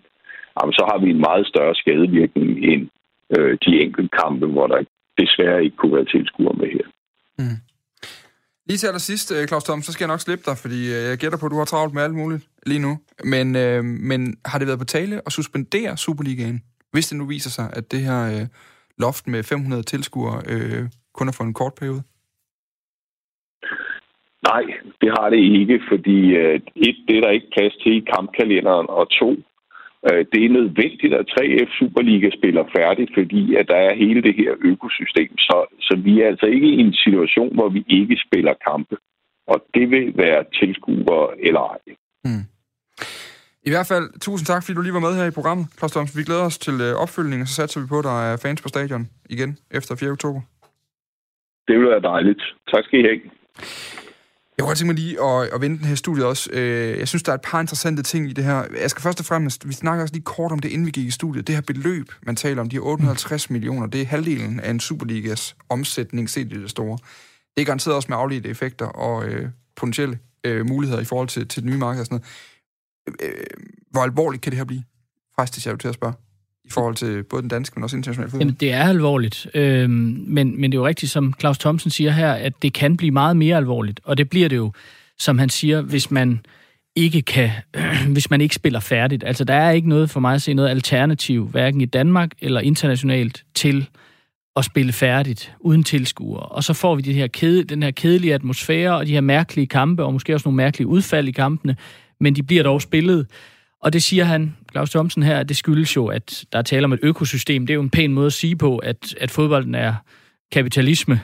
jamen, 0.57 0.75
så 0.79 0.83
har 0.91 0.99
vi 1.05 1.09
en 1.11 1.25
meget 1.29 1.47
større 1.47 1.75
skadevirkning 1.75 2.51
end 2.71 2.83
øh, 3.37 3.59
de 3.65 3.81
enkelte 3.85 4.17
kampe, 4.23 4.47
hvor 4.47 4.67
der 4.67 4.81
desværre 5.21 5.65
ikke 5.65 5.77
kunne 5.77 5.97
være 5.97 6.13
tilskuere 6.15 6.57
med 6.61 6.69
her. 6.77 6.87
Mm. 7.39 7.59
Lige 8.69 8.79
til 8.79 8.87
allersidst, 8.87 9.33
øh, 9.33 9.49
Claus 9.49 9.65
Tom, 9.65 9.83
så 9.83 9.93
skal 9.93 10.05
jeg 10.05 10.13
nok 10.15 10.21
slippe 10.21 10.45
dig, 10.51 10.57
fordi 10.65 10.81
øh, 10.95 11.03
jeg 11.11 11.19
gætter 11.19 11.39
på, 11.39 11.47
at 11.47 11.53
du 11.53 11.61
har 11.63 11.65
travlt 11.65 11.95
med 11.95 12.03
alt 12.03 12.15
muligt 12.15 12.43
lige 12.67 12.85
nu. 12.87 12.93
Men, 13.25 13.47
øh, 13.57 13.85
men 14.11 14.21
har 14.51 14.59
det 14.59 14.67
været 14.69 14.79
på 14.79 14.85
tale 14.85 15.21
at 15.27 15.33
suspendere 15.33 15.97
Superligaen, 15.97 16.59
hvis 16.93 17.09
det 17.09 17.19
nu 17.19 17.27
viser 17.27 17.51
sig, 17.51 17.67
at 17.79 17.93
det 17.93 18.01
her 18.01 18.21
øh, 18.35 18.47
loft 18.99 19.27
med 19.27 19.43
500 19.43 19.83
tilskuere 19.83 20.43
øh, 20.53 20.83
kun 21.15 21.29
er 21.29 21.33
for 21.33 21.45
en 21.45 21.55
kort 21.55 21.75
periode? 21.81 22.03
Nej, 24.51 24.65
det 25.01 25.11
har 25.17 25.27
det 25.31 25.41
ikke, 25.59 25.77
fordi 25.91 26.19
øh, 26.41 26.61
et, 26.77 26.97
det 27.09 27.17
er 27.17 27.21
der 27.21 27.31
ikke 27.37 27.55
plads 27.57 27.75
til 27.83 27.93
i 27.97 28.07
kampkalenderen, 28.15 28.87
og 28.89 29.05
to, 29.21 29.31
det 30.33 30.41
er 30.45 30.57
nødvendigt, 30.59 31.15
at 31.15 31.27
3F 31.35 31.71
Superliga 31.79 32.29
spiller 32.39 32.65
færdigt, 32.77 33.11
fordi 33.19 33.55
at 33.55 33.69
der 33.69 33.77
er 33.77 33.95
hele 33.95 34.23
det 34.23 34.35
her 34.41 34.53
økosystem. 34.71 35.39
Så, 35.39 35.57
så 35.81 36.01
vi 36.05 36.21
er 36.21 36.27
altså 36.27 36.47
ikke 36.47 36.67
i 36.67 36.81
en 36.81 36.95
situation, 37.05 37.55
hvor 37.55 37.69
vi 37.69 37.85
ikke 37.89 38.17
spiller 38.27 38.55
kampe. 38.69 38.97
Og 39.47 39.59
det 39.75 39.91
vil 39.91 40.17
være 40.17 40.45
tilskuere 40.59 41.29
eller 41.47 41.61
ej. 41.61 41.79
Hmm. 42.25 42.45
I 43.69 43.71
hvert 43.71 43.89
fald, 43.93 44.21
tusind 44.21 44.47
tak, 44.47 44.63
fordi 44.63 44.77
du 44.77 44.83
lige 44.83 44.99
var 44.99 45.07
med 45.07 45.15
her 45.17 45.27
i 45.27 45.37
programmet, 45.39 45.67
Klaus 45.79 45.93
Thomsen. 45.93 46.19
Vi 46.19 46.25
glæder 46.25 46.45
os 46.51 46.59
til 46.59 46.77
øh, 46.87 46.95
opfølgning, 47.03 47.43
og 47.43 47.49
så 47.49 47.55
satser 47.55 47.81
vi 47.81 47.87
på, 47.87 47.99
at 47.99 48.05
der 48.05 48.19
er 48.29 48.37
fans 48.45 48.63
på 48.63 48.69
stadion 48.69 49.05
igen 49.31 49.59
efter 49.71 49.97
4. 49.97 50.11
oktober. 50.11 50.41
Det 51.69 51.75
vil 51.79 51.89
være 51.89 52.01
dejligt. 52.01 52.43
Tak 52.73 52.85
skal 52.85 53.01
I 53.01 53.03
have. 53.03 53.21
Jeg 54.57 54.63
kunne 54.63 54.69
godt 54.69 54.79
tænke 54.79 54.93
mig 54.93 55.03
lige 55.03 55.23
at, 55.23 55.49
at 55.55 55.61
vende 55.61 55.79
den 55.79 55.87
her 55.87 55.95
studie 55.95 56.27
også. 56.27 56.51
Øh, 56.53 56.99
jeg 56.99 57.09
synes, 57.09 57.23
der 57.23 57.33
er 57.33 57.35
et 57.35 57.43
par 57.43 57.61
interessante 57.61 58.03
ting 58.03 58.31
i 58.31 58.33
det 58.33 58.45
her. 58.45 58.65
Jeg 58.81 58.91
skal 58.91 59.03
først 59.03 59.21
og 59.21 59.27
fremmest, 59.27 59.69
vi 59.69 59.73
snakker 59.73 60.03
også 60.03 60.15
lige 60.15 60.25
kort 60.25 60.53
om 60.53 60.59
det, 60.59 60.69
inden 60.69 60.87
vi 60.87 60.91
gik 60.91 61.07
i 61.07 61.11
studiet. 61.11 61.47
Det 61.47 61.55
her 61.55 61.63
beløb, 61.63 62.13
man 62.23 62.37
taler 62.37 62.61
om, 62.61 62.69
de 62.69 62.79
850 62.79 63.51
millioner, 63.51 63.87
det 63.87 64.01
er 64.01 64.07
halvdelen 64.07 64.61
af 64.61 64.71
en 64.71 64.81
Superligas 64.81 65.57
omsætning 65.69 66.31
set 66.31 66.53
i 66.53 66.61
det 66.63 66.71
store. 66.71 66.99
Det 67.57 67.61
er 67.61 67.65
garanteret 67.65 67.97
også 67.97 68.07
med 68.09 68.17
afledte 68.17 68.49
effekter 68.49 68.87
og 68.87 69.25
øh, 69.25 69.49
potentielle 69.77 70.19
øh, 70.45 70.67
muligheder 70.67 71.01
i 71.01 71.05
forhold 71.05 71.29
til, 71.29 71.49
til 71.49 71.63
det 71.63 71.71
nye 71.71 71.79
marked 71.79 72.01
og 72.01 72.07
sådan 72.07 72.21
noget. 73.21 73.33
Øh, 73.33 73.45
hvor 73.91 74.03
alvorligt 74.03 74.43
kan 74.43 74.53
det 74.53 74.57
her 74.57 74.65
blive? 74.65 74.85
Faktisk, 75.37 75.67
jeg 75.67 75.79
til 75.79 75.89
at 75.89 75.95
spørge 75.95 76.15
i 76.65 76.71
forhold 76.71 76.95
til 76.95 77.23
både 77.23 77.43
den 77.43 77.49
danske, 77.49 77.75
men 77.77 77.85
også 77.85 77.97
internationale 77.97 78.31
fodbold? 78.31 78.47
Jamen, 78.47 78.57
det 78.61 78.73
er 78.73 78.83
alvorligt. 78.89 79.47
Øhm, 79.55 80.25
men, 80.27 80.61
men 80.61 80.73
det 80.73 80.79
er 80.79 80.81
jo 80.81 80.87
rigtigt, 80.87 81.13
som 81.13 81.35
Claus 81.41 81.59
Thomsen 81.59 81.91
siger 81.91 82.11
her, 82.11 82.33
at 82.33 82.63
det 82.63 82.73
kan 82.73 82.97
blive 82.97 83.11
meget 83.11 83.37
mere 83.37 83.57
alvorligt. 83.57 84.01
Og 84.05 84.19
det 84.19 84.31
bliver 84.31 84.49
det 84.49 84.57
jo, 84.57 84.73
som 85.19 85.39
han 85.39 85.49
siger, 85.49 85.81
hvis 85.81 86.11
man 86.11 86.41
ikke 86.97 87.23
kan, 87.23 87.51
øh, 87.77 88.07
hvis 88.13 88.31
man 88.31 88.41
ikke 88.41 88.55
spiller 88.55 88.81
færdigt. 88.81 89.25
Altså, 89.25 89.45
der 89.45 89.55
er 89.55 89.71
ikke 89.71 89.89
noget 89.89 90.11
for 90.11 90.21
mig 90.21 90.35
at 90.35 90.43
se 90.43 90.55
noget 90.55 90.71
alternativ, 90.71 91.49
hverken 91.49 91.81
i 91.81 91.85
Danmark 91.85 92.31
eller 92.41 92.61
internationalt, 92.61 93.45
til 93.55 93.89
at 94.57 94.65
spille 94.65 94.93
færdigt 94.93 95.55
uden 95.61 95.85
tilskuere. 95.85 96.43
Og 96.43 96.65
så 96.65 96.73
får 96.73 96.95
vi 96.95 97.03
de 97.03 97.13
her 97.13 97.27
kede, 97.27 97.65
den 97.65 97.83
her 97.83 97.91
kedelige 97.91 98.35
atmosfære 98.35 98.97
og 98.97 99.07
de 99.07 99.13
her 99.13 99.21
mærkelige 99.21 99.67
kampe, 99.67 100.05
og 100.05 100.13
måske 100.13 100.35
også 100.35 100.49
nogle 100.49 100.57
mærkelige 100.57 100.87
udfald 100.87 101.29
i 101.29 101.33
kampene, 101.33 101.77
men 102.21 102.37
de 102.37 102.43
bliver 102.43 102.63
dog 102.63 102.83
spillet. 102.83 103.27
Og 103.85 103.93
det 103.93 104.03
siger 104.03 104.25
han, 104.25 104.57
Claus 104.73 104.91
Thomsen 104.91 105.23
her, 105.23 105.39
at 105.39 105.49
det 105.49 105.57
skyldes 105.57 105.97
jo, 105.97 106.07
at 106.07 106.45
der 106.53 106.59
er 106.59 106.63
tale 106.63 106.85
om 106.85 106.93
et 106.93 107.01
økosystem. 107.03 107.67
Det 107.67 107.73
er 107.73 107.75
jo 107.75 107.83
en 107.83 107.91
pæn 107.91 108.13
måde 108.13 108.27
at 108.27 108.33
sige 108.33 108.57
på, 108.57 108.79
at, 108.79 109.15
at 109.21 109.31
fodbolden 109.31 109.75
er 109.75 109.95
kapitalisme, 110.53 111.21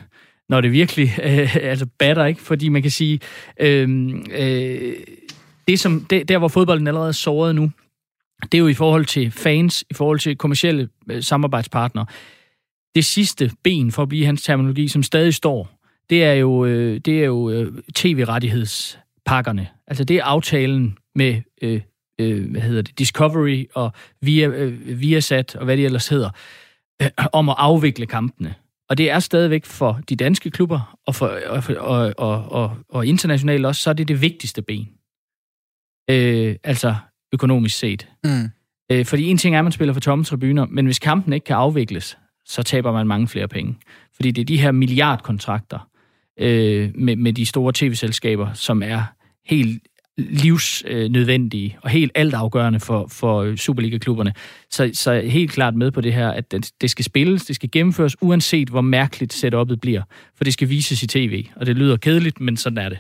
når 0.49 0.61
det 0.61 0.73
virkelig 0.73 1.09
øh, 1.23 1.57
altså 1.57 1.87
batter, 1.99 2.25
ikke? 2.25 2.41
Fordi 2.41 2.69
man 2.69 2.83
kan 2.83 2.91
sige, 2.91 3.21
øh, 3.61 4.11
øh, 4.33 4.95
det 5.69 5.81
som, 5.81 6.07
det, 6.11 6.29
der 6.29 6.39
hvor 6.39 6.49
fodbolden 6.49 6.87
allerede 6.87 7.09
er 7.09 7.13
såret 7.13 7.55
nu, 7.55 7.71
det 8.43 8.55
er 8.55 8.59
jo 8.59 8.69
i 8.69 8.75
forhold 8.75 9.05
til 9.05 9.31
fans, 9.31 9.85
i 9.91 9.95
forhold 9.95 10.19
til 10.19 10.37
kommersielle 10.37 10.89
øh, 11.11 11.23
samarbejdspartnere. 11.23 12.07
Det 12.95 13.05
sidste 13.05 13.51
ben, 13.63 13.93
for 13.93 14.03
at 14.03 14.09
blive 14.09 14.27
hans 14.27 14.43
terminologi, 14.43 14.89
som 14.89 15.03
stadig 15.03 15.35
står, 15.35 15.71
det 16.11 16.25
er 16.25 16.33
jo, 16.33 16.65
øh, 16.65 17.01
det 17.05 17.21
er 17.21 17.25
jo 17.25 17.51
øh, 17.51 17.73
tv-rettighedspakkerne. 17.95 19.69
Altså 19.87 20.05
det 20.05 20.17
er 20.17 20.25
aftalen 20.25 20.99
med 21.15 21.43
øh, 21.63 21.81
øh, 22.21 22.51
hvad 22.51 22.61
hedder 22.61 22.83
det, 22.83 22.99
Discovery 22.99 23.65
og 23.75 23.93
via, 24.21 24.49
øh, 24.49 25.01
Viasat 25.01 25.57
og 25.57 25.65
hvad 25.65 25.77
det 25.77 25.85
ellers 25.85 26.09
hedder, 26.09 26.31
øh, 27.03 27.09
om 27.33 27.49
at 27.49 27.55
afvikle 27.59 28.07
kampene. 28.07 28.55
Og 28.89 28.99
det 28.99 29.11
er 29.11 29.19
stadigvæk 29.19 29.65
for 29.65 30.01
de 30.09 30.17
danske 30.17 30.51
klubber, 30.51 30.99
og, 31.07 31.15
for, 31.15 31.27
og, 31.47 31.63
og, 31.79 32.15
og, 32.19 32.53
og, 32.53 32.77
og 32.89 33.07
internationalt 33.07 33.67
også, 33.67 33.83
så 33.83 33.91
er 33.91 33.95
det 33.95 34.09
det 34.09 34.23
vigtigste 34.23 34.63
ben. 34.63 34.89
Øh, 36.11 36.57
altså 36.65 36.95
økonomisk 37.33 37.79
set. 37.79 38.09
Mm. 38.25 38.51
Øh, 38.93 39.07
fordi 39.07 39.25
en 39.25 39.39
ting 39.39 39.55
er, 39.55 39.59
at 39.59 39.65
man 39.65 39.73
spiller 39.73 39.93
for 39.93 40.01
tomme 40.01 40.25
tribuner, 40.25 40.67
men 40.67 40.85
hvis 40.85 40.99
kampen 40.99 41.33
ikke 41.33 41.45
kan 41.45 41.57
afvikles, 41.57 42.19
så 42.45 42.63
taber 42.63 42.93
man 42.93 43.07
mange 43.07 43.29
flere 43.29 43.49
penge. 43.49 43.79
Fordi 44.15 44.31
det 44.31 44.43
er 44.43 44.47
de 44.47 44.61
her 44.61 44.73
milliardkontrakter 44.73 45.89
øh, 46.41 46.91
med, 46.95 47.17
med 47.17 47.33
de 47.33 47.47
store 47.47 47.73
tv-selskaber, 47.75 48.53
som 48.53 48.83
er 48.83 49.03
helt 49.45 49.83
livsnødvendige 50.31 51.79
og 51.83 51.91
helt 51.91 52.13
altafgørende 52.15 52.81
for, 52.81 53.07
for 53.11 53.57
Superliga-klubberne. 53.57 54.35
Så, 54.71 54.91
så 54.95 55.21
helt 55.21 55.53
klart 55.53 55.75
med 55.75 55.91
på 55.91 56.01
det 56.01 56.13
her, 56.13 56.29
at 56.29 56.55
det 56.81 56.91
skal 56.91 57.05
spilles, 57.05 57.45
det 57.45 57.57
skal 57.57 57.71
gennemføres, 57.73 58.17
uanset 58.21 58.69
hvor 58.69 58.81
mærkeligt 58.81 59.45
setup'et 59.45 59.77
bliver. 59.77 60.03
For 60.37 60.45
det 60.45 60.53
skal 60.53 60.69
vises 60.69 61.03
i 61.03 61.07
tv, 61.07 61.47
og 61.57 61.67
det 61.67 61.77
lyder 61.77 61.97
kedeligt, 61.97 62.41
men 62.41 62.57
sådan 62.57 62.79
er 62.79 62.89
det. 62.89 62.99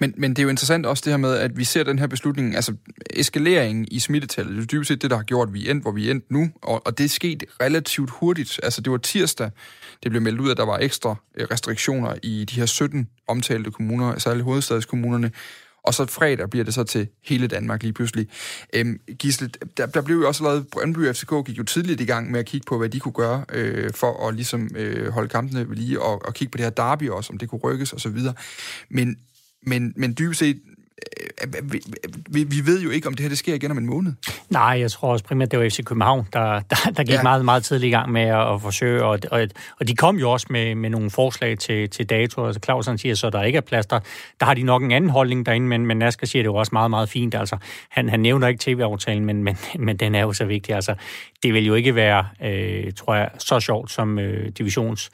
Men, 0.00 0.14
men 0.16 0.30
det 0.30 0.38
er 0.38 0.42
jo 0.42 0.48
interessant 0.48 0.86
også 0.86 1.02
det 1.04 1.12
her 1.12 1.18
med, 1.18 1.34
at 1.34 1.58
vi 1.58 1.64
ser 1.64 1.84
den 1.84 1.98
her 1.98 2.06
beslutning, 2.06 2.54
altså 2.54 2.72
eskaleringen 3.10 3.86
i 3.90 3.98
smittetallet, 3.98 4.56
det 4.56 4.62
er 4.62 4.66
dybest 4.66 4.88
set 4.88 5.02
det, 5.02 5.10
der 5.10 5.16
har 5.16 5.24
gjort, 5.24 5.48
at 5.48 5.54
vi 5.54 5.66
er 5.66 5.70
endt, 5.70 5.84
hvor 5.84 5.92
vi 5.92 6.06
er 6.06 6.10
endt 6.10 6.30
nu, 6.30 6.50
og, 6.62 6.86
og 6.86 6.98
det 6.98 7.04
er 7.04 7.08
sket 7.08 7.44
relativt 7.62 8.10
hurtigt. 8.10 8.60
Altså 8.62 8.80
det 8.80 8.92
var 8.92 8.98
tirsdag, 8.98 9.50
det 10.02 10.10
blev 10.10 10.22
meldt 10.22 10.40
ud, 10.40 10.50
at 10.50 10.56
der 10.56 10.66
var 10.66 10.78
ekstra 10.78 11.16
øh, 11.36 11.46
restriktioner 11.50 12.14
i 12.22 12.44
de 12.44 12.54
her 12.54 12.66
17 12.66 13.08
omtalte 13.28 13.70
kommuner, 13.70 14.18
særligt 14.18 14.44
hovedstadskommunerne, 14.44 15.30
og 15.88 15.94
så 15.94 16.06
fredag 16.06 16.50
bliver 16.50 16.64
det 16.64 16.74
så 16.74 16.84
til 16.84 17.08
hele 17.24 17.46
Danmark 17.46 17.82
lige 17.82 17.92
pludselig. 17.92 18.28
Øhm, 18.72 19.00
Gisle, 19.18 19.50
der, 19.76 19.86
der 19.86 20.00
blev 20.00 20.16
jo 20.16 20.26
også 20.26 20.44
lavet, 20.44 20.66
Brøndby 20.72 21.08
og 21.08 21.16
FCK 21.16 21.32
gik 21.46 21.58
jo 21.58 21.62
tidligt 21.62 22.00
i 22.00 22.04
gang 22.04 22.30
med 22.30 22.40
at 22.40 22.46
kigge 22.46 22.64
på, 22.68 22.78
hvad 22.78 22.88
de 22.88 23.00
kunne 23.00 23.12
gøre 23.12 23.44
øh, 23.52 23.92
for 23.94 24.28
at 24.28 24.34
ligesom 24.34 24.70
øh, 24.76 25.12
holde 25.12 25.28
kampene 25.28 25.68
ved 25.68 25.76
lige, 25.76 26.00
og, 26.00 26.26
og 26.26 26.34
kigge 26.34 26.50
på 26.50 26.56
det 26.56 26.64
her 26.64 26.70
derby 26.70 27.10
også, 27.10 27.32
om 27.32 27.38
det 27.38 27.48
kunne 27.48 27.60
rykkes 27.60 27.92
osv. 27.92 28.18
Men, 28.90 29.16
men, 29.62 29.92
men 29.96 30.14
dybest 30.18 30.38
set, 30.38 30.60
vi, 31.62 31.80
vi, 32.28 32.44
vi 32.44 32.66
ved 32.66 32.82
jo 32.82 32.90
ikke, 32.90 33.08
om 33.08 33.14
det 33.14 33.20
her 33.20 33.28
det 33.28 33.38
sker 33.38 33.54
igen 33.54 33.70
om 33.70 33.78
en 33.78 33.86
måned. 33.86 34.12
Nej, 34.50 34.62
jeg 34.62 34.90
tror 34.90 35.12
også 35.12 35.24
primært, 35.24 35.50
det 35.50 35.58
var 35.58 35.68
FC 35.68 35.84
København, 35.84 36.26
der, 36.32 36.60
der, 36.60 36.90
der 36.96 37.04
gik 37.04 37.14
ja. 37.14 37.22
meget, 37.22 37.44
meget 37.44 37.64
tidligt 37.64 37.88
i 37.88 37.90
gang 37.90 38.12
med 38.12 38.22
at, 38.22 38.54
at 38.54 38.60
forsøge, 38.60 39.04
og, 39.04 39.18
og, 39.30 39.48
og 39.80 39.88
de 39.88 39.96
kom 39.96 40.16
jo 40.16 40.30
også 40.30 40.46
med, 40.50 40.74
med 40.74 40.90
nogle 40.90 41.10
forslag 41.10 41.58
til, 41.58 41.90
til 41.90 42.06
dato. 42.06 42.46
Altså 42.46 42.60
Claus 42.64 42.86
han 42.86 42.98
siger 42.98 43.14
så, 43.14 43.30
der 43.30 43.42
ikke 43.42 43.56
er 43.56 43.60
plads 43.60 43.86
der. 43.86 44.00
Der 44.40 44.46
har 44.46 44.54
de 44.54 44.62
nok 44.62 44.82
en 44.82 44.92
anden 44.92 45.10
holdning 45.10 45.46
derinde, 45.46 45.68
men, 45.68 45.86
men 45.86 46.02
Asger 46.02 46.26
siger 46.26 46.42
det 46.42 46.46
jo 46.46 46.54
også 46.54 46.70
meget, 46.72 46.90
meget 46.90 47.08
fint. 47.08 47.34
Altså, 47.34 47.56
han, 47.90 48.08
han 48.08 48.20
nævner 48.20 48.48
ikke 48.48 48.60
tv-aftalen, 48.60 49.24
men, 49.24 49.42
men, 49.44 49.56
men 49.78 49.96
den 49.96 50.14
er 50.14 50.20
jo 50.20 50.32
så 50.32 50.44
vigtig. 50.44 50.74
Altså, 50.74 50.94
det 51.42 51.54
vil 51.54 51.66
jo 51.66 51.74
ikke 51.74 51.94
være, 51.94 52.26
øh, 52.44 52.92
tror 52.92 53.14
jeg, 53.14 53.30
så 53.38 53.60
sjovt 53.60 53.90
som 53.90 54.18
øh, 54.18 54.48
divisions 54.58 55.10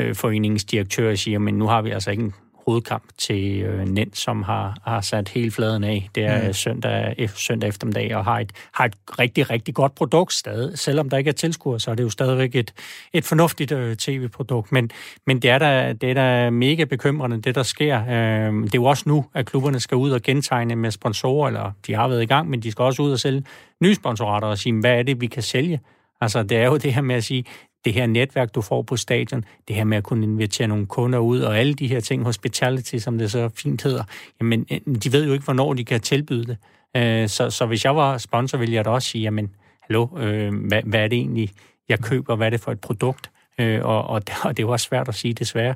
øh, 0.00 0.14
foreningens 0.14 0.64
direktør 0.64 1.14
siger, 1.14 1.38
men 1.38 1.54
nu 1.54 1.66
har 1.66 1.82
vi 1.82 1.90
altså 1.90 2.10
ikke 2.10 2.22
en 2.22 2.34
hovedkamp 2.66 3.04
til 3.18 3.62
øh, 3.62 3.88
Nent, 3.88 4.16
som 4.16 4.42
har, 4.42 4.76
har 4.84 5.00
sat 5.00 5.28
hele 5.28 5.50
fladen 5.50 5.84
af. 5.84 6.08
Det 6.14 6.24
er 6.24 6.46
mm. 6.46 6.52
søndag, 6.52 7.30
søndag 7.34 7.68
eftermiddag, 7.68 8.16
og 8.16 8.24
har 8.24 8.40
et, 8.40 8.52
har 8.72 8.84
et 8.84 8.94
rigtig, 9.18 9.50
rigtig 9.50 9.74
godt 9.74 9.94
produkt 9.94 10.32
stadig. 10.32 10.78
Selvom 10.78 11.10
der 11.10 11.16
ikke 11.16 11.28
er 11.28 11.34
tilskuer, 11.34 11.78
så 11.78 11.90
er 11.90 11.94
det 11.94 12.02
jo 12.02 12.10
stadigvæk 12.10 12.54
et, 12.54 12.74
et 13.12 13.24
fornuftigt 13.24 13.72
øh, 13.72 13.96
tv-produkt. 13.96 14.72
Men, 14.72 14.90
men 15.26 15.42
det 15.42 15.50
er 15.50 15.58
da 15.58 15.92
det 15.92 16.10
er 16.10 16.14
da 16.14 16.50
mega 16.50 16.84
bekymrende, 16.84 17.42
det 17.42 17.54
der 17.54 17.62
sker. 17.62 18.00
Øh, 18.00 18.62
det 18.62 18.64
er 18.64 18.68
jo 18.74 18.84
også 18.84 19.04
nu, 19.06 19.24
at 19.34 19.46
klubberne 19.46 19.80
skal 19.80 19.96
ud 19.96 20.10
og 20.10 20.22
gentegne 20.22 20.76
med 20.76 20.90
sponsorer, 20.90 21.46
eller 21.46 21.72
de 21.86 21.94
har 21.94 22.08
været 22.08 22.22
i 22.22 22.26
gang, 22.26 22.50
men 22.50 22.60
de 22.60 22.70
skal 22.70 22.82
også 22.82 23.02
ud 23.02 23.12
og 23.12 23.18
sælge 23.18 23.44
nye 23.82 23.94
sponsorater 23.94 24.46
og 24.46 24.58
sige, 24.58 24.80
hvad 24.80 24.98
er 24.98 25.02
det, 25.02 25.20
vi 25.20 25.26
kan 25.26 25.42
sælge? 25.42 25.80
Altså, 26.20 26.42
det 26.42 26.58
er 26.58 26.66
jo 26.66 26.76
det 26.76 26.94
her 26.94 27.02
med 27.02 27.14
at 27.14 27.24
sige, 27.24 27.44
det 27.84 27.92
her 27.92 28.06
netværk, 28.06 28.54
du 28.54 28.60
får 28.60 28.82
på 28.82 28.96
stadion, 28.96 29.44
det 29.68 29.76
her 29.76 29.84
med 29.84 29.96
at 29.96 30.04
kunne 30.04 30.24
invitere 30.24 30.68
nogle 30.68 30.86
kunder 30.86 31.18
ud, 31.18 31.40
og 31.40 31.58
alle 31.58 31.74
de 31.74 31.86
her 31.86 32.00
ting, 32.00 32.24
hospitality, 32.24 32.96
som 32.96 33.18
det 33.18 33.30
så 33.30 33.48
fint 33.48 33.82
hedder, 33.82 34.04
jamen, 34.40 34.66
øh, 34.70 34.94
de 34.94 35.12
ved 35.12 35.26
jo 35.26 35.32
ikke, 35.32 35.44
hvornår 35.44 35.74
de 35.74 35.84
kan 35.84 36.00
tilbyde 36.00 36.44
det. 36.44 36.56
Øh, 36.96 37.28
så, 37.28 37.50
så 37.50 37.66
hvis 37.66 37.84
jeg 37.84 37.96
var 37.96 38.18
sponsor, 38.18 38.58
ville 38.58 38.74
jeg 38.74 38.84
da 38.84 38.90
også 38.90 39.08
sige, 39.08 39.22
jamen, 39.22 39.50
hallo, 39.80 40.08
øh, 40.18 40.54
hvad, 40.54 40.82
hvad 40.84 41.00
er 41.00 41.08
det 41.08 41.18
egentlig, 41.18 41.50
jeg 41.88 41.98
køber, 41.98 42.36
hvad 42.36 42.46
er 42.46 42.50
det 42.50 42.60
for 42.60 42.72
et 42.72 42.80
produkt? 42.80 43.30
Øh, 43.58 43.84
og, 43.84 44.04
og, 44.04 44.22
og 44.44 44.56
det 44.56 44.58
er 44.58 44.66
jo 44.66 44.70
også 44.70 44.86
svært 44.86 45.08
at 45.08 45.14
sige, 45.14 45.34
desværre, 45.34 45.74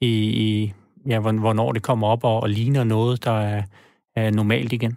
i, 0.00 0.08
i 0.08 0.72
ja, 1.08 1.18
hvornår 1.18 1.72
det 1.72 1.82
kommer 1.82 2.08
op 2.08 2.24
og, 2.24 2.40
og 2.40 2.50
ligner 2.50 2.84
noget, 2.84 3.24
der 3.24 3.40
er, 3.40 3.62
er 4.16 4.30
normalt 4.30 4.72
igen. 4.72 4.96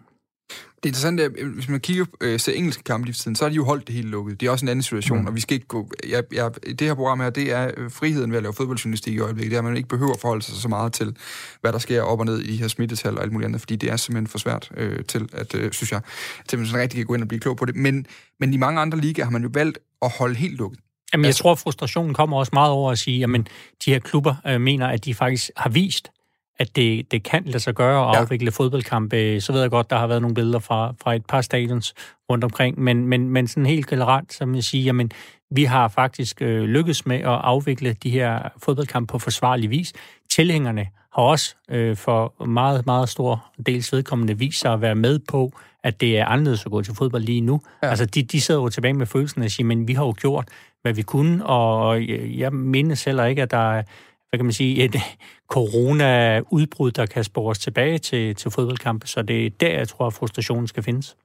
Det 0.84 0.90
interessante 0.90 1.24
er, 1.24 1.30
hvis 1.56 1.70
man 1.70 1.80
kigger 1.80 2.06
øh, 2.22 2.40
ser 2.40 2.52
engelske 2.52 2.84
kampe 2.84 3.10
i 3.10 3.14
tiden, 3.14 3.36
så 3.36 3.44
har 3.44 3.50
de 3.50 3.56
jo 3.56 3.66
holdt 3.66 3.88
det 3.88 3.96
hele 3.96 4.10
lukket. 4.10 4.40
Det 4.42 4.48
er 4.48 4.52
også 4.52 4.66
en 4.66 4.70
anden 4.70 4.84
situation, 4.84 5.22
mm. 5.22 5.28
og 5.28 5.36
vi 5.36 5.42
skal 5.42 5.56
ikke 5.56 5.68
gå... 5.68 5.92
Jeg, 6.10 6.24
jeg, 6.34 6.52
det 6.66 6.82
her 6.82 6.94
program 6.94 7.20
her, 7.20 7.30
det 7.30 7.52
er 7.52 7.72
øh, 7.78 7.92
friheden 7.92 8.32
ved 8.32 8.38
at 8.38 8.44
lave 8.44 8.54
fodboldjournalistik 8.54 9.14
i 9.14 9.20
øjeblikket. 9.20 9.52
Det 9.52 9.56
er, 9.56 9.60
at 9.60 9.66
man 9.66 9.78
ikke 9.78 9.90
behøver 9.90 10.14
at 10.14 10.20
forholde 10.20 10.42
sig 10.42 10.56
så 10.56 10.68
meget 10.68 10.94
til, 10.94 11.16
hvad 11.62 11.74
der 11.74 11.80
sker 11.80 12.02
op 12.02 12.20
og 12.20 12.26
ned 12.26 12.40
i 12.40 12.52
de 12.52 12.58
her 12.58 12.68
smittetal 12.68 13.18
og 13.18 13.24
alt 13.24 13.32
muligt 13.32 13.46
andet, 13.46 13.62
fordi 13.62 13.76
det 13.76 13.92
er 13.92 13.96
simpelthen 13.96 14.28
for 14.28 14.38
svært 14.38 14.72
øh, 14.78 15.06
til, 15.06 15.30
at, 15.34 15.56
øh, 15.56 15.72
synes 15.72 15.92
jeg, 15.92 16.02
til 16.48 16.56
at 16.56 16.60
man 16.60 16.68
sådan 16.68 16.82
rigtig 16.82 16.98
kan 16.98 17.06
gå 17.06 17.14
ind 17.14 17.22
og 17.22 17.28
blive 17.28 17.40
klog 17.40 17.58
på 17.58 17.66
det. 17.66 17.76
Men, 17.76 18.06
men 18.40 18.54
i 18.54 18.58
mange 18.58 18.82
andre 18.82 18.98
ligaer 18.98 19.26
har 19.26 19.32
man 19.32 19.44
jo 19.44 19.50
valgt 19.54 19.80
at 20.02 20.12
holde 20.20 20.36
helt 20.36 20.58
lukket. 20.58 20.80
Jamen, 21.14 21.24
jeg 21.24 21.30
altså, 21.30 21.44
tror, 21.44 21.56
frustrationen 21.56 22.14
kommer 22.14 22.38
også 22.38 22.50
meget 22.54 22.72
over 22.72 22.92
at 22.92 23.00
sige, 23.00 23.24
at 23.24 23.30
de 23.86 23.92
her 23.92 24.00
klubber 24.00 24.36
øh, 24.48 24.62
mener, 24.62 24.88
at 24.88 25.06
de 25.06 25.14
faktisk 25.14 25.52
har 25.58 25.70
vist, 25.70 26.12
at 26.60 26.76
det, 26.76 27.12
det 27.12 27.24
kan 27.24 27.44
lade 27.46 27.60
sig 27.60 27.76
gøre 27.76 28.10
at 28.10 28.16
ja. 28.16 28.22
afvikle 28.22 28.52
fodboldkampe. 28.52 29.42
Så 29.42 29.54
ved 29.54 29.62
jeg 29.62 29.70
godt, 29.70 29.90
der 29.90 29.98
har 29.98 30.08
været 30.08 30.22
nogle 30.22 30.36
billeder 30.36 30.60
fra, 30.60 30.94
fra 31.04 31.16
et 31.16 31.26
par 31.26 31.42
stadions 31.42 31.94
rundt 32.30 32.44
omkring, 32.44 32.80
men, 32.80 33.08
men, 33.08 33.30
men 33.30 33.48
sådan 33.48 33.66
helt 33.66 33.88
generelt, 33.88 34.34
som 34.34 34.56
jeg 34.56 34.64
siger, 34.64 34.84
jamen, 34.84 35.12
vi 35.52 35.64
har 35.64 35.88
faktisk 35.88 36.42
øh, 36.42 36.64
lykkes 36.64 37.06
med 37.06 37.18
at 37.18 37.26
afvikle 37.26 37.94
de 38.04 38.10
her 38.10 38.50
fodboldkampe 38.64 39.12
på 39.12 39.20
forsvarlig 39.20 39.70
vis. 39.70 39.94
Tilhængerne 40.32 40.88
har 41.14 41.22
også 41.24 41.56
øh, 41.70 41.98
for 41.98 42.46
meget, 42.46 42.86
meget 42.86 43.10
stor 43.10 43.46
dels 43.66 43.94
vedkommende 43.94 44.38
vist 44.38 44.60
sig 44.60 44.74
at 44.74 44.82
være 44.82 44.96
med 44.96 45.20
på, 45.30 45.52
at 45.84 46.02
det 46.02 46.20
er 46.20 46.26
anderledes 46.26 46.66
at 46.66 46.72
gå 46.72 46.82
til 46.82 46.96
fodbold 46.96 47.24
lige 47.24 47.42
nu. 47.42 47.62
Ja. 47.84 47.90
Altså, 47.90 48.06
de, 48.06 48.24
de 48.24 48.42
sidder 48.42 48.62
jo 48.62 48.70
tilbage 48.70 48.94
med 48.94 49.06
følelsen 49.06 49.42
af 49.42 49.46
at 49.46 49.52
sige, 49.52 49.66
men 49.66 49.88
vi 49.88 49.94
har 49.94 50.06
jo 50.06 50.14
gjort, 50.22 50.48
hvad 50.82 50.94
vi 50.94 51.02
kunne, 51.02 51.46
og 51.46 52.08
jeg 52.40 52.54
mindes 52.54 53.04
heller 53.04 53.26
ikke, 53.26 53.42
at 53.42 53.52
der 53.52 53.84
hvad 54.30 54.38
kan 54.38 54.46
man 54.46 54.54
sige, 54.54 54.84
et 54.84 54.96
corona-udbrud, 55.48 56.92
der 56.92 57.06
kan 57.06 57.24
spores 57.24 57.60
tilbage 57.60 57.98
til, 57.98 58.36
til 58.36 58.52
fodboldkampe. 58.52 59.08
Så 59.08 59.22
det 59.22 59.46
er 59.46 59.50
der, 59.50 59.78
jeg 59.78 59.88
tror, 59.88 60.08
at 60.08 60.14
frustrationen 60.14 60.68
skal 60.68 60.84
findes. 60.84 61.18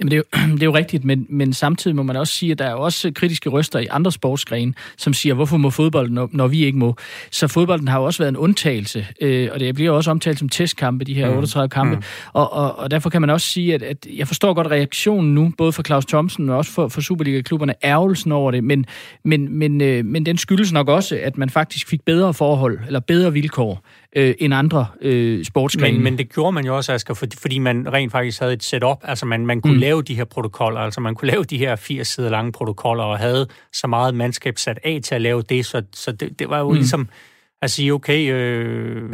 Jamen, 0.00 0.10
det 0.10 0.16
er, 0.16 0.38
jo, 0.38 0.52
det 0.54 0.62
er 0.62 0.66
jo 0.66 0.74
rigtigt, 0.74 1.04
men, 1.04 1.26
men 1.28 1.52
samtidig 1.52 1.96
må 1.96 2.02
man 2.02 2.16
også 2.16 2.34
sige, 2.34 2.52
at 2.52 2.58
der 2.58 2.64
er 2.64 2.74
også 2.74 3.12
kritiske 3.14 3.50
røster 3.50 3.78
i 3.78 3.86
andre 3.90 4.12
sportsgrene, 4.12 4.74
som 4.96 5.12
siger, 5.12 5.34
hvorfor 5.34 5.56
må 5.56 5.70
fodbolden, 5.70 6.14
når, 6.14 6.28
når 6.32 6.48
vi 6.48 6.64
ikke 6.64 6.78
må? 6.78 6.96
Så 7.30 7.48
fodbolden 7.48 7.88
har 7.88 7.98
jo 7.98 8.04
også 8.04 8.18
været 8.18 8.28
en 8.28 8.36
undtagelse, 8.36 9.06
øh, 9.20 9.48
og 9.52 9.60
det 9.60 9.74
bliver 9.74 9.90
også 9.90 10.10
omtalt 10.10 10.38
som 10.38 10.48
testkampe, 10.48 11.04
de 11.04 11.14
her 11.14 11.28
38 11.28 11.66
mm. 11.66 11.70
kampe. 11.70 11.96
Mm. 11.96 12.02
Og, 12.32 12.52
og, 12.52 12.78
og 12.78 12.90
derfor 12.90 13.10
kan 13.10 13.20
man 13.20 13.30
også 13.30 13.46
sige, 13.46 13.74
at, 13.74 13.82
at 13.82 14.06
jeg 14.16 14.26
forstår 14.26 14.54
godt 14.54 14.66
reaktionen 14.66 15.34
nu, 15.34 15.52
både 15.58 15.72
for 15.72 15.82
Claus 15.82 16.06
Thomsen 16.06 16.48
og 16.48 16.56
også 16.56 16.70
for, 16.70 16.88
for 16.88 17.00
Superliga-klubberne, 17.00 17.74
ærgelsen 17.84 18.32
over 18.32 18.50
det, 18.50 18.64
men, 18.64 18.86
men, 19.24 19.58
men, 19.58 19.80
øh, 19.80 20.04
men 20.04 20.26
den 20.26 20.38
skyldes 20.38 20.72
nok 20.72 20.88
også, 20.88 21.18
at 21.22 21.38
man 21.38 21.50
faktisk 21.50 21.88
fik 21.88 22.04
bedre 22.04 22.34
forhold, 22.34 22.78
eller 22.86 23.00
bedre 23.00 23.32
vilkår, 23.32 23.84
øh, 24.16 24.34
end 24.38 24.54
andre 24.54 24.86
øh, 25.00 25.44
sportsgrene. 25.44 25.92
Men, 25.92 26.02
men 26.02 26.18
det 26.18 26.32
gjorde 26.32 26.52
man 26.52 26.64
jo 26.64 26.76
også, 26.76 26.92
Asger, 26.92 27.14
fordi, 27.14 27.36
fordi 27.36 27.58
man 27.58 27.92
rent 27.92 28.12
faktisk 28.12 28.40
havde 28.40 28.52
et 28.52 28.62
setup. 28.62 28.98
Altså 29.02 29.26
man, 29.26 29.46
man 29.46 29.60
kunne 29.60 29.74
mm. 29.74 29.80
lave 29.80 30.02
de 30.02 30.14
her 30.14 30.24
protokoller, 30.24 30.80
altså 30.80 31.00
man 31.00 31.14
kunne 31.14 31.30
lave 31.30 31.44
de 31.44 31.58
her 31.58 31.76
80 31.76 32.08
sider 32.08 32.30
lange 32.30 32.52
protokoller, 32.52 33.04
og 33.04 33.18
havde 33.18 33.46
så 33.72 33.86
meget 33.86 34.14
mandskab 34.14 34.58
sat 34.58 34.78
af 34.84 35.00
til 35.04 35.14
at 35.14 35.20
lave 35.20 35.42
det, 35.42 35.66
så, 35.66 35.82
så 35.94 36.12
det, 36.12 36.38
det 36.38 36.48
var 36.48 36.58
jo 36.58 36.68
mm. 36.68 36.74
ligesom 36.74 37.08
at 37.62 37.70
sige, 37.70 37.92
okay, 37.92 38.32
øh, 38.32 39.12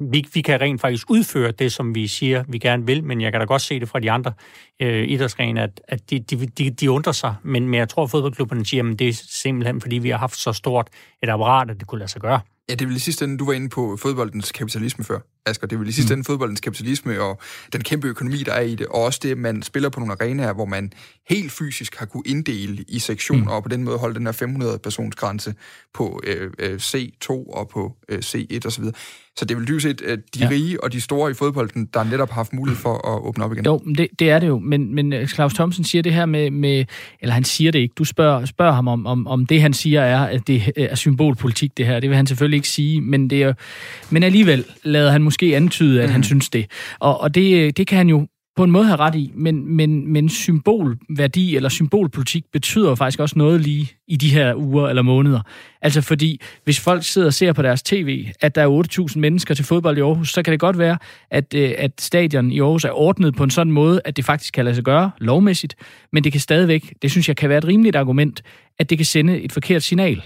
vi, 0.00 0.26
vi 0.34 0.40
kan 0.40 0.60
rent 0.60 0.80
faktisk 0.80 1.10
udføre 1.10 1.50
det, 1.50 1.72
som 1.72 1.94
vi 1.94 2.06
siger, 2.06 2.44
vi 2.48 2.58
gerne 2.58 2.86
vil, 2.86 3.04
men 3.04 3.20
jeg 3.20 3.32
kan 3.32 3.40
da 3.40 3.44
godt 3.44 3.62
se 3.62 3.80
det 3.80 3.88
fra 3.88 4.00
de 4.00 4.10
andre 4.10 4.32
øh, 4.82 5.08
idrætsgrene, 5.08 5.62
at, 5.62 5.80
at 5.88 6.10
de, 6.10 6.18
de, 6.18 6.46
de, 6.46 6.70
de 6.70 6.90
undrer 6.90 7.12
sig. 7.12 7.34
Men, 7.42 7.68
men 7.68 7.78
jeg 7.78 7.88
tror, 7.88 8.04
at 8.04 8.10
fodboldklubberne 8.10 8.66
siger, 8.66 8.90
at 8.92 8.98
det 8.98 9.08
er 9.08 9.22
simpelthen, 9.30 9.80
fordi 9.80 9.98
vi 9.98 10.10
har 10.10 10.18
haft 10.18 10.36
så 10.36 10.52
stort 10.52 10.88
et 11.22 11.28
apparat, 11.28 11.70
at 11.70 11.78
det 11.78 11.86
kunne 11.86 11.98
lade 11.98 12.10
sig 12.10 12.20
gøre. 12.20 12.40
Ja, 12.72 12.76
det 12.76 12.88
vil 12.88 12.96
i 12.96 12.98
sidste 12.98 13.24
ende, 13.24 13.38
du 13.38 13.44
var 13.44 13.52
inde 13.52 13.68
på 13.68 13.96
fodboldens 13.96 14.52
kapitalisme 14.52 15.04
før, 15.04 15.18
Asger. 15.46 15.66
Det 15.66 15.80
vil 15.80 15.88
i 15.88 15.92
sidste 15.92 16.14
mm. 16.14 16.18
ende 16.18 16.26
fodboldens 16.26 16.60
kapitalisme 16.60 17.20
og 17.20 17.40
den 17.72 17.82
kæmpe 17.82 18.08
økonomi, 18.08 18.36
der 18.36 18.52
er 18.52 18.60
i 18.60 18.74
det, 18.74 18.86
og 18.86 19.02
også 19.02 19.20
det, 19.22 19.30
at 19.30 19.38
man 19.38 19.62
spiller 19.62 19.88
på 19.88 20.00
nogle 20.00 20.12
arenaer, 20.12 20.52
hvor 20.52 20.64
man 20.64 20.92
helt 21.28 21.52
fysisk 21.52 21.96
har 21.96 22.06
kunne 22.06 22.22
inddele 22.26 22.84
i 22.88 22.98
sektioner, 22.98 23.44
mm. 23.44 23.50
og 23.50 23.62
på 23.62 23.68
den 23.68 23.84
måde 23.84 23.98
holde 23.98 24.14
den 24.14 24.26
her 24.26 24.32
500-persons 24.32 25.14
grænse 25.16 25.54
på 25.94 26.20
øh, 26.24 26.50
øh, 26.58 26.76
C2 26.76 27.28
og 27.30 27.68
på 27.68 27.96
øh, 28.08 28.18
C1 28.18 28.66
osv. 28.66 28.84
Så 29.36 29.44
det 29.44 29.54
er 29.54 29.58
vel 29.58 29.68
dybest 29.68 29.82
set 29.82 30.00
de 30.34 30.40
ja. 30.40 30.48
rige 30.50 30.84
og 30.84 30.92
de 30.92 31.00
store 31.00 31.30
i 31.30 31.34
fodbolden, 31.34 31.88
der 31.94 32.04
netop 32.04 32.30
har 32.30 32.34
haft 32.34 32.52
mulighed 32.52 32.80
for 32.80 33.14
at 33.14 33.22
åbne 33.22 33.44
op 33.44 33.52
igen. 33.52 33.64
Jo, 33.64 33.78
det, 33.78 34.08
det 34.18 34.30
er 34.30 34.38
det 34.38 34.46
jo, 34.46 34.58
men, 34.58 34.94
men 34.94 35.12
øh, 35.12 35.28
Claus 35.28 35.54
Thomsen 35.54 35.84
siger 35.84 36.02
det 36.02 36.14
her 36.14 36.26
med, 36.26 36.50
med, 36.50 36.84
eller 37.20 37.34
han 37.34 37.44
siger 37.44 37.70
det 37.70 37.78
ikke, 37.78 37.94
du 37.98 38.04
spørger, 38.04 38.44
spørger 38.44 38.72
ham 38.72 38.88
om, 38.88 39.06
om, 39.06 39.26
om 39.26 39.46
det 39.46 39.62
han 39.62 39.72
siger 39.72 40.02
er, 40.02 40.20
at 40.20 40.46
det 40.46 40.72
er 40.76 40.94
symbolpolitik 40.94 41.76
det 41.76 41.86
her. 41.86 42.00
Det 42.00 42.10
vil 42.10 42.16
han 42.16 42.26
selvfølgelig 42.26 42.56
ikke 42.56 42.68
sige, 42.68 43.00
men, 43.00 43.30
det 43.30 43.42
er, 43.42 43.52
men 44.10 44.22
alligevel 44.22 44.64
lader 44.82 45.10
han 45.10 45.22
måske 45.22 45.56
antyde, 45.56 46.02
at 46.02 46.08
mm. 46.08 46.12
han 46.12 46.22
synes 46.22 46.50
det. 46.50 46.66
Og, 46.98 47.20
og 47.20 47.34
det, 47.34 47.76
det 47.76 47.86
kan 47.86 47.98
han 47.98 48.08
jo 48.08 48.26
på 48.56 48.64
en 48.64 48.70
måde 48.70 48.84
have 48.84 48.96
ret 48.96 49.14
i, 49.14 49.32
men, 49.34 49.76
men, 49.76 50.12
men 50.12 50.28
symbolværdi 50.28 51.56
eller 51.56 51.68
symbolpolitik 51.68 52.44
betyder 52.52 52.94
faktisk 52.94 53.20
også 53.20 53.38
noget 53.38 53.60
lige 53.60 53.92
i 54.08 54.16
de 54.16 54.30
her 54.30 54.54
uger 54.54 54.88
eller 54.88 55.02
måneder. 55.02 55.40
Altså 55.82 56.00
fordi, 56.00 56.40
hvis 56.64 56.80
folk 56.80 57.04
sidder 57.04 57.26
og 57.26 57.34
ser 57.34 57.52
på 57.52 57.62
deres 57.62 57.82
tv, 57.82 58.26
at 58.40 58.54
der 58.54 58.62
er 58.62 59.08
8.000 59.10 59.18
mennesker 59.18 59.54
til 59.54 59.64
fodbold 59.64 59.98
i 59.98 60.00
Aarhus, 60.00 60.32
så 60.32 60.42
kan 60.42 60.52
det 60.52 60.60
godt 60.60 60.78
være, 60.78 60.98
at, 61.30 61.54
øh, 61.54 61.74
at 61.78 62.00
stadion 62.00 62.52
i 62.52 62.60
Aarhus 62.60 62.84
er 62.84 62.92
ordnet 62.92 63.34
på 63.34 63.44
en 63.44 63.50
sådan 63.50 63.72
måde, 63.72 64.00
at 64.04 64.16
det 64.16 64.24
faktisk 64.24 64.54
kan 64.54 64.64
lade 64.64 64.74
sig 64.74 64.84
gøre 64.84 65.10
lovmæssigt, 65.18 65.74
men 66.12 66.24
det 66.24 66.32
kan 66.32 66.40
stadigvæk, 66.40 66.94
det 67.02 67.10
synes 67.10 67.28
jeg 67.28 67.36
kan 67.36 67.48
være 67.48 67.58
et 67.58 67.66
rimeligt 67.66 67.96
argument, 67.96 68.42
at 68.78 68.90
det 68.90 68.98
kan 68.98 69.04
sende 69.04 69.40
et 69.40 69.52
forkert 69.52 69.82
signal 69.82 70.22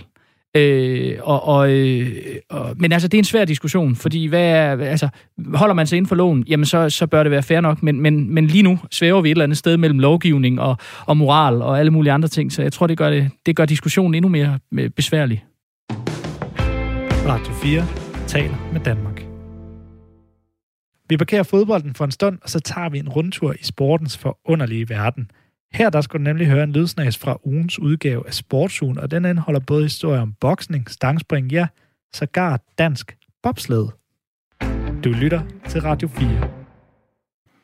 Øh, 0.56 1.18
og, 1.22 1.44
og, 1.44 1.70
øh, 1.70 2.06
og, 2.50 2.74
men 2.76 2.92
altså, 2.92 3.08
det 3.08 3.16
er 3.16 3.20
en 3.20 3.24
svær 3.24 3.44
diskussion, 3.44 3.96
fordi 3.96 4.26
hvad 4.26 4.42
er, 4.42 4.84
altså, 4.84 5.08
holder 5.54 5.74
man 5.74 5.86
sig 5.86 5.96
inden 5.96 6.08
for 6.08 6.14
loven, 6.14 6.44
jamen 6.48 6.66
så, 6.66 6.90
så 6.90 7.06
bør 7.06 7.22
det 7.22 7.32
være 7.32 7.42
fair 7.42 7.60
nok, 7.60 7.82
men, 7.82 8.00
men, 8.00 8.34
men 8.34 8.46
lige 8.46 8.62
nu 8.62 8.78
svæver 8.90 9.20
vi 9.20 9.28
et 9.28 9.30
eller 9.30 9.44
andet 9.44 9.58
sted 9.58 9.76
mellem 9.76 9.98
lovgivning 9.98 10.60
og, 10.60 10.76
og 11.06 11.16
moral 11.16 11.62
og 11.62 11.78
alle 11.78 11.90
mulige 11.90 12.12
andre 12.12 12.28
ting, 12.28 12.52
så 12.52 12.62
jeg 12.62 12.72
tror, 12.72 12.86
det 12.86 12.98
gør, 12.98 13.10
det, 13.10 13.30
det 13.46 13.56
gør 13.56 13.64
diskussionen 13.64 14.14
endnu 14.14 14.28
mere 14.28 14.58
øh, 14.74 14.90
besværlig. 14.90 15.44
Radio 17.26 17.52
4 17.52 17.84
taler 18.26 18.70
med 18.72 18.80
Danmark. 18.80 19.22
Vi 21.08 21.16
parkerer 21.16 21.42
fodbolden 21.42 21.94
for 21.94 22.04
en 22.04 22.10
stund, 22.10 22.38
og 22.42 22.50
så 22.50 22.60
tager 22.60 22.88
vi 22.88 22.98
en 22.98 23.08
rundtur 23.08 23.52
i 23.52 23.62
sportens 23.64 24.18
forunderlige 24.18 24.88
verden– 24.88 25.30
her 25.72 25.90
der 25.90 26.00
skal 26.00 26.18
du 26.18 26.22
nemlig 26.24 26.46
høre 26.46 26.64
en 26.64 26.72
lydsnas 26.72 27.18
fra 27.18 27.38
ugens 27.44 27.78
udgave 27.78 28.26
af 28.26 28.34
Sportsugen, 28.34 28.98
og 28.98 29.10
den 29.10 29.24
indeholder 29.24 29.60
både 29.60 29.82
historier 29.82 30.20
om 30.20 30.32
boksning, 30.40 30.90
stangspring, 30.90 31.52
ja, 31.52 31.66
sågar 32.14 32.60
dansk 32.78 33.16
bobsled. 33.42 33.86
Du 35.04 35.08
lytter 35.08 35.40
til 35.68 35.80
Radio 35.80 36.08
4. 36.08 36.28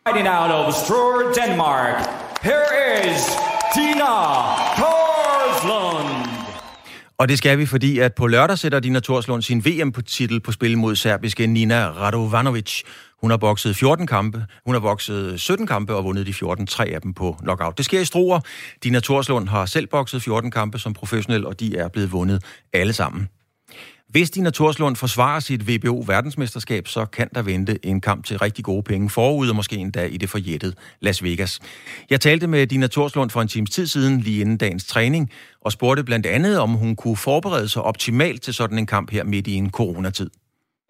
Fighting 0.08 0.28
out 0.28 0.50
of 0.50 0.72
Struer, 0.72 1.32
Denmark, 1.32 1.96
here 2.42 3.14
is 3.14 3.22
Tina 3.74 4.12
Torslund. 4.76 5.01
Og 7.22 7.28
det 7.28 7.38
skal 7.38 7.58
vi, 7.58 7.66
fordi 7.66 7.98
at 7.98 8.14
på 8.14 8.26
lørdag 8.26 8.58
sætter 8.58 8.80
Dina 8.80 9.00
Torslund 9.00 9.42
sin 9.42 9.64
VM-titel 9.64 10.40
på 10.40 10.52
spil 10.52 10.78
mod 10.78 10.96
serbiske 10.96 11.46
Nina 11.46 11.88
Radovanovic. 11.88 12.82
Hun 13.20 13.30
har 13.30 13.36
bokset 13.36 13.76
14 13.76 14.06
kampe, 14.06 14.46
hun 14.66 14.74
har 14.74 14.80
bokset 14.80 15.40
17 15.40 15.66
kampe 15.66 15.94
og 15.94 16.04
vundet 16.04 16.26
de 16.26 16.34
14, 16.34 16.66
tre 16.66 16.84
af 16.84 17.00
dem 17.00 17.14
på 17.14 17.36
knockout. 17.42 17.78
Det 17.78 17.84
sker 17.84 18.00
i 18.00 18.04
Struer. 18.04 18.40
Dina 18.84 19.00
Torslund 19.00 19.48
har 19.48 19.66
selv 19.66 19.86
bokset 19.86 20.22
14 20.22 20.50
kampe 20.50 20.78
som 20.78 20.94
professionel, 20.94 21.46
og 21.46 21.60
de 21.60 21.76
er 21.76 21.88
blevet 21.88 22.12
vundet 22.12 22.44
alle 22.72 22.92
sammen. 22.92 23.28
Hvis 24.14 24.30
Dina 24.30 24.50
Torslund 24.50 24.96
forsvarer 24.96 25.40
sit 25.40 25.62
WBO-verdensmesterskab, 25.68 26.84
så 26.94 27.02
kan 27.16 27.28
der 27.36 27.42
vente 27.52 27.74
en 27.90 28.00
kamp 28.08 28.24
til 28.24 28.36
rigtig 28.38 28.64
gode 28.64 28.84
penge 28.90 29.06
forud, 29.18 29.46
og 29.52 29.56
måske 29.60 29.76
endda 29.76 30.02
i 30.14 30.16
det 30.22 30.28
forjættede 30.34 30.74
Las 31.06 31.18
Vegas. 31.26 31.52
Jeg 32.12 32.20
talte 32.20 32.46
med 32.54 32.66
Dina 32.66 32.86
Torslund 32.86 33.30
for 33.30 33.40
en 33.40 33.48
times 33.54 33.70
tid 33.70 33.86
siden, 33.94 34.14
lige 34.26 34.40
inden 34.42 34.58
dagens 34.64 34.86
træning, 34.92 35.24
og 35.64 35.70
spurgte 35.72 36.04
blandt 36.04 36.26
andet, 36.36 36.54
om 36.64 36.70
hun 36.82 36.96
kunne 37.02 37.20
forberede 37.28 37.68
sig 37.68 37.82
optimalt 37.82 38.40
til 38.42 38.54
sådan 38.54 38.78
en 38.78 38.88
kamp 38.94 39.08
her 39.16 39.24
midt 39.24 39.46
i 39.52 39.54
en 39.62 39.70
coronatid. 39.78 40.30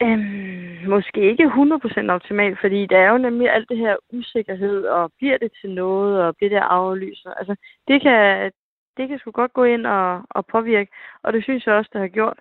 Øhm, 0.02 0.90
måske 0.94 1.20
ikke 1.30 1.44
100% 1.44 2.10
optimalt, 2.16 2.58
fordi 2.60 2.80
der 2.92 2.98
er 3.04 3.10
jo 3.14 3.18
nemlig 3.18 3.46
alt 3.56 3.68
det 3.68 3.78
her 3.78 3.94
usikkerhed, 4.18 4.78
og 4.96 5.12
bliver 5.18 5.38
det 5.38 5.50
til 5.60 5.70
noget, 5.70 6.14
og 6.24 6.36
bliver 6.36 6.50
det 6.50 6.62
aflyst? 6.78 7.26
Altså, 7.38 7.54
det 7.88 8.02
kan, 8.02 8.50
det 8.96 9.08
kan 9.08 9.18
sgu 9.18 9.30
godt 9.30 9.52
gå 9.52 9.64
ind 9.64 9.86
og, 9.86 10.22
og 10.30 10.42
påvirke, 10.46 10.90
og 11.24 11.32
det 11.32 11.42
synes 11.44 11.66
jeg 11.66 11.74
også, 11.74 11.90
det 11.92 12.00
har 12.00 12.08
gjort. 12.20 12.38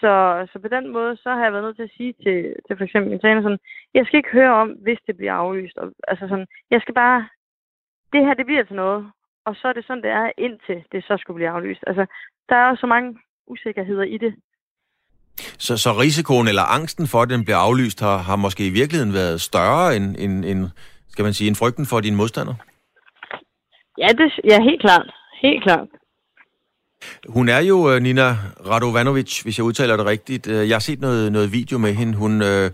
Så, 0.00 0.12
så 0.52 0.58
på 0.58 0.68
den 0.68 0.92
måde, 0.92 1.16
så 1.16 1.28
har 1.30 1.44
jeg 1.44 1.52
været 1.52 1.64
nødt 1.64 1.76
til 1.76 1.88
at 1.88 1.96
sige 1.96 2.12
til, 2.24 2.36
til 2.66 2.76
for 2.76 2.84
eksempel 2.84 3.10
min 3.10 3.20
træner 3.20 3.42
sådan, 3.42 3.64
jeg 3.94 4.04
skal 4.06 4.18
ikke 4.18 4.36
høre 4.38 4.54
om, 4.62 4.68
hvis 4.68 5.00
det 5.06 5.16
bliver 5.16 5.32
aflyst. 5.32 5.76
Og, 5.76 5.92
altså 6.08 6.24
sådan, 6.28 6.46
jeg 6.70 6.80
skal 6.80 6.94
bare, 6.94 7.28
det 8.12 8.20
her, 8.26 8.34
det 8.34 8.46
bliver 8.46 8.64
til 8.64 8.76
noget. 8.76 9.10
Og 9.46 9.54
så 9.56 9.68
er 9.68 9.72
det 9.72 9.84
sådan, 9.84 10.02
det 10.02 10.10
er, 10.10 10.30
indtil 10.38 10.78
det 10.92 11.04
så 11.04 11.16
skulle 11.20 11.34
blive 11.38 11.50
aflyst. 11.50 11.82
Altså, 11.86 12.06
der 12.48 12.56
er 12.56 12.68
jo 12.68 12.76
så 12.76 12.86
mange 12.86 13.18
usikkerheder 13.46 14.02
i 14.02 14.18
det. 14.18 14.34
Så, 15.36 15.76
så 15.76 15.90
risikoen 15.90 16.48
eller 16.48 16.62
angsten 16.62 17.06
for, 17.06 17.18
at 17.22 17.30
den 17.30 17.44
bliver 17.44 17.58
aflyst, 17.66 18.00
har, 18.00 18.18
har 18.18 18.36
måske 18.36 18.66
i 18.66 18.76
virkeligheden 18.80 19.14
været 19.14 19.40
større 19.40 19.96
end, 19.96 20.16
end, 20.18 20.44
end, 20.44 20.60
skal 21.08 21.22
man 21.22 21.32
sige, 21.32 21.48
end 21.48 21.56
frygten 21.56 21.86
for 21.86 22.00
din 22.00 22.16
modstander? 22.16 22.54
Ja, 23.98 24.08
det, 24.18 24.40
ja, 24.44 24.62
helt 24.62 24.80
klart. 24.80 25.08
Helt 25.42 25.62
klart. 25.62 25.88
Hun 27.28 27.48
er 27.48 27.60
jo 27.60 27.90
øh, 27.90 28.02
Nina 28.02 28.28
Radovanovic, 28.70 29.42
hvis 29.42 29.58
jeg 29.58 29.64
udtaler 29.64 29.96
det 29.96 30.06
rigtigt. 30.06 30.48
Øh, 30.48 30.68
jeg 30.68 30.74
har 30.74 30.80
set 30.88 31.00
noget, 31.00 31.32
noget 31.32 31.52
video 31.52 31.78
med 31.78 31.92
hende. 31.94 32.14
Hun, 32.18 32.42
øh, 32.42 32.70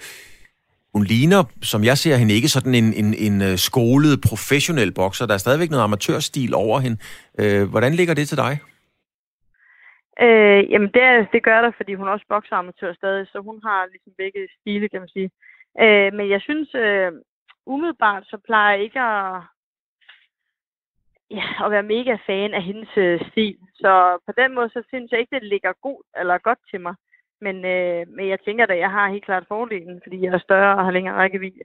hun 0.95 1.05
ligner, 1.05 1.43
som 1.63 1.85
jeg 1.85 1.97
ser 1.99 2.17
hende, 2.17 2.35
ikke 2.35 2.49
sådan 2.49 2.75
en, 2.75 2.89
en, 3.03 3.15
en 3.27 3.43
øh, 3.43 3.57
skolet, 3.69 4.21
professionel 4.29 4.93
bokser. 4.95 5.27
Der 5.27 5.35
er 5.35 5.45
stadigvæk 5.45 5.71
noget 5.71 5.85
amatørstil 5.85 6.55
over 6.55 6.79
hende. 6.81 6.99
Øh, 7.41 7.71
hvordan 7.71 7.93
ligger 7.93 8.15
det 8.15 8.29
til 8.29 8.39
dig? 8.45 8.53
Øh, 10.25 10.61
jamen, 10.73 10.91
det, 10.97 11.05
det 11.33 11.43
gør 11.49 11.61
der, 11.63 11.73
fordi 11.77 11.95
hun 11.95 12.09
også 12.09 12.27
bokser 12.29 12.57
amatør 12.57 12.93
stadig, 12.95 13.27
så 13.27 13.39
hun 13.49 13.61
har 13.67 13.87
ligesom 13.93 14.13
begge 14.23 14.43
stile, 14.61 14.89
kan 14.89 15.01
man 15.01 15.09
sige. 15.17 15.31
Øh, 15.83 16.11
men 16.17 16.27
jeg 16.35 16.41
synes, 16.41 16.69
øh, 16.75 17.13
umiddelbart, 17.67 18.23
så 18.27 18.37
plejer 18.47 18.75
jeg 18.75 18.85
ikke 18.85 19.01
at, 19.01 19.43
ja, 21.39 21.49
at 21.65 21.71
være 21.71 21.93
mega 21.95 22.15
fan 22.27 22.55
af 22.55 22.63
hendes 22.63 22.93
øh, 22.97 23.21
stil. 23.31 23.57
Så 23.75 23.93
på 24.27 24.33
den 24.41 24.55
måde, 24.55 24.69
så 24.69 24.83
synes 24.89 25.11
jeg 25.11 25.21
ikke, 25.21 25.37
det 25.37 25.53
ligger 25.53 25.73
god 25.83 26.01
eller 26.21 26.39
godt 26.39 26.59
til 26.71 26.81
mig. 26.81 26.95
Men, 27.41 27.57
øh, 27.65 28.07
men 28.17 28.29
jeg 28.29 28.39
tænker 28.41 28.67
at 28.67 28.79
jeg 28.79 28.91
har 28.91 29.13
helt 29.15 29.25
klart 29.25 29.45
fordelen, 29.49 30.01
fordi 30.05 30.17
jeg 30.25 30.33
er 30.35 30.47
større 30.49 30.77
og 30.79 30.85
har 30.85 30.93
længere 30.97 31.17
rækkevidde. 31.17 31.63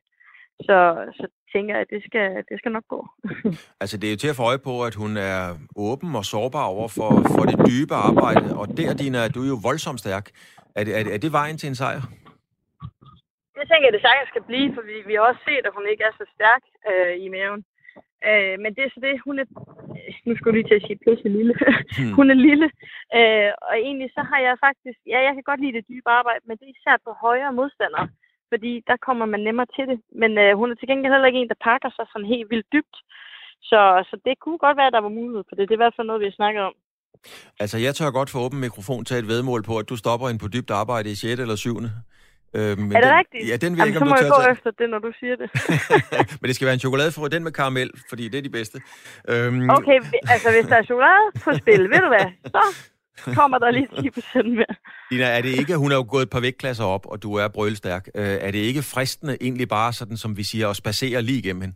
Så, 0.67 0.77
så 1.17 1.27
tænker 1.53 1.73
jeg, 1.73 1.81
at 1.81 1.89
det 1.93 2.01
skal, 2.07 2.27
det 2.49 2.55
skal 2.59 2.71
nok 2.71 2.87
gå. 2.95 3.01
altså, 3.81 3.97
det 3.97 4.07
er 4.07 4.13
jo 4.13 4.17
til 4.21 4.33
at 4.33 4.39
få 4.39 4.43
øje 4.51 4.61
på, 4.69 4.73
at 4.89 4.95
hun 4.95 5.17
er 5.17 5.41
åben 5.75 6.15
og 6.15 6.25
sårbar 6.25 6.65
over 6.75 6.87
for, 6.97 7.09
for 7.35 7.43
det 7.49 7.57
dybe 7.69 7.95
arbejde. 8.09 8.47
Og 8.59 8.65
der, 8.77 8.93
Dina, 9.01 9.27
du 9.35 9.39
er 9.45 9.49
jo 9.55 9.59
voldsomt 9.69 9.99
stærk. 9.99 10.25
Er 10.75 10.83
det, 10.83 10.93
er, 10.99 11.03
det, 11.03 11.13
er 11.15 11.21
det 11.25 11.31
vejen 11.39 11.57
til 11.57 11.67
en 11.69 11.79
sejr? 11.81 12.01
Det 13.57 13.65
tænker 13.69 13.85
jeg, 13.87 13.95
det 13.95 14.01
sagtens 14.07 14.29
skal 14.33 14.47
blive, 14.49 14.67
for 14.75 14.83
vi, 14.89 14.95
vi 15.09 15.13
har 15.15 15.23
også 15.29 15.41
set, 15.49 15.63
at 15.69 15.75
hun 15.77 15.85
ikke 15.91 16.03
er 16.09 16.13
så 16.21 16.25
stærk 16.35 16.63
øh, 16.89 17.13
i 17.25 17.27
maven. 17.35 17.61
Øh, 18.27 18.55
men 18.63 18.71
det 18.75 18.83
er 18.83 18.91
så 18.93 18.99
det, 19.05 19.25
hun 19.27 19.35
er, 19.41 19.47
nu 20.27 20.31
skulle 20.35 20.51
jeg 20.51 20.57
lige 20.57 20.69
til 20.69 20.79
at 20.79 20.85
sige 20.87 21.03
pisse 21.05 21.29
lille. 21.37 21.53
Hmm. 21.97 22.13
hun 22.17 22.27
er 22.33 22.39
lille. 22.47 22.67
Øh, 23.17 23.51
og 23.67 23.73
egentlig 23.85 24.09
så 24.17 24.21
har 24.29 24.39
jeg 24.47 24.63
faktisk, 24.67 24.99
ja, 25.13 25.19
jeg 25.27 25.33
kan 25.33 25.45
godt 25.49 25.61
lide 25.61 25.77
det 25.77 25.89
dybe 25.91 26.09
arbejde, 26.19 26.43
men 26.45 26.55
det 26.57 26.65
er 26.65 26.75
især 26.75 26.95
på 27.05 27.11
højere 27.25 27.53
modstandere, 27.59 28.07
fordi 28.51 28.71
der 28.89 28.97
kommer 29.07 29.25
man 29.33 29.41
nemmere 29.47 29.69
til 29.75 29.85
det. 29.91 29.97
Men 30.21 30.31
øh, 30.43 30.51
hun 30.59 30.71
er 30.71 30.77
til 30.77 30.89
gengæld 30.89 31.13
heller 31.13 31.31
ikke 31.31 31.41
en, 31.41 31.53
der 31.53 31.65
pakker 31.69 31.89
sig 31.93 32.05
sådan 32.07 32.31
helt 32.33 32.49
vildt 32.51 32.69
dybt. 32.75 32.97
Så, 33.69 33.79
så 34.09 34.15
det 34.25 34.35
kunne 34.39 34.61
godt 34.65 34.77
være, 34.77 34.89
at 34.91 34.97
der 34.97 35.05
var 35.07 35.17
mulighed 35.19 35.43
for 35.47 35.55
det. 35.55 35.63
Det 35.65 35.73
er 35.73 35.79
i 35.79 35.83
hvert 35.83 35.97
fald 35.97 36.07
noget, 36.07 36.23
vi 36.23 36.29
har 36.31 36.39
snakket 36.41 36.61
om. 36.69 36.75
Altså, 37.59 37.77
jeg 37.85 37.95
tør 37.95 38.11
godt 38.11 38.29
få 38.29 38.39
åben 38.45 38.59
mikrofon 38.59 39.05
til 39.05 39.17
et 39.17 39.27
vedmål 39.27 39.61
på, 39.63 39.73
at 39.77 39.89
du 39.89 39.95
stopper 39.95 40.29
ind 40.29 40.39
på 40.39 40.47
dybt 40.55 40.71
arbejde 40.81 41.11
i 41.11 41.15
6. 41.15 41.39
eller 41.39 41.55
7. 41.55 41.77
Øh, 42.57 42.77
men 42.77 42.91
er 42.95 43.01
det 43.01 43.09
den, 43.09 43.17
rigtigt? 43.21 43.49
Ja, 43.51 43.55
den 43.63 43.71
vil 43.73 43.77
jeg 43.79 43.87
ikke, 43.87 43.99
så 43.99 44.05
om 44.05 44.09
må 44.09 44.15
du 44.15 44.23
jeg 44.23 44.31
gå 44.35 44.41
tage. 44.41 44.51
efter 44.55 44.71
det, 44.79 44.89
når 44.89 44.99
du 44.99 45.11
siger 45.19 45.35
det. 45.41 45.47
Men 46.41 46.45
det 46.49 46.55
skal 46.55 46.65
være 46.65 46.73
en 46.73 46.79
chokoladefrø, 46.85 47.27
den 47.27 47.43
med 47.43 47.51
karamel, 47.51 47.89
fordi 48.09 48.23
det 48.31 48.37
er 48.37 48.41
de 48.41 48.49
bedste. 48.49 48.77
Øhm, 49.31 49.69
Okay, 49.69 49.97
altså 50.33 50.47
hvis 50.55 50.65
der 50.71 50.75
er 50.81 50.83
chokolade 50.83 51.25
på 51.43 51.49
spil, 51.61 51.81
ved 51.93 51.99
du 52.05 52.09
hvad, 52.15 52.27
så 52.53 52.61
kommer 53.39 53.57
der 53.57 53.71
lige 53.71 53.87
10 54.01 54.09
procent 54.09 54.49
mere. 54.59 54.73
Dina, 55.11 55.25
er 55.37 55.41
det 55.41 55.49
ikke, 55.59 55.75
hun 55.77 55.91
er 55.91 55.95
jo 55.95 56.05
gået 56.09 56.23
et 56.23 56.29
par 56.29 56.39
vægtklasser 56.39 56.85
op, 56.95 57.05
og 57.05 57.23
du 57.23 57.29
er 57.35 57.47
brølstærk. 57.47 58.07
Øh, 58.15 58.23
er 58.45 58.51
det 58.51 58.59
ikke 58.69 58.83
fristende 58.93 59.37
egentlig 59.41 59.67
bare 59.69 59.93
sådan, 59.93 60.17
som 60.17 60.37
vi 60.37 60.43
siger, 60.43 60.67
at 60.69 60.75
spacere 60.75 61.21
lige 61.21 61.39
igennem 61.39 61.61
hende? 61.61 61.75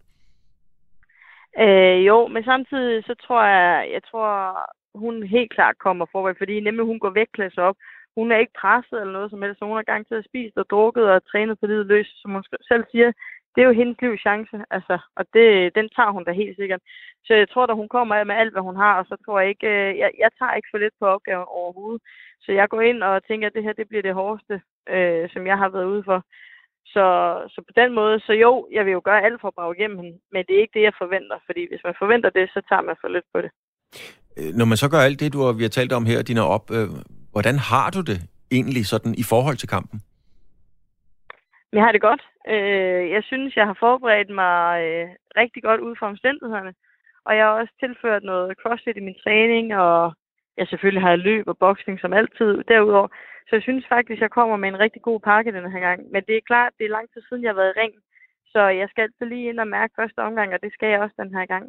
Øh, 1.63 1.97
jo, 2.09 2.27
men 2.27 2.43
samtidig 2.43 3.03
så 3.03 3.13
tror 3.27 3.43
jeg, 3.45 3.89
jeg 3.95 4.01
tror, 4.11 4.29
hun 5.03 5.23
helt 5.35 5.51
klart 5.57 5.75
kommer 5.85 6.05
forward, 6.11 6.35
fordi 6.37 6.59
nemlig 6.59 6.85
hun 6.85 6.99
går 6.99 7.09
vægtklasse 7.19 7.61
op. 7.61 7.75
Hun 8.17 8.31
er 8.31 8.37
ikke 8.37 8.59
presset 8.61 8.97
eller 8.99 9.13
noget 9.13 9.29
som 9.31 9.41
helst, 9.41 9.59
så 9.59 9.65
hun 9.65 9.75
har 9.75 9.91
gang 9.91 10.07
til 10.07 10.15
at 10.15 10.27
spise 10.29 10.57
og 10.57 10.69
drukket 10.69 11.05
og 11.13 11.25
trænet 11.31 11.59
på 11.59 11.65
livet 11.67 11.85
løs, 11.85 12.09
som 12.21 12.31
hun 12.31 12.43
selv 12.71 12.83
siger. 12.91 13.11
Det 13.53 13.61
er 13.61 13.69
jo 13.69 13.79
hendes 13.81 14.01
livs 14.01 14.21
chance, 14.21 14.55
altså, 14.75 14.95
og 15.15 15.23
det, 15.33 15.75
den 15.75 15.87
tager 15.95 16.11
hun 16.15 16.23
da 16.25 16.31
helt 16.31 16.55
sikkert. 16.57 16.81
Så 17.25 17.33
jeg 17.33 17.49
tror, 17.49 17.65
at 17.67 17.79
hun 17.81 17.89
kommer 17.89 18.23
med 18.23 18.35
alt, 18.35 18.53
hvad 18.53 18.61
hun 18.69 18.75
har, 18.75 18.93
og 18.99 19.05
så 19.09 19.15
tror 19.25 19.39
jeg 19.39 19.49
ikke, 19.49 19.67
øh, 19.67 19.97
jeg, 20.01 20.11
jeg 20.23 20.29
tager 20.39 20.53
ikke 20.53 20.71
for 20.71 20.77
lidt 20.77 20.95
på 20.99 21.05
opgaven 21.05 21.45
overhovedet. 21.59 22.01
Så 22.43 22.51
jeg 22.51 22.69
går 22.69 22.81
ind 22.81 23.03
og 23.03 23.23
tænker, 23.27 23.47
at 23.47 23.53
det 23.55 23.63
her 23.63 23.73
det 23.73 23.87
bliver 23.87 24.01
det 24.07 24.13
hårdeste, 24.13 24.61
øh, 24.89 25.29
som 25.33 25.47
jeg 25.47 25.57
har 25.57 25.69
været 25.69 25.91
ude 25.93 26.03
for. 26.09 26.19
Så, 26.85 27.05
så 27.53 27.59
på 27.67 27.73
den 27.81 27.93
måde, 27.99 28.19
så 28.19 28.33
jo, 28.33 28.67
jeg 28.71 28.85
vil 28.85 28.91
jo 28.91 29.01
gøre 29.03 29.23
alt 29.25 29.41
for 29.41 29.47
at 29.47 29.57
brage 29.57 29.75
igennem 29.77 29.97
hende, 29.99 30.17
men 30.31 30.45
det 30.47 30.55
er 30.55 30.61
ikke 30.61 30.77
det, 30.77 30.87
jeg 30.89 31.01
forventer, 31.03 31.37
fordi 31.45 31.61
hvis 31.69 31.83
man 31.83 31.95
forventer 31.99 32.29
det, 32.29 32.49
så 32.49 32.61
tager 32.69 32.81
man 32.81 32.95
for 33.01 33.07
lidt 33.07 33.25
på 33.33 33.41
det. 33.41 33.51
Øh, 34.37 34.51
når 34.59 34.65
man 34.65 34.77
så 34.77 34.87
gør 34.89 35.01
alt 35.07 35.19
det, 35.19 35.33
du 35.33 35.39
har, 35.43 35.53
vi 35.53 35.63
har 35.67 35.75
talt 35.77 35.93
om 35.93 36.05
her, 36.05 36.21
dine 36.21 36.43
op, 36.55 36.65
øh, 36.77 36.89
hvordan 37.33 37.57
har 37.71 37.87
du 37.95 38.01
det 38.01 38.19
egentlig 38.57 38.85
sådan 38.85 39.13
i 39.23 39.25
forhold 39.31 39.57
til 39.57 39.69
kampen? 39.75 39.97
Men 41.69 41.77
jeg 41.77 41.85
har 41.85 41.91
det 41.95 42.07
godt. 42.09 42.23
Øh, 42.53 43.03
jeg 43.15 43.23
synes, 43.29 43.55
jeg 43.55 43.65
har 43.65 43.77
forberedt 43.79 44.31
mig 44.43 44.61
øh, 44.85 45.07
rigtig 45.41 45.61
godt 45.63 45.81
ud 45.87 45.95
fra 45.95 46.07
omstændighederne. 46.13 46.73
Og 47.25 47.31
jeg 47.37 47.43
har 47.45 47.53
også 47.61 47.73
tilført 47.79 48.23
noget 48.23 48.57
crossfit 48.61 48.97
i 48.97 49.07
min 49.07 49.21
træning, 49.23 49.65
og 49.75 50.13
jeg 50.57 50.67
selvfølgelig 50.67 51.03
har 51.07 51.15
løb 51.15 51.47
og 51.47 51.57
boksning 51.57 51.99
som 51.99 52.13
altid 52.13 52.63
derudover. 52.71 53.07
Så 53.47 53.51
jeg 53.55 53.63
synes 53.63 53.85
faktisk, 53.89 54.21
jeg 54.21 54.35
kommer 54.37 54.57
med 54.57 54.69
en 54.69 54.79
rigtig 54.79 55.01
god 55.01 55.19
pakke 55.19 55.51
den 55.51 55.71
her 55.71 55.79
gang. 55.79 55.99
Men 56.11 56.21
det 56.27 56.35
er 56.35 56.49
klart, 56.51 56.73
det 56.77 56.85
er 56.85 56.97
lang 56.97 57.07
tid 57.13 57.21
siden, 57.21 57.43
jeg 57.43 57.49
har 57.49 57.61
været 57.61 57.73
i 57.75 57.79
ring. 57.81 57.93
Så 58.53 58.61
jeg 58.79 58.87
skal 58.89 59.01
altid 59.01 59.25
lige 59.25 59.49
ind 59.49 59.59
og 59.59 59.67
mærke 59.67 59.93
første 59.99 60.19
omgang, 60.27 60.53
og 60.53 60.59
det 60.63 60.71
skal 60.73 60.89
jeg 60.89 60.99
også 61.01 61.15
den 61.23 61.35
her 61.35 61.45
gang. 61.45 61.65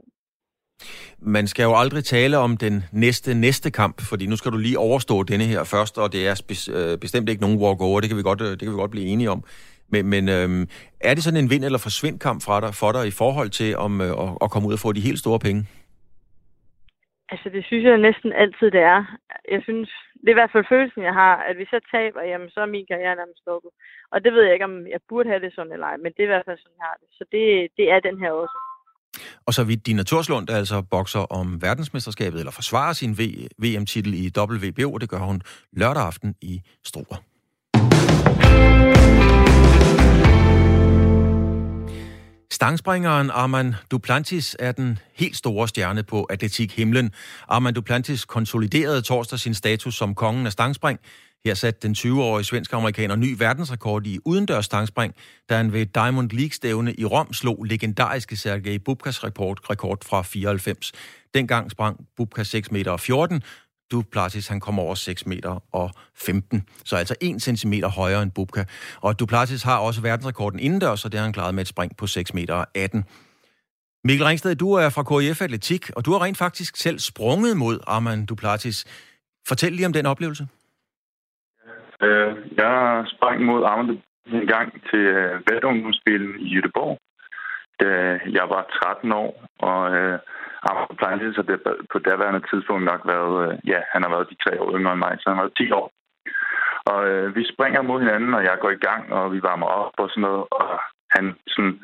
Man 1.27 1.47
skal 1.47 1.63
jo 1.63 1.75
aldrig 1.77 2.05
tale 2.05 2.39
om 2.39 2.57
den 2.57 2.85
næste 2.93 3.35
næste 3.35 3.71
kamp, 3.71 4.01
fordi 4.11 4.27
nu 4.27 4.37
skal 4.37 4.53
du 4.53 4.57
lige 4.57 4.79
overstå 4.79 5.23
denne 5.23 5.45
her 5.45 5.65
først, 5.65 5.99
og 5.99 6.13
det 6.13 6.29
er 6.29 6.35
spe- 6.43 6.73
øh, 6.79 6.99
bestemt 6.99 7.29
ikke 7.29 7.43
nogen 7.43 7.61
walk-over, 7.63 8.01
det 8.01 8.09
kan 8.09 8.19
vi 8.19 8.23
godt, 8.23 8.41
øh, 8.41 8.51
det 8.51 8.61
kan 8.61 8.73
vi 8.73 8.83
godt 8.85 8.91
blive 8.91 9.07
enige 9.07 9.31
om. 9.31 9.45
Men, 9.93 10.07
men 10.07 10.29
øhm, 10.29 10.63
er 11.01 11.15
det 11.15 11.25
sådan 11.25 11.43
en 11.45 11.51
vind- 11.51 11.65
eller 11.65 11.79
forsvind-kamp 11.79 12.39
fra 12.47 12.61
dig, 12.61 12.73
for 12.75 12.93
dig 12.93 13.05
i 13.07 13.19
forhold 13.23 13.51
til 13.51 13.71
om, 13.77 13.93
øh, 14.01 14.13
at, 14.25 14.31
at 14.45 14.51
komme 14.51 14.69
ud 14.69 14.73
og 14.73 14.83
få 14.85 14.93
de 14.93 15.07
helt 15.09 15.19
store 15.25 15.39
penge? 15.47 15.61
Altså, 17.33 17.49
det 17.55 17.63
synes 17.65 17.85
jeg 17.85 17.99
næsten 18.09 18.31
altid, 18.43 18.69
det 18.77 18.83
er. 18.95 19.01
Jeg 19.55 19.61
synes, 19.69 19.89
det 20.21 20.29
er 20.29 20.37
i 20.37 20.41
hvert 20.41 20.55
fald 20.55 20.71
følelsen, 20.75 21.03
jeg 21.09 21.15
har, 21.23 21.35
at 21.49 21.57
hvis 21.57 21.73
jeg 21.77 21.83
taber, 21.95 22.23
jamen, 22.31 22.51
så 22.51 22.59
er 22.61 22.75
min 22.77 22.87
karriere 22.91 23.17
nærmest 23.21 23.41
stoppet. 23.45 23.71
Og 24.13 24.19
det 24.25 24.31
ved 24.33 24.43
jeg 24.45 24.55
ikke, 24.55 24.71
om 24.71 24.77
jeg 24.95 25.01
burde 25.09 25.29
have 25.33 25.43
det 25.45 25.53
sådan 25.55 25.73
eller 25.73 25.87
ej, 25.87 25.97
men 26.03 26.13
det 26.13 26.21
er 26.21 26.29
i 26.29 26.35
hvert 26.35 26.49
fald 26.49 26.59
sådan, 26.61 26.79
jeg 26.81 26.87
har 26.91 26.97
det. 27.01 27.09
Så 27.19 27.25
det, 27.35 27.45
det 27.79 27.87
er 27.95 28.01
den 28.09 28.17
her 28.23 28.33
også. 28.43 28.57
Og 29.47 29.55
så 29.55 29.65
vidt 29.65 29.87
Dina 29.87 30.03
Torslund 30.03 30.51
altså 30.51 30.83
bokser 30.83 31.21
om 31.21 31.63
verdensmesterskabet, 31.63 32.39
eller 32.39 32.53
forsvarer 32.53 32.93
sin 32.93 33.19
VM-titel 33.59 34.15
i 34.15 34.31
WBO, 34.39 34.99
det 34.99 35.09
gør 35.09 35.19
hun 35.19 35.43
lørdag 35.73 36.03
aften 36.03 36.35
i 36.43 36.61
Struer. 36.85 37.17
Stangspringeren 42.55 43.31
Armand 43.31 43.75
Duplantis 43.91 44.57
er 44.59 44.73
den 44.73 44.99
helt 45.15 45.37
store 45.37 45.69
stjerne 45.69 46.03
på 46.03 46.25
atletik 46.25 46.77
himlen. 46.77 47.13
Armand 47.49 47.75
Duplantis 47.75 48.25
konsoliderede 48.25 49.03
torsdag 49.03 49.39
sin 49.39 49.55
status 49.55 49.95
som 49.95 50.15
kongen 50.15 50.47
af 50.47 50.53
stangspring. 50.53 50.99
Her 51.45 51.55
satte 51.55 51.81
den 51.89 51.95
20-årige 51.99 52.45
svensk-amerikaner 52.45 53.17
ny 53.17 53.35
verdensrekord 53.39 54.07
i 54.07 54.19
udendørs 54.25 54.65
stangspring, 54.65 55.15
da 55.49 55.57
han 55.57 55.73
ved 55.73 55.87
Diamond 55.87 56.31
League-stævne 56.31 56.95
i 56.95 57.05
Rom 57.05 57.33
slog 57.33 57.65
legendariske 57.65 58.37
Sergej 58.37 58.79
Bubkas 58.79 59.25
rekord, 59.25 59.71
rekord 59.71 60.05
fra 60.05 60.23
94. 60.23 60.93
Dengang 61.35 61.71
sprang 61.71 62.07
Bubka 62.17 62.43
6 62.43 62.71
meter 62.71 62.91
og 62.91 63.01
14, 63.01 63.43
Duplatis 63.91 64.49
han 64.49 64.61
kommer 64.61 64.83
over 64.83 64.95
6 64.95 65.27
meter 65.27 65.63
og 65.73 65.91
15, 66.15 66.63
så 66.85 66.97
altså 66.97 67.15
1 67.21 67.43
cm 67.43 67.73
højere 67.73 68.23
end 68.23 68.31
Bubka. 68.31 68.65
Og 69.01 69.19
Duplatis 69.19 69.63
har 69.63 69.79
også 69.79 70.01
verdensrekorden 70.01 70.61
indendørs, 70.61 71.05
og 71.05 71.13
det 71.13 71.19
har 71.19 71.25
han 71.25 71.33
klaret 71.33 71.55
med 71.55 71.63
et 71.63 71.69
spring 71.69 71.97
på 71.97 72.07
6 72.07 72.35
meter 72.35 72.55
og 72.55 72.67
18. 72.75 73.05
Mikkel 74.05 74.27
Ringsted, 74.27 74.55
du 74.55 74.73
er 74.73 74.89
fra 74.89 75.21
KIF 75.21 75.43
Atletik, 75.43 75.91
og 75.97 76.05
du 76.05 76.13
har 76.13 76.23
rent 76.23 76.39
faktisk 76.39 76.77
selv 76.77 76.99
sprunget 76.99 77.57
mod 77.57 77.79
Armand 77.87 78.27
Duplatis. 78.27 78.85
Fortæl 79.47 79.73
lige 79.73 79.87
om 79.87 79.93
den 79.93 80.07
oplevelse. 80.07 80.47
Øh, 82.05 82.31
jeg 82.57 83.05
sprang 83.15 83.45
mod 83.45 83.65
armene 83.65 84.03
en 84.27 84.47
gang 84.47 84.69
til 84.91 85.05
øh, 85.19 85.41
valgungdomsspillen 85.51 86.41
i 86.41 86.55
Jødeborg, 86.55 86.99
da 87.81 87.91
jeg 88.39 88.47
var 88.55 88.63
13 88.83 89.13
år, 89.13 89.45
og 89.59 89.81
øh, 89.97 90.19
Armand 90.69 90.99
Plantis 90.99 91.37
har 91.37 91.43
det 91.43 91.59
på 91.93 91.99
daværende 91.99 92.43
tidspunkt 92.51 92.85
nok 92.85 93.03
været, 93.13 93.37
øh, 93.45 93.69
ja, 93.73 93.81
han 93.93 94.03
har 94.03 94.11
været 94.11 94.31
de 94.31 94.37
tre 94.45 94.61
år 94.63 94.77
yngre 94.77 94.93
end 94.93 95.03
mig, 95.07 95.15
så 95.19 95.25
han 95.29 95.37
har 95.37 95.45
været 95.45 95.59
10 95.59 95.71
år. 95.81 95.87
Og 96.93 97.01
øh, 97.11 97.37
vi 97.37 97.43
springer 97.53 97.83
mod 97.83 98.01
hinanden, 98.01 98.35
og 98.35 98.43
jeg 98.45 98.57
går 98.61 98.71
i 98.71 98.85
gang, 98.89 99.13
og 99.13 99.33
vi 99.33 99.43
varmer 99.43 99.67
op 99.67 99.93
og 99.99 100.09
sådan 100.11 100.27
noget, 100.29 100.45
og 100.51 100.81
han 101.15 101.25
sådan, 101.49 101.81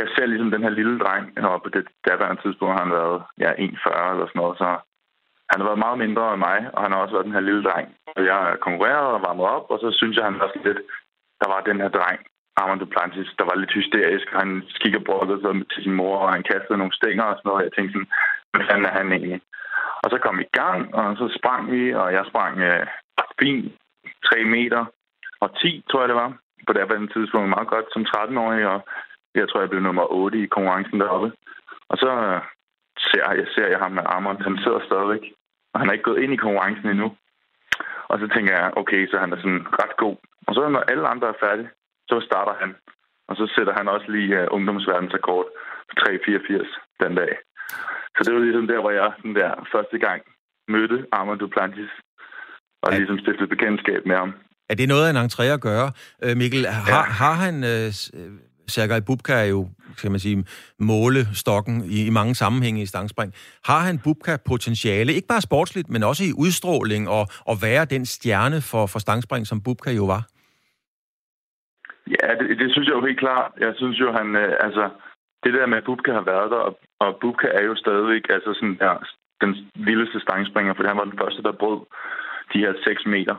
jeg 0.00 0.08
ser 0.14 0.26
ligesom 0.26 0.50
den 0.50 0.62
her 0.62 0.74
lille 0.78 0.98
dreng, 0.98 1.26
og 1.50 1.62
på 1.62 1.68
det 1.68 1.84
daværende 2.08 2.42
tidspunkt 2.42 2.74
har 2.74 2.84
han 2.84 2.92
været, 3.00 3.22
ja, 3.38 3.50
1,40 3.52 4.12
eller 4.12 4.26
sådan 4.26 4.40
noget, 4.42 4.58
så 4.58 4.68
han 5.54 5.60
har 5.60 5.70
været 5.70 5.84
meget 5.86 5.98
mindre 6.04 6.24
end 6.34 6.44
mig, 6.48 6.58
og 6.74 6.80
han 6.82 6.92
har 6.92 6.98
også 7.00 7.14
været 7.14 7.28
den 7.28 7.36
her 7.36 7.48
lille 7.48 7.62
dreng. 7.68 7.88
Og 8.16 8.20
jeg 8.30 8.40
konkurrerede 8.66 9.16
og 9.16 9.22
varmede 9.26 9.48
op, 9.56 9.66
og 9.72 9.78
så 9.82 9.88
synes 9.98 10.16
jeg, 10.16 10.24
han 10.30 10.38
var 10.42 10.50
lidt... 10.66 10.80
Der 11.40 11.48
var 11.52 11.60
den 11.60 11.78
her 11.82 11.90
dreng, 11.98 12.20
Armand 12.60 12.80
Duplantis, 12.80 13.30
der 13.38 13.44
var 13.50 13.56
lidt 13.56 13.76
hysterisk. 13.78 14.26
Han 14.40 14.48
kigger 14.80 15.00
brokket 15.08 15.38
til 15.72 15.82
sin 15.82 15.94
mor, 16.00 16.16
og 16.24 16.32
han 16.34 16.42
kastede 16.50 16.78
nogle 16.78 16.98
stænger 16.98 17.24
og 17.24 17.36
sådan 17.36 17.48
noget. 17.48 17.60
Og 17.60 17.66
jeg 17.66 17.72
tænkte 17.72 17.92
sådan, 17.92 18.10
hvad 18.52 18.66
fanden 18.68 18.86
er 18.90 18.94
han 18.98 19.12
egentlig? 19.12 19.40
Og 20.02 20.08
så 20.12 20.18
kom 20.24 20.38
vi 20.38 20.44
i 20.44 20.56
gang, 20.62 20.94
og 20.94 21.16
så 21.20 21.26
sprang 21.38 21.62
vi, 21.74 21.82
og 22.00 22.12
jeg 22.12 22.24
sprang 22.30 22.54
øh, 22.68 22.86
fint. 23.40 23.72
3 24.24 24.44
meter 24.44 24.84
og 25.40 25.48
10, 25.60 25.84
tror 25.90 26.00
jeg 26.00 26.08
det 26.08 26.16
var. 26.16 26.30
På 26.66 26.72
det 26.72 26.80
her 26.80 27.06
tidspunkt 27.14 27.48
meget 27.48 27.68
godt 27.68 27.86
som 27.92 28.06
13-årig, 28.12 28.66
og 28.66 28.80
jeg 29.34 29.48
tror, 29.48 29.60
jeg 29.60 29.70
blev 29.70 29.82
nummer 29.82 30.12
8 30.12 30.38
i 30.38 30.46
konkurrencen 30.46 31.00
deroppe. 31.00 31.32
Og 31.88 31.96
så 32.02 32.10
øh, 32.28 32.40
ser 33.06 33.24
jeg, 33.38 33.46
ser 33.54 33.68
jeg 33.72 33.78
ham 33.78 33.92
med 33.92 34.02
Armand, 34.06 34.38
han 34.42 34.58
sidder 34.58 34.80
stadigvæk. 34.88 35.24
Og 35.74 35.80
han 35.80 35.88
er 35.88 35.92
ikke 35.92 36.08
gået 36.10 36.22
ind 36.22 36.32
i 36.32 36.42
konkurrencen 36.44 36.88
endnu. 36.88 37.08
Og 38.10 38.16
så 38.20 38.26
tænker 38.34 38.52
jeg, 38.60 38.72
okay, 38.80 39.00
så 39.10 39.16
han 39.22 39.32
er 39.32 39.36
sådan 39.36 39.64
ret 39.80 39.94
god. 40.04 40.16
Og 40.46 40.54
så 40.54 40.68
når 40.68 40.82
alle 40.90 41.06
andre 41.12 41.28
er 41.28 41.38
færdige, 41.44 41.70
så 42.10 42.16
starter 42.28 42.54
han. 42.62 42.70
Og 43.28 43.34
så 43.36 43.44
sætter 43.54 43.74
han 43.78 43.88
også 43.88 44.08
lige 44.16 44.30
uh, 44.40 44.46
ungdomsverdensrekord 44.56 45.46
på 45.88 45.92
3.84 46.00 46.70
den 47.02 47.12
dag. 47.20 47.32
Så 48.14 48.20
det 48.24 48.34
var 48.34 48.40
ligesom 48.40 48.66
der, 48.72 48.80
hvor 48.80 48.90
jeg 48.90 49.12
sådan 49.16 49.34
der 49.42 49.50
første 49.74 49.98
gang 50.06 50.20
mødte 50.68 50.98
Armand 51.12 51.38
Duplantis. 51.38 51.92
Og 52.82 52.92
Ja. 52.92 52.98
ligesom 52.98 53.18
stiftede 53.18 53.48
bekendtskab 53.54 54.06
med 54.06 54.16
ham. 54.16 54.32
Er 54.70 54.74
det 54.74 54.88
noget 54.88 55.04
af 55.06 55.10
en 55.10 55.16
entré 55.26 55.44
at 55.44 55.60
gøre? 55.60 55.92
Øh, 56.24 56.36
Mikkel, 56.36 56.66
har, 56.66 57.04
har 57.22 57.34
han... 57.44 57.54
Øh, 57.72 57.86
øh, 58.18 58.30
Sergej 58.66 59.00
Bubka 59.00 59.32
er 59.32 59.44
jo, 59.44 59.68
skal 59.96 60.10
man 60.10 60.20
sige, 60.20 60.44
målestokken 60.78 61.84
i, 61.84 62.06
i 62.06 62.10
mange 62.10 62.34
sammenhænge 62.34 62.82
i 62.82 62.86
stangspring. 62.86 63.32
Har 63.64 63.80
han 63.80 63.98
Bubka-potentiale, 64.04 65.12
ikke 65.12 65.28
bare 65.28 65.40
sportsligt, 65.40 65.88
men 65.90 66.02
også 66.02 66.24
i 66.24 66.32
udstråling 66.44 67.08
og, 67.08 67.24
og 67.50 67.56
være 67.62 67.84
den 67.84 68.06
stjerne 68.06 68.60
for, 68.70 68.86
for 68.86 68.98
stangspring, 68.98 69.46
som 69.46 69.62
Bubka 69.64 69.90
jo 69.90 70.04
var? 70.04 70.22
Ja, 72.06 72.28
det, 72.40 72.58
det 72.58 72.68
synes 72.72 72.86
jeg 72.88 72.96
jo 72.96 73.06
helt 73.06 73.18
klart. 73.18 73.52
Jeg 73.60 73.72
synes 73.76 74.00
jo, 74.00 74.12
han... 74.12 74.36
Øh, 74.36 74.52
altså, 74.60 74.90
det 75.44 75.54
der 75.54 75.66
med, 75.66 75.78
at 75.78 75.84
Bubka 75.84 76.12
har 76.12 76.26
været 76.32 76.50
der, 76.50 76.56
og, 76.56 76.78
og 77.00 77.18
Bubka 77.20 77.46
er 77.46 77.62
jo 77.62 77.74
stadigvæk 77.76 78.24
altså 78.30 78.50
sådan 78.54 78.78
der, 78.78 78.94
den 79.40 79.70
vildeste 79.74 80.20
stangspringer, 80.20 80.74
fordi 80.74 80.88
han 80.88 80.96
var 80.96 81.04
den 81.04 81.18
første, 81.22 81.42
der 81.42 81.52
brød 81.52 81.80
de 82.52 82.58
her 82.58 82.72
6 82.84 83.06
meter. 83.06 83.36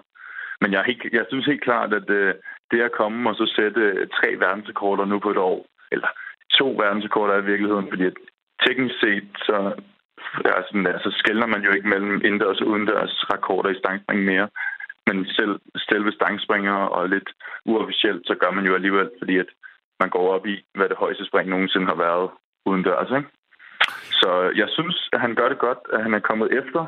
Men 0.62 0.72
jeg, 0.72 0.80
er 0.80 0.90
helt, 0.92 1.04
jeg 1.14 1.26
synes 1.30 1.46
helt 1.46 1.64
klart, 1.64 1.94
at 1.94 2.10
øh, 2.10 2.34
det 2.72 2.82
at 2.82 2.92
komme 3.00 3.30
og 3.30 3.36
så 3.36 3.46
sætte 3.56 4.08
tre 4.18 4.30
verdensrekorder 4.44 5.06
nu 5.06 5.20
på 5.20 5.30
et 5.32 5.38
år, 5.38 5.66
eller 5.92 6.08
to 6.60 6.68
verdensrekorder 6.84 7.38
i 7.38 7.46
virkeligheden, 7.52 7.88
fordi 7.90 8.06
at 8.06 8.18
teknisk 8.66 8.96
set, 9.00 9.28
så, 9.48 9.58
ja, 10.46 10.54
sådan 10.68 10.86
der, 10.86 11.00
så 11.00 11.12
skældner 11.20 11.48
man 11.48 11.62
jo 11.64 11.72
ikke 11.72 11.88
mellem 11.88 12.22
indendørs 12.26 12.62
og 12.62 12.68
udendørs 12.68 13.14
rekorder 13.34 13.70
i 13.70 13.80
stangspring 13.82 14.26
mere. 14.26 14.50
Men 15.08 15.26
selv 15.26 15.60
selve 15.90 16.12
stangspringer 16.12 16.74
og 16.74 17.10
lidt 17.10 17.30
uofficielt, 17.66 18.28
så 18.28 18.36
gør 18.36 18.52
man 18.52 18.66
jo 18.66 18.74
alligevel, 18.76 19.10
fordi 19.20 19.38
at 19.38 19.50
man 20.00 20.10
går 20.10 20.34
op 20.36 20.46
i, 20.46 20.56
hvad 20.74 20.90
det 20.90 20.98
højeste 20.98 21.26
spring 21.26 21.50
nogensinde 21.50 21.88
har 21.88 21.96
været 21.96 22.30
udendørs. 22.66 23.12
Ikke? 23.18 23.30
Så 24.22 24.52
jeg 24.56 24.68
synes, 24.70 25.10
at 25.14 25.20
han 25.22 25.36
gør 25.36 25.50
det 25.50 25.60
godt, 25.60 25.78
at 25.94 26.04
han 26.04 26.14
er 26.14 26.20
kommet 26.20 26.58
efter, 26.60 26.86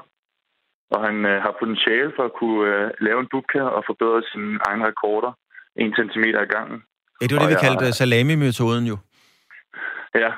og 0.92 1.00
han 1.08 1.26
øh, 1.26 1.42
har 1.42 1.60
potentiale 1.60 2.12
for 2.16 2.24
at 2.26 2.34
kunne 2.34 2.64
øh, 2.76 2.92
lave 3.00 3.20
en 3.20 3.28
bootcamp 3.32 3.72
og 3.78 3.84
forbedre 3.86 4.24
sine 4.32 4.60
egne 4.68 4.88
rekorder 4.88 5.32
1 5.78 5.94
cm 6.14 6.24
i 6.24 6.32
gangen. 6.56 6.78
Ja, 7.22 7.26
det 7.28 7.36
var 7.36 7.42
det, 7.42 7.54
vi 7.56 7.66
kaldte 7.66 7.98
salami-metoden 8.02 8.86
jo. 8.92 8.98
Ja, 10.24 10.32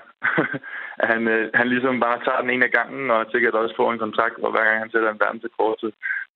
han, 1.11 1.27
øh, 1.27 1.49
han 1.53 1.67
ligesom 1.73 1.99
bare 1.99 2.19
tager 2.25 2.41
den 2.41 2.49
ene 2.49 2.65
af 2.65 2.71
gangen, 2.71 3.11
og 3.11 3.25
sikkert 3.31 3.53
også 3.53 3.75
får 3.77 3.91
en 3.91 3.99
kontrakt, 4.05 4.35
og 4.43 4.51
hver 4.51 4.63
gang 4.67 4.79
han 4.79 4.91
sætter 4.91 5.09
en 5.11 5.21
verdensrekord, 5.23 5.75
så 5.79 5.87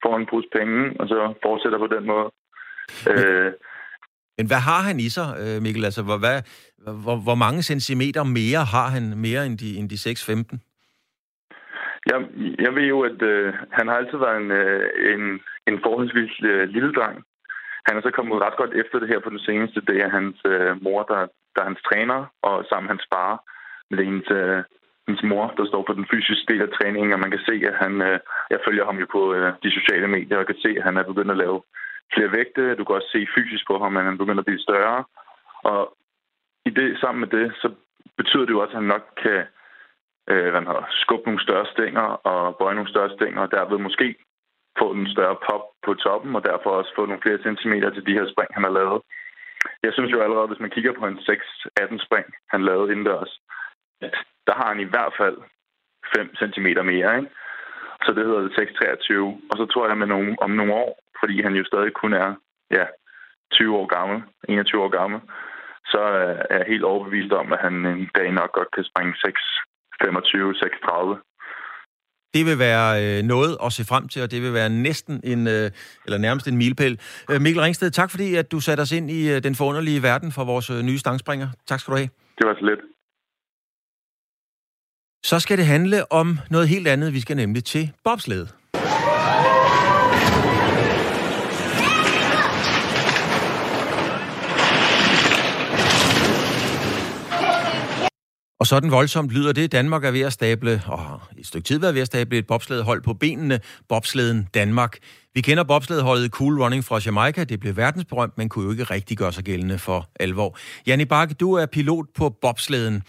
får 0.02 0.12
han 0.12 0.20
en 0.20 0.30
pose 0.30 0.48
penge, 0.56 1.00
og 1.00 1.08
så 1.08 1.34
fortsætter 1.46 1.78
på 1.78 1.90
den 1.96 2.04
måde. 2.12 2.28
Øh, 3.10 3.52
Men 4.38 4.46
hvad 4.50 4.62
har 4.70 4.80
han 4.88 4.96
i 5.00 5.08
sig, 5.16 5.28
øh, 5.42 5.62
Mikkel? 5.62 5.84
Altså, 5.84 6.02
hvor, 6.02 6.18
hvad, 6.24 6.38
hvor, 7.04 7.16
hvor 7.26 7.38
mange 7.44 7.62
centimeter 7.62 8.22
mere 8.24 8.62
har 8.74 8.88
han 8.94 9.04
mere 9.26 9.46
end 9.46 9.58
de, 9.58 9.76
end 9.78 9.88
de 9.92 9.96
6-15? 9.96 10.58
Jeg, 12.10 12.18
jeg 12.64 12.74
ved 12.74 12.86
jo, 12.94 13.00
at 13.10 13.22
øh, 13.22 13.54
han 13.72 13.88
har 13.88 13.96
altid 13.96 14.18
været 14.18 14.36
en, 14.42 14.50
øh, 14.50 15.12
en, 15.12 15.22
en 15.68 15.76
forholdsvis 15.84 16.34
øh, 16.42 16.68
lille 16.68 16.92
dreng. 16.92 17.24
Han 17.86 17.96
er 17.96 18.02
så 18.02 18.10
kommet 18.10 18.42
ret 18.42 18.56
godt 18.56 18.74
efter 18.74 18.98
det 18.98 19.08
her 19.08 19.20
på 19.22 19.30
den 19.30 19.42
seneste. 19.48 19.80
Det 19.88 19.96
er 20.04 20.08
hans 20.18 20.36
øh, 20.52 20.82
mor, 20.82 21.02
der, 21.02 21.20
der 21.54 21.60
er 21.62 21.70
hans 21.70 21.82
træner, 21.88 22.20
og 22.42 22.64
sammen 22.68 22.88
hans 22.88 23.06
far. 23.12 23.32
Men 23.86 23.92
det 23.94 24.02
er 24.02 24.10
hendes, 24.12 24.30
øh, 24.40 24.62
hendes 25.06 25.22
mor, 25.30 25.46
der 25.58 25.64
står 25.66 25.82
på 25.86 25.92
den 25.98 26.06
fysiske 26.12 26.46
del 26.52 26.62
af 26.62 26.70
træningen, 26.78 27.12
og 27.12 27.20
man 27.20 27.30
kan 27.30 27.44
se, 27.48 27.54
at 27.70 27.76
han... 27.82 27.92
Øh, 28.08 28.18
jeg 28.50 28.60
følger 28.66 28.84
ham 28.84 28.98
jo 29.02 29.06
på 29.16 29.34
øh, 29.34 29.52
de 29.62 29.70
sociale 29.78 30.08
medier, 30.08 30.38
og 30.38 30.46
kan 30.46 30.62
se, 30.64 30.70
at 30.78 30.86
han 30.88 30.96
er 30.96 31.10
begyndt 31.10 31.30
at 31.30 31.42
lave 31.44 31.62
flere 32.14 32.32
vægte. 32.32 32.74
Du 32.74 32.84
kan 32.84 32.96
også 32.96 33.10
se 33.12 33.26
fysisk 33.34 33.64
på 33.66 33.78
ham, 33.78 33.96
at 33.96 34.04
han 34.04 34.20
er 34.20 34.38
at 34.38 34.44
blive 34.44 34.66
større. 34.68 35.04
Og 35.70 35.96
i 36.68 36.70
det, 36.70 36.98
sammen 37.00 37.20
med 37.20 37.30
det, 37.38 37.46
så 37.62 37.68
betyder 38.16 38.44
det 38.44 38.54
jo 38.54 38.60
også, 38.60 38.74
at 38.76 38.80
han 38.82 38.92
nok 38.94 39.04
kan 39.22 39.40
øh, 40.30 40.48
hvad 40.50 40.62
skubbe 40.90 41.24
nogle 41.26 41.42
større 41.46 41.66
stænger 41.74 42.06
og 42.30 42.56
bøje 42.56 42.74
nogle 42.74 42.90
større 42.90 43.14
stænger, 43.16 43.40
og 43.40 43.50
derved 43.50 43.78
måske 43.78 44.16
få 44.78 44.86
en 44.92 45.08
større 45.14 45.36
pop 45.46 45.64
på 45.84 45.94
toppen, 45.94 46.36
og 46.36 46.44
derfor 46.44 46.70
også 46.70 46.92
få 46.96 47.06
nogle 47.06 47.22
flere 47.22 47.42
centimeter 47.42 47.90
til 47.90 48.06
de 48.06 48.16
her 48.18 48.26
spring, 48.32 48.50
han 48.54 48.64
har 48.64 48.74
lavet. 48.80 49.00
Jeg 49.82 49.92
synes 49.92 50.12
jo 50.12 50.20
allerede, 50.20 50.46
hvis 50.46 50.64
man 50.64 50.74
kigger 50.74 50.92
på 50.92 51.06
en 51.06 51.18
6-18 51.18 52.06
spring, 52.06 52.26
han 52.52 52.64
lavede 52.64 52.92
indendørs, 52.92 53.32
at 54.00 54.14
der 54.46 54.54
har 54.54 54.68
han 54.72 54.80
i 54.80 54.90
hvert 54.92 55.14
fald 55.20 55.38
5 56.16 56.34
cm 56.42 56.66
mere, 56.92 57.16
ikke? 57.18 57.30
Så 58.04 58.12
det 58.16 58.26
hedder 58.26 58.40
det 58.40 58.52
6-23. 58.52 59.14
Og 59.50 59.54
så 59.60 59.66
tror 59.66 59.88
jeg, 59.88 59.98
med 59.98 60.06
nogle, 60.06 60.36
om 60.40 60.50
nogle 60.50 60.74
år, 60.74 60.98
fordi 61.20 61.42
han 61.42 61.54
jo 61.54 61.64
stadig 61.64 61.92
kun 61.92 62.12
er 62.12 62.34
ja, 62.70 62.86
20 63.52 63.76
år 63.76 63.86
gammel, 63.86 64.22
21 64.48 64.82
år 64.82 64.88
gammel, 64.88 65.20
så 65.86 66.02
øh, 66.20 66.38
er 66.50 66.56
jeg 66.56 66.66
helt 66.68 66.84
overbevist 66.84 67.32
om, 67.32 67.52
at 67.52 67.58
han 67.58 67.74
en 67.86 68.10
dag 68.14 68.32
nok 68.32 68.52
godt 68.52 68.70
kan 68.74 68.84
springe 68.84 69.14
6, 69.16 69.40
25, 70.02 70.54
36. 70.54 71.20
Det 72.34 72.46
vil 72.46 72.58
være 72.58 73.18
øh, 73.18 73.22
noget 73.22 73.56
at 73.64 73.72
se 73.72 73.84
frem 73.84 74.08
til, 74.08 74.22
og 74.22 74.30
det 74.30 74.42
vil 74.42 74.54
være 74.54 74.68
næsten 74.68 75.20
en, 75.24 75.46
øh, 75.46 75.70
eller 76.04 76.18
nærmest 76.18 76.48
en 76.48 76.56
milepæl. 76.56 77.00
Øh, 77.30 77.40
Mikkel 77.40 77.62
Ringsted, 77.62 77.90
tak 77.90 78.10
fordi 78.10 78.34
at 78.34 78.52
du 78.52 78.60
satte 78.60 78.80
os 78.80 78.92
ind 78.92 79.10
i 79.10 79.30
øh, 79.30 79.42
den 79.42 79.54
forunderlige 79.54 80.02
verden 80.02 80.32
for 80.32 80.44
vores 80.44 80.70
øh, 80.70 80.82
nye 80.82 80.98
stangspringer. 80.98 81.48
Tak 81.66 81.80
skal 81.80 81.92
du 81.92 81.96
have. 81.96 82.08
Det 82.38 82.46
var 82.46 82.54
så 82.54 82.64
lidt. 82.64 82.80
Så 85.24 85.40
skal 85.40 85.58
det 85.58 85.66
handle 85.66 86.12
om 86.12 86.38
noget 86.50 86.68
helt 86.68 86.88
andet. 86.88 87.12
Vi 87.12 87.20
skal 87.20 87.36
nemlig 87.36 87.64
til 87.64 87.92
bobsled. 88.04 88.46
Og 98.64 98.68
sådan 98.68 98.90
voldsomt 98.90 99.30
lyder 99.30 99.52
det. 99.52 99.72
Danmark 99.72 100.04
er 100.04 100.10
ved 100.10 100.20
at 100.20 100.32
stable, 100.32 100.82
og 100.86 101.20
et 101.38 101.46
stykke 101.46 101.64
tid 101.64 101.78
været 101.80 101.94
ved 101.94 102.00
at 102.00 102.06
stable 102.06 102.38
et 102.38 102.46
bobsledhold 102.46 103.02
på 103.02 103.14
benene. 103.14 103.60
Bobsleden 103.88 104.48
Danmark. 104.54 104.98
Vi 105.34 105.40
kender 105.40 105.64
bobsledholdet 105.64 106.30
Cool 106.30 106.62
Running 106.62 106.84
fra 106.84 107.00
Jamaica. 107.06 107.44
Det 107.44 107.60
blev 107.60 107.76
verdensberømt, 107.76 108.38
men 108.38 108.48
kunne 108.48 108.64
jo 108.64 108.70
ikke 108.70 108.84
rigtig 108.84 109.18
gøre 109.18 109.32
sig 109.32 109.44
gældende 109.44 109.78
for 109.78 110.06
alvor. 110.20 110.58
Janni 110.86 111.04
Bakke, 111.04 111.34
du 111.34 111.52
er 111.54 111.66
pilot 111.66 112.06
på 112.18 112.30
bobsleden. 112.42 113.02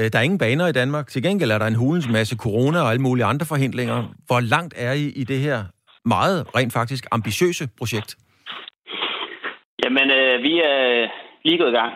Øh, 0.00 0.12
der 0.12 0.18
er 0.18 0.22
ingen 0.22 0.38
baner 0.38 0.66
i 0.66 0.72
Danmark. 0.72 1.06
Til 1.06 1.22
gengæld 1.22 1.50
er 1.50 1.58
der 1.58 1.66
en 1.66 1.74
hulens 1.74 2.08
masse 2.08 2.36
corona 2.36 2.80
og 2.80 2.90
alle 2.90 3.02
mulige 3.02 3.24
andre 3.24 3.46
forhindringer. 3.46 4.14
Hvor 4.26 4.40
langt 4.40 4.74
er 4.76 4.92
I 4.92 5.06
i 5.08 5.24
det 5.24 5.38
her 5.38 5.64
meget, 6.04 6.46
rent 6.56 6.72
faktisk, 6.72 7.06
ambitiøse 7.10 7.68
projekt? 7.78 8.16
Jamen, 9.84 10.10
øh, 10.10 10.42
vi 10.42 10.58
er 10.58 11.08
lige 11.44 11.58
gået 11.58 11.72
i 11.72 11.76
gang. 11.76 11.92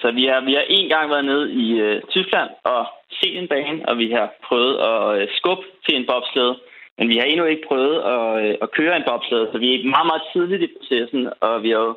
Så 0.00 0.06
vi 0.18 0.24
har, 0.30 0.40
vi 0.48 0.52
har 0.58 0.64
en 0.68 0.88
gang 0.88 1.10
været 1.10 1.24
nede 1.24 1.46
i 1.64 1.66
øh, 1.86 2.02
Tyskland 2.14 2.50
og 2.64 2.82
set 3.18 3.38
en 3.38 3.48
bane, 3.48 3.88
og 3.88 3.98
vi 3.98 4.08
har 4.10 4.28
prøvet 4.48 4.74
at 4.90 5.20
øh, 5.20 5.28
skubbe 5.38 5.64
til 5.84 5.94
en 5.96 6.06
bobsled. 6.10 6.52
Men 6.98 7.08
vi 7.08 7.16
har 7.16 7.24
endnu 7.24 7.44
ikke 7.44 7.68
prøvet 7.68 7.98
at, 8.14 8.24
øh, 8.44 8.54
at 8.62 8.72
køre 8.78 8.96
en 8.96 9.08
bobsled, 9.10 9.42
så 9.52 9.58
vi 9.58 9.68
er 9.74 9.90
meget, 9.94 10.08
meget 10.10 10.24
tidligt 10.32 10.62
i 10.62 10.74
processen, 10.76 11.22
og 11.40 11.62
vi 11.62 11.70
har 11.70 11.80
jo 11.88 11.94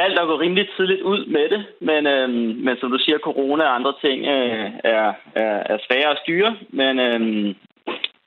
valgt 0.00 0.18
at 0.18 0.28
gå 0.30 0.34
rimelig 0.40 0.66
tidligt 0.76 1.02
ud 1.12 1.20
med 1.36 1.46
det. 1.54 1.62
Men, 1.88 2.02
øh, 2.14 2.28
men 2.66 2.74
som 2.80 2.90
du 2.90 2.98
siger, 3.04 3.18
corona 3.18 3.64
og 3.64 3.74
andre 3.74 3.94
ting 4.04 4.18
øh, 4.34 4.66
er, 4.94 5.06
er, 5.44 5.56
er 5.72 5.78
svære 5.86 6.10
at 6.14 6.20
styre. 6.22 6.56
Men, 6.80 6.94
øh, 7.06 7.20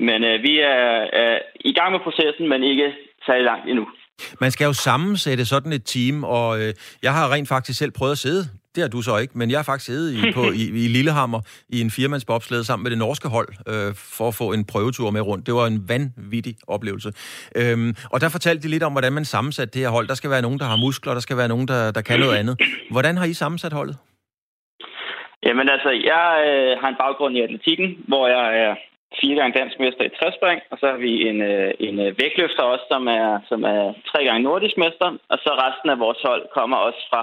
men 0.07 0.19
øh, 0.29 0.43
vi 0.47 0.53
er, 0.59 0.89
er 1.23 1.39
i 1.69 1.73
gang 1.73 1.91
med 1.91 1.99
processen, 1.99 2.49
men 2.49 2.63
ikke 2.63 2.87
særlig 3.25 3.45
langt 3.45 3.69
endnu. 3.69 3.87
Man 4.41 4.51
skal 4.51 4.65
jo 4.65 4.73
sammensætte 4.73 5.45
sådan 5.45 5.71
et 5.71 5.85
team, 5.85 6.23
og 6.23 6.59
øh, 6.61 6.73
jeg 7.03 7.13
har 7.13 7.33
rent 7.33 7.49
faktisk 7.49 7.79
selv 7.79 7.91
prøvet 7.91 8.11
at 8.11 8.17
sidde, 8.17 8.43
det 8.77 8.83
har 8.85 8.93
du 8.97 9.01
så 9.09 9.15
ikke, 9.23 9.33
men 9.39 9.47
jeg 9.51 9.57
har 9.61 9.67
faktisk 9.69 9.85
siddet 9.91 10.09
i, 10.17 10.21
på, 10.37 10.41
i, 10.61 10.63
i 10.83 10.87
Lillehammer 10.97 11.41
i 11.75 11.77
en 11.85 11.91
firmandsbobslede 11.97 12.63
sammen 12.69 12.83
med 12.83 12.91
det 12.91 12.99
norske 13.05 13.27
hold, 13.35 13.49
øh, 13.71 13.89
for 14.17 14.27
at 14.31 14.35
få 14.41 14.47
en 14.57 14.63
prøvetur 14.71 15.09
med 15.15 15.21
rundt. 15.29 15.45
Det 15.47 15.53
var 15.59 15.67
en 15.73 15.79
vanvittig 15.93 16.55
oplevelse. 16.75 17.09
Øhm, 17.59 17.91
og 18.13 18.17
der 18.21 18.29
fortalte 18.29 18.61
de 18.63 18.69
lidt 18.75 18.83
om, 18.87 18.91
hvordan 18.91 19.13
man 19.13 19.25
sammensat 19.25 19.73
det 19.73 19.81
her 19.81 19.89
hold. 19.97 20.07
Der 20.07 20.17
skal 20.21 20.29
være 20.29 20.41
nogen, 20.47 20.59
der 20.59 20.67
har 20.71 20.77
muskler, 20.85 21.13
der 21.13 21.23
skal 21.27 21.37
være 21.37 21.47
nogen, 21.53 21.67
der, 21.67 21.91
der 21.91 22.01
kan 22.01 22.19
noget 22.19 22.37
andet. 22.41 22.55
Hvordan 22.91 23.17
har 23.17 23.25
I 23.25 23.33
sammensat 23.33 23.73
holdet? 23.73 23.97
Jamen 25.45 25.69
altså, 25.75 25.91
jeg 26.11 26.27
øh, 26.49 26.71
har 26.81 26.89
en 26.89 27.01
baggrund 27.03 27.33
i 27.37 27.41
atletikken, 27.41 27.89
hvor 28.07 28.27
jeg 28.27 28.45
er 28.63 28.75
fire 29.21 29.35
gange 29.39 29.59
dansk 29.59 29.79
mester 29.79 30.03
i 30.05 30.15
træspring, 30.19 30.61
og 30.71 30.77
så 30.79 30.85
har 30.91 30.99
vi 31.07 31.13
en, 31.29 31.41
øh, 31.41 31.71
en 31.79 31.99
øh, 32.05 32.15
vægtløfter 32.21 32.63
også, 32.63 32.85
som 32.91 33.07
er, 33.07 33.39
som 33.49 33.63
er 33.63 33.81
tre 34.11 34.19
gange 34.27 34.43
nordisk 34.43 34.75
mester, 34.77 35.09
og 35.31 35.37
så 35.43 35.51
resten 35.65 35.89
af 35.89 35.99
vores 35.99 36.21
hold 36.27 36.43
kommer 36.57 36.77
også 36.77 37.01
fra 37.11 37.21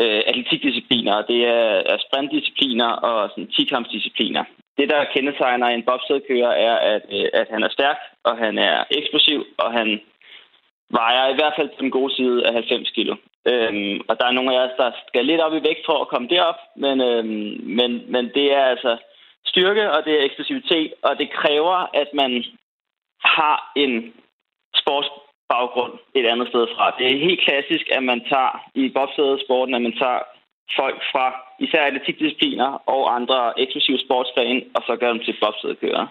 øh, 0.00 0.22
atletikdiscipliner. 0.26 1.22
Det 1.22 1.40
er, 1.44 1.68
er 1.92 1.98
sprintdiscipliner 2.06 2.90
og 3.08 3.30
sådan 3.30 3.50
10-kampsdiscipliner. 3.52 4.44
Det, 4.78 4.88
der 4.88 5.10
kendetegner 5.14 5.66
en 5.66 5.82
bobsledkører, 5.82 6.52
er, 6.68 6.76
at, 6.94 7.02
øh, 7.12 7.28
at 7.32 7.46
han 7.50 7.62
er 7.62 7.68
stærk, 7.68 7.96
og 8.24 8.36
han 8.38 8.58
er 8.58 8.84
eksplosiv, 8.90 9.46
og 9.58 9.72
han 9.72 10.00
vejer 10.90 11.28
i 11.28 11.34
hvert 11.34 11.54
fald 11.56 11.68
på 11.68 11.80
den 11.80 11.90
gode 11.90 12.14
side 12.14 12.46
af 12.46 12.52
90 12.52 12.90
kilo. 12.90 13.16
Øhm, 13.50 14.00
og 14.08 14.18
der 14.18 14.26
er 14.26 14.32
nogle 14.32 14.54
af 14.54 14.64
os, 14.66 14.74
der 14.76 14.90
skal 15.08 15.26
lidt 15.26 15.40
op 15.40 15.54
i 15.54 15.62
vægt 15.68 15.86
for 15.86 15.98
at 16.00 16.08
komme 16.08 16.28
derop, 16.28 16.60
men, 16.76 17.00
øhm, 17.00 17.60
men, 17.78 17.90
men 18.12 18.24
det 18.34 18.52
er 18.52 18.64
altså 18.64 18.96
styrke, 19.46 19.92
og 19.92 20.04
det 20.04 20.12
er 20.20 20.24
eksplosivitet, 20.24 20.94
og 21.02 21.18
det 21.18 21.30
kræver, 21.30 21.90
at 21.94 22.08
man 22.14 22.44
har 23.20 23.72
en 23.76 24.14
sports 24.80 25.08
sportsbaggrund 25.46 25.92
et 26.18 26.26
andet 26.32 26.48
sted 26.48 26.64
fra. 26.74 26.84
Det 26.98 27.06
er 27.06 27.24
helt 27.26 27.40
klassisk, 27.46 27.86
at 27.96 28.02
man 28.10 28.20
tager 28.32 28.52
i 28.74 28.84
bobslædesporten, 28.96 29.74
at 29.74 29.82
man 29.82 29.96
tager 30.02 30.20
folk 30.78 30.98
fra 31.12 31.26
især 31.64 31.82
atletikdiscipliner 31.88 32.70
og 32.94 33.14
andre 33.18 33.38
eksplosive 33.62 33.98
sportsgrene, 33.98 34.62
og 34.76 34.82
så 34.86 34.92
gør 35.00 35.10
dem 35.12 35.20
til 35.24 35.34
bobslædekørere. 35.40 36.08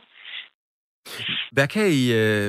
Hvad 1.56 1.68
kan 1.76 1.88
I, 2.02 2.04
øh, 2.22 2.48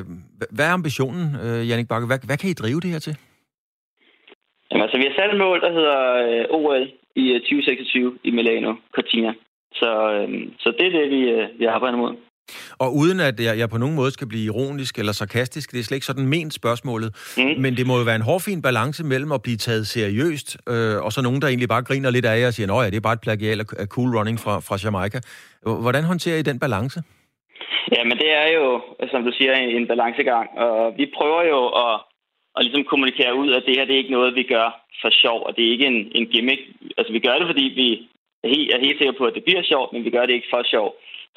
hvad 0.57 0.67
er 0.69 0.79
ambitionen, 0.81 1.27
øh, 1.45 1.69
Jannik 1.69 1.89
Bakke? 1.89 2.07
Hvad, 2.11 2.21
hvad 2.29 2.39
kan 2.39 2.51
I 2.51 2.61
drive 2.63 2.81
det 2.85 2.91
her 2.95 3.03
til? 3.07 3.15
Jamen, 4.69 4.83
altså, 4.83 4.97
vi 4.99 5.07
har 5.09 5.15
sat 5.17 5.31
et 5.33 5.43
mål, 5.47 5.61
der 5.61 5.73
hedder 5.79 6.01
øh, 6.27 6.45
OL 6.59 6.85
i 7.23 7.25
øh, 7.35 7.41
2026 7.41 8.19
i 8.29 8.31
Milano, 8.31 8.73
Cortina. 8.95 9.33
Så, 9.81 9.91
øh, 10.17 10.29
så 10.63 10.69
det 10.79 10.87
er 10.87 10.95
det, 10.99 11.11
vi, 11.15 11.21
vi 11.59 11.65
arbejder 11.65 11.99
mod. 11.99 12.15
Og 12.79 12.97
uden 12.97 13.21
at 13.21 13.41
jeg, 13.41 13.59
jeg 13.59 13.69
på 13.71 13.79
nogen 13.79 13.97
måde 13.97 14.11
skal 14.11 14.27
blive 14.27 14.45
ironisk 14.45 14.99
eller 14.99 15.13
sarkastisk, 15.13 15.73
det 15.73 15.81
er 15.81 15.85
slet 15.85 15.97
ikke 15.97 16.07
sådan 16.07 16.27
ment 16.27 16.55
spørgsmålet, 16.55 17.11
mm. 17.37 17.63
men 17.63 17.77
det 17.77 17.87
må 17.87 17.99
jo 17.99 18.05
være 18.05 18.17
en 18.17 18.23
hårfin 18.23 18.63
balance 18.63 19.05
mellem 19.05 19.33
at 19.33 19.43
blive 19.43 19.57
taget 19.57 19.87
seriøst, 19.87 20.57
øh, 20.69 21.05
og 21.05 21.13
så 21.13 21.23
nogen, 21.23 21.43
der 21.43 21.49
egentlig 21.49 21.69
bare 21.69 21.83
griner 21.83 22.11
lidt 22.11 22.27
af 22.27 22.41
jer 22.41 22.47
og 22.47 22.55
siger, 22.55 22.75
at 22.75 22.93
det 22.93 22.97
er 22.97 23.09
bare 23.09 23.19
et 23.21 23.27
plagial 23.27 23.61
af 23.61 23.87
cool 23.87 24.17
running 24.19 24.39
fra, 24.41 24.55
fra 24.61 24.77
Jamaica. 24.85 25.19
Hvordan 25.85 26.05
håndterer 26.05 26.39
I 26.39 26.43
den 26.43 26.59
balance? 26.59 27.03
Ja, 27.95 28.05
men 28.05 28.17
det 28.23 28.31
er 28.43 28.49
jo, 28.59 28.67
som 29.11 29.25
du 29.25 29.33
siger, 29.39 29.53
en 29.55 29.87
balancegang, 29.87 30.49
og 30.59 30.95
vi 30.99 31.07
prøver 31.17 31.43
jo 31.53 31.61
at, 31.85 31.95
at 32.57 32.65
ligesom 32.65 32.85
kommunikere 32.85 33.35
ud, 33.43 33.51
at 33.53 33.63
det 33.67 33.77
her 33.77 33.85
det 33.85 33.95
er 33.95 34.03
ikke 34.03 34.17
noget, 34.19 34.35
vi 34.35 34.43
gør 34.43 34.69
for 35.03 35.11
sjov, 35.23 35.39
og 35.47 35.57
det 35.57 35.63
er 35.65 35.71
ikke 35.75 35.87
en, 35.87 36.01
en 36.19 36.27
gimmick. 36.27 36.61
Altså, 36.99 37.13
vi 37.13 37.21
gør 37.27 37.37
det, 37.39 37.47
fordi 37.53 37.65
vi 37.81 37.89
er 38.45 38.49
helt, 38.55 38.69
er 38.75 38.85
helt 38.87 38.99
sikre 38.99 39.19
på, 39.19 39.25
at 39.25 39.35
det 39.35 39.45
bliver 39.45 39.63
sjovt, 39.73 39.93
men 39.93 40.05
vi 40.05 40.11
gør 40.11 40.27
det 40.27 40.35
ikke 40.35 40.53
for 40.55 40.63
sjov. 40.75 40.89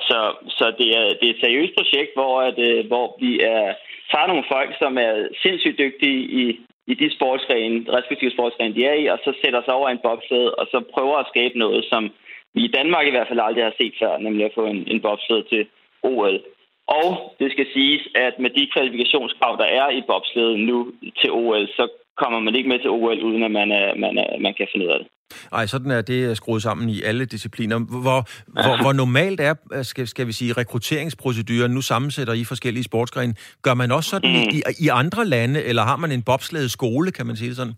Så, 0.01 0.19
så 0.57 0.65
det, 0.79 0.89
er, 0.99 1.05
det 1.19 1.25
er 1.25 1.33
et 1.33 1.43
seriøst 1.43 1.73
projekt, 1.77 2.11
hvor, 2.13 2.41
at, 2.41 2.59
øh, 2.59 2.87
hvor 2.87 3.17
vi 3.19 3.39
er, 3.39 3.73
tager 4.11 4.27
nogle 4.27 4.45
folk, 4.53 4.71
som 4.81 4.97
er 4.97 5.13
sindssygt 5.43 5.77
dygtige 5.77 6.19
i, 6.41 6.59
i 6.87 6.93
de 6.93 7.15
sportsgrene, 7.15 7.85
respektive 7.97 8.31
sportsgrene, 8.31 8.75
de 8.75 8.85
er 8.85 8.93
i, 8.93 9.05
og 9.05 9.19
så 9.23 9.33
sætter 9.43 9.61
sig 9.63 9.73
over 9.73 9.89
en 9.89 10.03
bobsled, 10.03 10.47
og 10.59 10.65
så 10.71 10.79
prøver 10.93 11.17
at 11.17 11.29
skabe 11.33 11.57
noget, 11.59 11.85
som, 11.91 12.11
vi 12.53 12.61
i 12.65 12.75
Danmark 12.77 13.07
i 13.07 13.09
hvert 13.09 13.27
fald 13.27 13.39
aldrig 13.39 13.63
har 13.63 13.75
set 13.81 13.93
før, 14.01 14.17
nemlig 14.17 14.45
at 14.45 14.55
få 14.55 14.65
en, 14.65 14.87
en 14.87 15.01
bobsled 15.01 15.43
til 15.43 15.67
OL. 16.03 16.39
Og 16.87 17.35
det 17.39 17.51
skal 17.51 17.67
siges, 17.73 18.03
at 18.15 18.39
med 18.39 18.49
de 18.49 18.69
kvalifikationskrav, 18.73 19.57
der 19.57 19.69
er 19.79 19.89
i 19.89 20.01
bobsleden 20.07 20.61
nu 20.65 20.91
til 21.21 21.31
OL, 21.31 21.67
så 21.67 21.87
kommer 22.17 22.39
man 22.39 22.55
ikke 22.55 22.69
med 22.69 22.79
til 22.79 22.89
OL, 22.89 23.23
uden 23.23 23.43
at 23.43 23.51
man, 23.51 23.71
er, 23.71 23.95
man, 23.95 24.17
er, 24.17 24.39
man 24.39 24.53
kan 24.53 24.67
finde 24.71 24.85
ud 24.85 24.91
af 24.91 24.99
det. 24.99 25.07
Ej, 25.51 25.65
sådan 25.65 25.91
er 25.91 26.01
det 26.01 26.37
skruet 26.37 26.61
sammen 26.61 26.89
i 26.89 27.01
alle 27.01 27.25
discipliner. 27.25 27.77
Hvor, 27.79 28.19
hvor, 28.47 28.81
hvor 28.81 28.93
normalt 28.93 29.39
er, 29.39 29.53
skal, 29.83 30.07
skal 30.07 30.27
vi 30.27 30.31
sige, 30.31 30.53
rekrutteringsproceduren, 30.53 31.71
nu 31.71 31.81
sammensætter 31.81 32.33
I 32.33 32.43
forskellige 32.43 32.83
sportsgrene. 32.83 33.33
Gør 33.63 33.73
man 33.73 33.91
også 33.91 34.09
sådan 34.09 34.31
mm. 34.31 34.55
i, 34.57 34.59
i 34.85 34.87
andre 34.91 35.25
lande, 35.25 35.63
eller 35.63 35.83
har 35.83 35.97
man 35.97 36.11
en 36.11 36.23
bobsledet 36.23 36.71
skole, 36.71 37.11
kan 37.11 37.25
man 37.25 37.35
sige 37.35 37.49
det 37.49 37.57
sådan? 37.57 37.73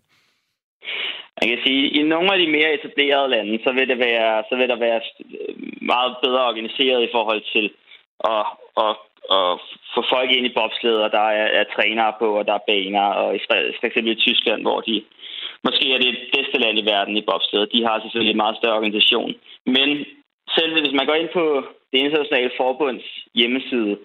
Man 1.41 1.49
kan 1.49 1.59
sige, 1.65 1.85
at 1.85 1.95
i 1.99 2.01
nogle 2.03 2.33
af 2.33 2.39
de 2.39 2.47
mere 2.57 2.73
etablerede 2.73 3.29
lande, 3.29 3.59
så 3.63 3.71
vil, 3.77 3.87
det 3.91 3.99
være, 3.99 4.43
så 4.49 4.55
vil 4.55 4.69
der 4.69 4.79
være 4.87 5.01
meget 5.81 6.15
bedre 6.23 6.47
organiseret 6.51 7.01
i 7.03 7.13
forhold 7.15 7.41
til 7.53 7.65
at, 8.33 8.45
at, 8.85 8.93
at 9.37 9.51
få 9.93 10.01
folk 10.13 10.29
ind 10.31 10.45
i 10.45 10.53
og 11.05 11.11
der 11.17 11.27
er, 11.41 11.47
er 11.59 11.65
trænere 11.75 12.13
på, 12.19 12.27
og 12.39 12.45
der 12.47 12.53
er 12.53 12.67
baner, 12.71 13.07
og 13.21 13.35
i, 13.35 13.39
for 13.79 13.85
eksempel 13.87 14.11
i 14.13 14.23
Tyskland, 14.25 14.61
hvor 14.61 14.79
de 14.81 15.03
måske 15.65 15.93
er 15.93 15.99
det 16.05 16.13
bedste 16.35 16.57
land 16.63 16.79
i 16.79 16.85
verden 16.93 17.17
i 17.17 17.27
bobsled. 17.29 17.67
De 17.67 17.85
har 17.87 17.99
selvfølgelig 17.99 18.31
en 18.31 18.43
meget 18.43 18.57
større 18.57 18.77
organisation. 18.79 19.33
Men 19.65 19.89
selv 20.55 20.71
hvis 20.73 20.93
man 20.99 21.05
går 21.05 21.17
ind 21.21 21.29
på 21.33 21.45
det 21.91 21.99
internationale 21.99 22.51
forbunds 22.57 23.07
hjemmeside 23.35 23.97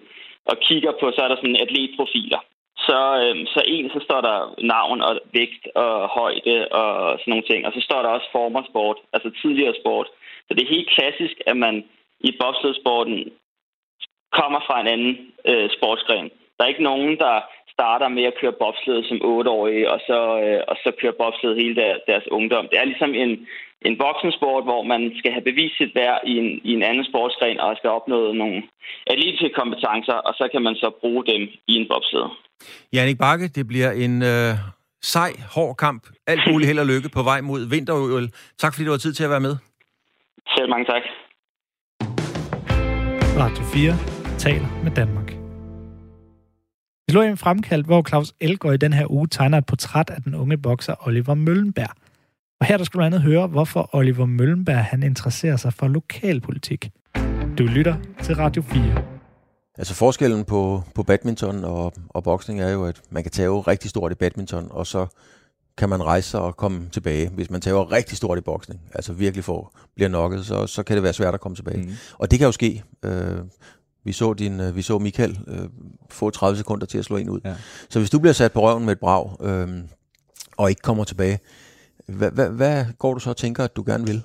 og 0.51 0.57
kigger 0.69 0.93
på, 1.01 1.13
så 1.15 1.21
er 1.23 1.29
der 1.29 1.37
sådan 1.37 1.63
atletprofiler. 1.65 2.41
Så, 2.87 3.01
øh, 3.23 3.47
så 3.55 3.61
en, 3.67 3.91
så 3.91 4.01
står 4.07 4.21
der 4.21 4.55
navn 4.75 5.01
og 5.01 5.21
vægt 5.33 5.65
og 5.75 6.09
højde 6.09 6.69
og 6.69 7.19
sådan 7.19 7.31
nogle 7.33 7.49
ting. 7.51 7.67
Og 7.67 7.73
så 7.73 7.81
står 7.81 8.03
der 8.03 8.09
også 8.09 8.29
former 8.33 8.63
sport, 8.71 8.99
altså 9.13 9.31
tidligere 9.43 9.75
sport. 9.81 10.09
Så 10.47 10.55
det 10.55 10.63
er 10.63 10.75
helt 10.77 10.91
klassisk, 10.97 11.37
at 11.47 11.57
man 11.57 11.85
i 12.21 12.31
bobsledsporten 12.41 13.33
kommer 14.33 14.61
fra 14.67 14.81
en 14.81 14.89
anden 14.95 15.15
øh, 15.51 15.71
sportsgren. 15.77 16.31
Der 16.57 16.65
er 16.65 16.73
ikke 16.73 16.91
nogen, 16.91 17.19
der 17.19 17.35
starter 17.77 18.09
med 18.17 18.25
at 18.31 18.39
køre 18.41 18.61
bobsled 18.63 18.99
som 19.09 19.19
8-årige, 19.33 19.87
og 19.95 19.99
så, 20.09 20.19
øh, 20.45 20.61
og 20.71 20.77
så 20.83 20.89
kører 21.01 21.21
bobsled 21.23 21.53
hele 21.63 21.75
der, 21.81 21.93
deres 22.11 22.27
ungdom. 22.37 22.65
Det 22.71 22.77
er 22.79 22.91
ligesom 22.93 23.13
en, 23.23 23.33
en 23.89 23.95
voksensport, 24.07 24.63
hvor 24.69 24.83
man 24.93 25.03
skal 25.19 25.31
have 25.37 25.49
bevist 25.51 25.77
sit 25.81 25.93
værd 26.01 26.19
i 26.31 26.35
en, 26.43 26.49
i 26.69 26.71
en 26.79 26.85
anden 26.89 27.05
sportsgren, 27.11 27.59
og 27.65 27.77
skal 27.77 27.91
opnå 27.99 28.19
nogle 28.43 28.59
atletiske 29.13 29.51
kompetencer, 29.61 30.17
og 30.29 30.33
så 30.39 30.45
kan 30.53 30.63
man 30.67 30.75
så 30.83 30.89
bruge 31.01 31.23
dem 31.31 31.43
i 31.73 31.75
en 31.81 31.87
bobsled. 31.93 32.27
Janik 32.97 33.19
Bakke, 33.25 33.47
det 33.57 33.65
bliver 33.73 33.91
en 34.05 34.15
øh, 34.33 34.53
sej, 35.15 35.31
hård 35.57 35.75
kamp. 35.85 36.03
Alt 36.33 36.43
muligt 36.51 36.69
held 36.69 36.81
og 36.85 36.91
lykke 36.93 37.09
på 37.17 37.23
vej 37.31 37.41
mod 37.41 37.61
vinter. 37.75 37.97
Tak 38.63 38.73
fordi 38.75 38.85
du 38.87 38.91
har 38.91 39.03
tid 39.05 39.13
til 39.15 39.25
at 39.25 39.31
være 39.31 39.47
med. 39.49 39.55
Selv 40.57 40.69
mange 40.69 40.87
tak. 40.93 41.03
Radio 43.43 43.65
4 43.75 43.93
taler 44.39 44.69
med 44.85 44.93
Danmark. 45.01 45.26
Vi 47.09 47.13
slår 47.13 47.23
en 47.23 47.37
fremkaldt, 47.37 47.87
hvor 47.87 48.09
Claus 48.09 48.35
Elgaard 48.41 48.75
i 48.75 48.77
den 48.77 48.93
her 48.93 49.11
uge 49.11 49.29
tegner 49.29 49.59
et 49.59 49.67
portræt 49.67 50.11
af 50.11 50.23
den 50.23 50.35
unge 50.35 50.59
bokser 50.59 51.07
Oliver 51.07 51.35
Møllenberg. 51.35 51.91
Og 52.61 52.67
her 52.67 52.77
der 52.77 52.85
skal 52.85 53.01
du 53.01 53.05
andet 53.05 53.23
høre, 53.23 53.47
hvorfor 53.47 53.91
Oliver 53.93 54.27
Møllenberg 54.27 54.85
han 54.85 55.03
interesserer 55.03 55.57
sig 55.57 55.73
for 55.73 55.89
lokalpolitik. 55.89 56.91
Du 57.59 57.63
lytter 57.63 57.97
til 58.23 58.37
Radio 58.37 58.63
4. 58.63 59.03
Altså 59.79 59.95
forskellen 59.95 60.45
på, 60.45 60.83
på 60.95 61.03
badminton 61.03 61.65
og, 61.65 61.93
og 62.09 62.25
boksning 62.25 62.61
er 62.61 62.71
jo, 62.71 62.85
at 62.85 63.01
man 63.11 63.23
kan 63.23 63.33
tage 63.33 63.51
rigtig 63.51 63.91
stort 63.91 64.13
i 64.13 64.15
badminton, 64.15 64.69
og 64.71 64.87
så 64.87 65.07
kan 65.79 65.89
man 65.89 66.03
rejse 66.03 66.31
sig 66.31 66.41
og 66.41 66.57
komme 66.57 66.89
tilbage. 66.93 67.29
Hvis 67.29 67.51
man 67.51 67.61
tager 67.61 67.93
rigtig 67.93 68.17
stort 68.17 68.39
i 68.39 68.41
boksning, 68.41 68.81
altså 68.95 69.13
virkelig 69.13 69.45
får, 69.45 69.79
bliver 69.95 70.09
nokket, 70.09 70.47
så, 70.47 70.67
så 70.67 70.83
kan 70.83 70.97
det 70.97 71.03
være 71.03 71.13
svært 71.13 71.35
at 71.35 71.41
komme 71.41 71.57
tilbage. 71.57 71.83
Mm. 71.83 71.93
Og 72.13 72.31
det 72.31 72.39
kan 72.39 72.47
jo 72.47 72.53
ske. 72.53 72.83
Øh, 73.05 73.39
vi 74.07 74.13
så, 74.13 74.33
din, 74.33 74.61
øh, 74.61 74.77
vi 74.77 74.83
så 74.83 74.99
Michael 74.99 75.39
øh, 75.49 75.69
få 76.11 76.31
30 76.31 76.57
sekunder 76.57 76.87
til 76.87 76.99
at 76.99 77.05
slå 77.05 77.17
en 77.17 77.29
ud. 77.29 77.41
Ja. 77.45 77.55
Så 77.89 77.99
hvis 77.99 78.11
du 78.11 78.19
bliver 78.19 78.33
sat 78.33 78.53
på 78.53 78.61
røven 78.61 78.85
med 78.85 78.93
et 78.93 78.99
brag, 78.99 79.37
øh, 79.41 79.69
og 80.57 80.71
ikke 80.71 80.83
kommer 80.83 81.05
tilbage, 81.05 81.39
hvad, 82.07 82.31
hvad, 82.31 82.51
hvad 82.51 82.85
går 82.99 83.15
du 83.15 83.21
så 83.21 83.31
og 83.31 83.37
tænker, 83.37 83.65
at 83.65 83.77
du 83.77 83.85
gerne 83.87 84.07
vil? 84.07 84.23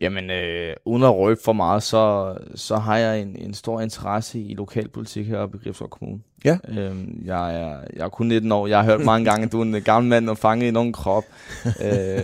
Jamen, 0.00 0.30
øh, 0.30 0.76
uden 0.84 1.02
at 1.02 1.14
røbe 1.14 1.40
for 1.44 1.52
meget, 1.52 1.82
så, 1.82 2.34
så 2.54 2.76
har 2.76 2.96
jeg 2.96 3.22
en, 3.22 3.36
en 3.38 3.54
stor 3.54 3.80
interesse 3.80 4.40
i 4.40 4.54
lokalpolitik 4.54 5.26
heroppe 5.26 5.58
i 5.58 5.64
Gribskov 5.64 5.88
Kommune. 5.88 6.20
Ja. 6.44 6.58
Øhm, 6.68 7.22
jeg, 7.24 7.62
er, 7.62 7.80
jeg 7.96 8.04
er 8.04 8.08
kun 8.08 8.26
19 8.26 8.52
år. 8.52 8.66
Jeg 8.66 8.78
har 8.78 8.84
hørt 8.84 9.04
mange 9.04 9.30
gange, 9.30 9.46
at 9.46 9.52
du 9.52 9.60
er 9.60 9.64
en 9.64 9.82
gammel 9.82 10.10
mand 10.10 10.30
og 10.30 10.38
fanget 10.38 10.68
i 10.68 10.70
nogen 10.70 10.92
krop. 10.92 11.24
øh, 11.84 12.20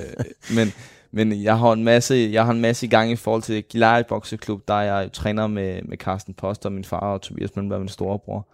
men, 0.56 0.72
men 1.14 1.42
jeg 1.42 1.58
har 1.58 1.72
en 1.72 1.84
masse, 1.84 2.28
jeg 2.32 2.44
har 2.44 2.52
en 2.52 2.60
masse 2.60 2.86
i 2.86 2.88
gang 2.88 3.10
i 3.10 3.16
forhold 3.16 3.42
til 3.42 3.62
Gilari 3.62 4.02
Bokseklub, 4.02 4.68
der 4.68 4.74
er 4.74 5.00
jeg 5.00 5.12
træner 5.12 5.46
med, 5.46 5.82
med 5.82 5.96
Carsten 5.96 6.34
Post 6.34 6.66
og 6.66 6.72
min 6.72 6.84
far 6.84 6.98
og 6.98 7.22
Tobias 7.22 7.56
Møllenberg, 7.56 7.80
min 7.80 7.88
storebror. 7.88 8.48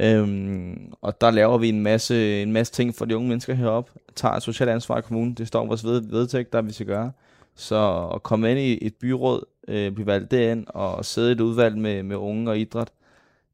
Øhm, 0.00 0.92
og 1.02 1.20
der 1.20 1.30
laver 1.30 1.58
vi 1.58 1.68
en 1.68 1.80
masse, 1.80 2.42
en 2.42 2.52
masse 2.52 2.72
ting 2.72 2.94
for 2.94 3.04
de 3.04 3.16
unge 3.16 3.28
mennesker 3.28 3.54
heroppe. 3.54 3.92
Tager 4.16 4.34
et 4.34 4.42
socialt 4.42 4.70
ansvar 4.70 4.98
i 4.98 5.02
kommunen. 5.02 5.34
Det 5.34 5.48
står 5.48 5.66
vores 5.66 5.84
ved, 5.84 6.00
vedtægt, 6.00 6.52
der 6.52 6.62
vi 6.62 6.72
skal 6.72 6.86
gøre. 6.86 7.12
Så 7.56 8.10
at 8.14 8.22
komme 8.22 8.50
ind 8.50 8.60
i 8.60 8.86
et 8.86 8.94
byråd, 8.94 9.44
øh, 9.68 9.92
blive 9.92 10.06
valgt 10.06 10.30
derind 10.30 10.66
og 10.68 11.04
sidde 11.04 11.28
i 11.28 11.32
et 11.32 11.40
udvalg 11.40 11.78
med, 11.78 12.02
med 12.02 12.16
unge 12.16 12.50
og 12.50 12.58
idræt, 12.58 12.88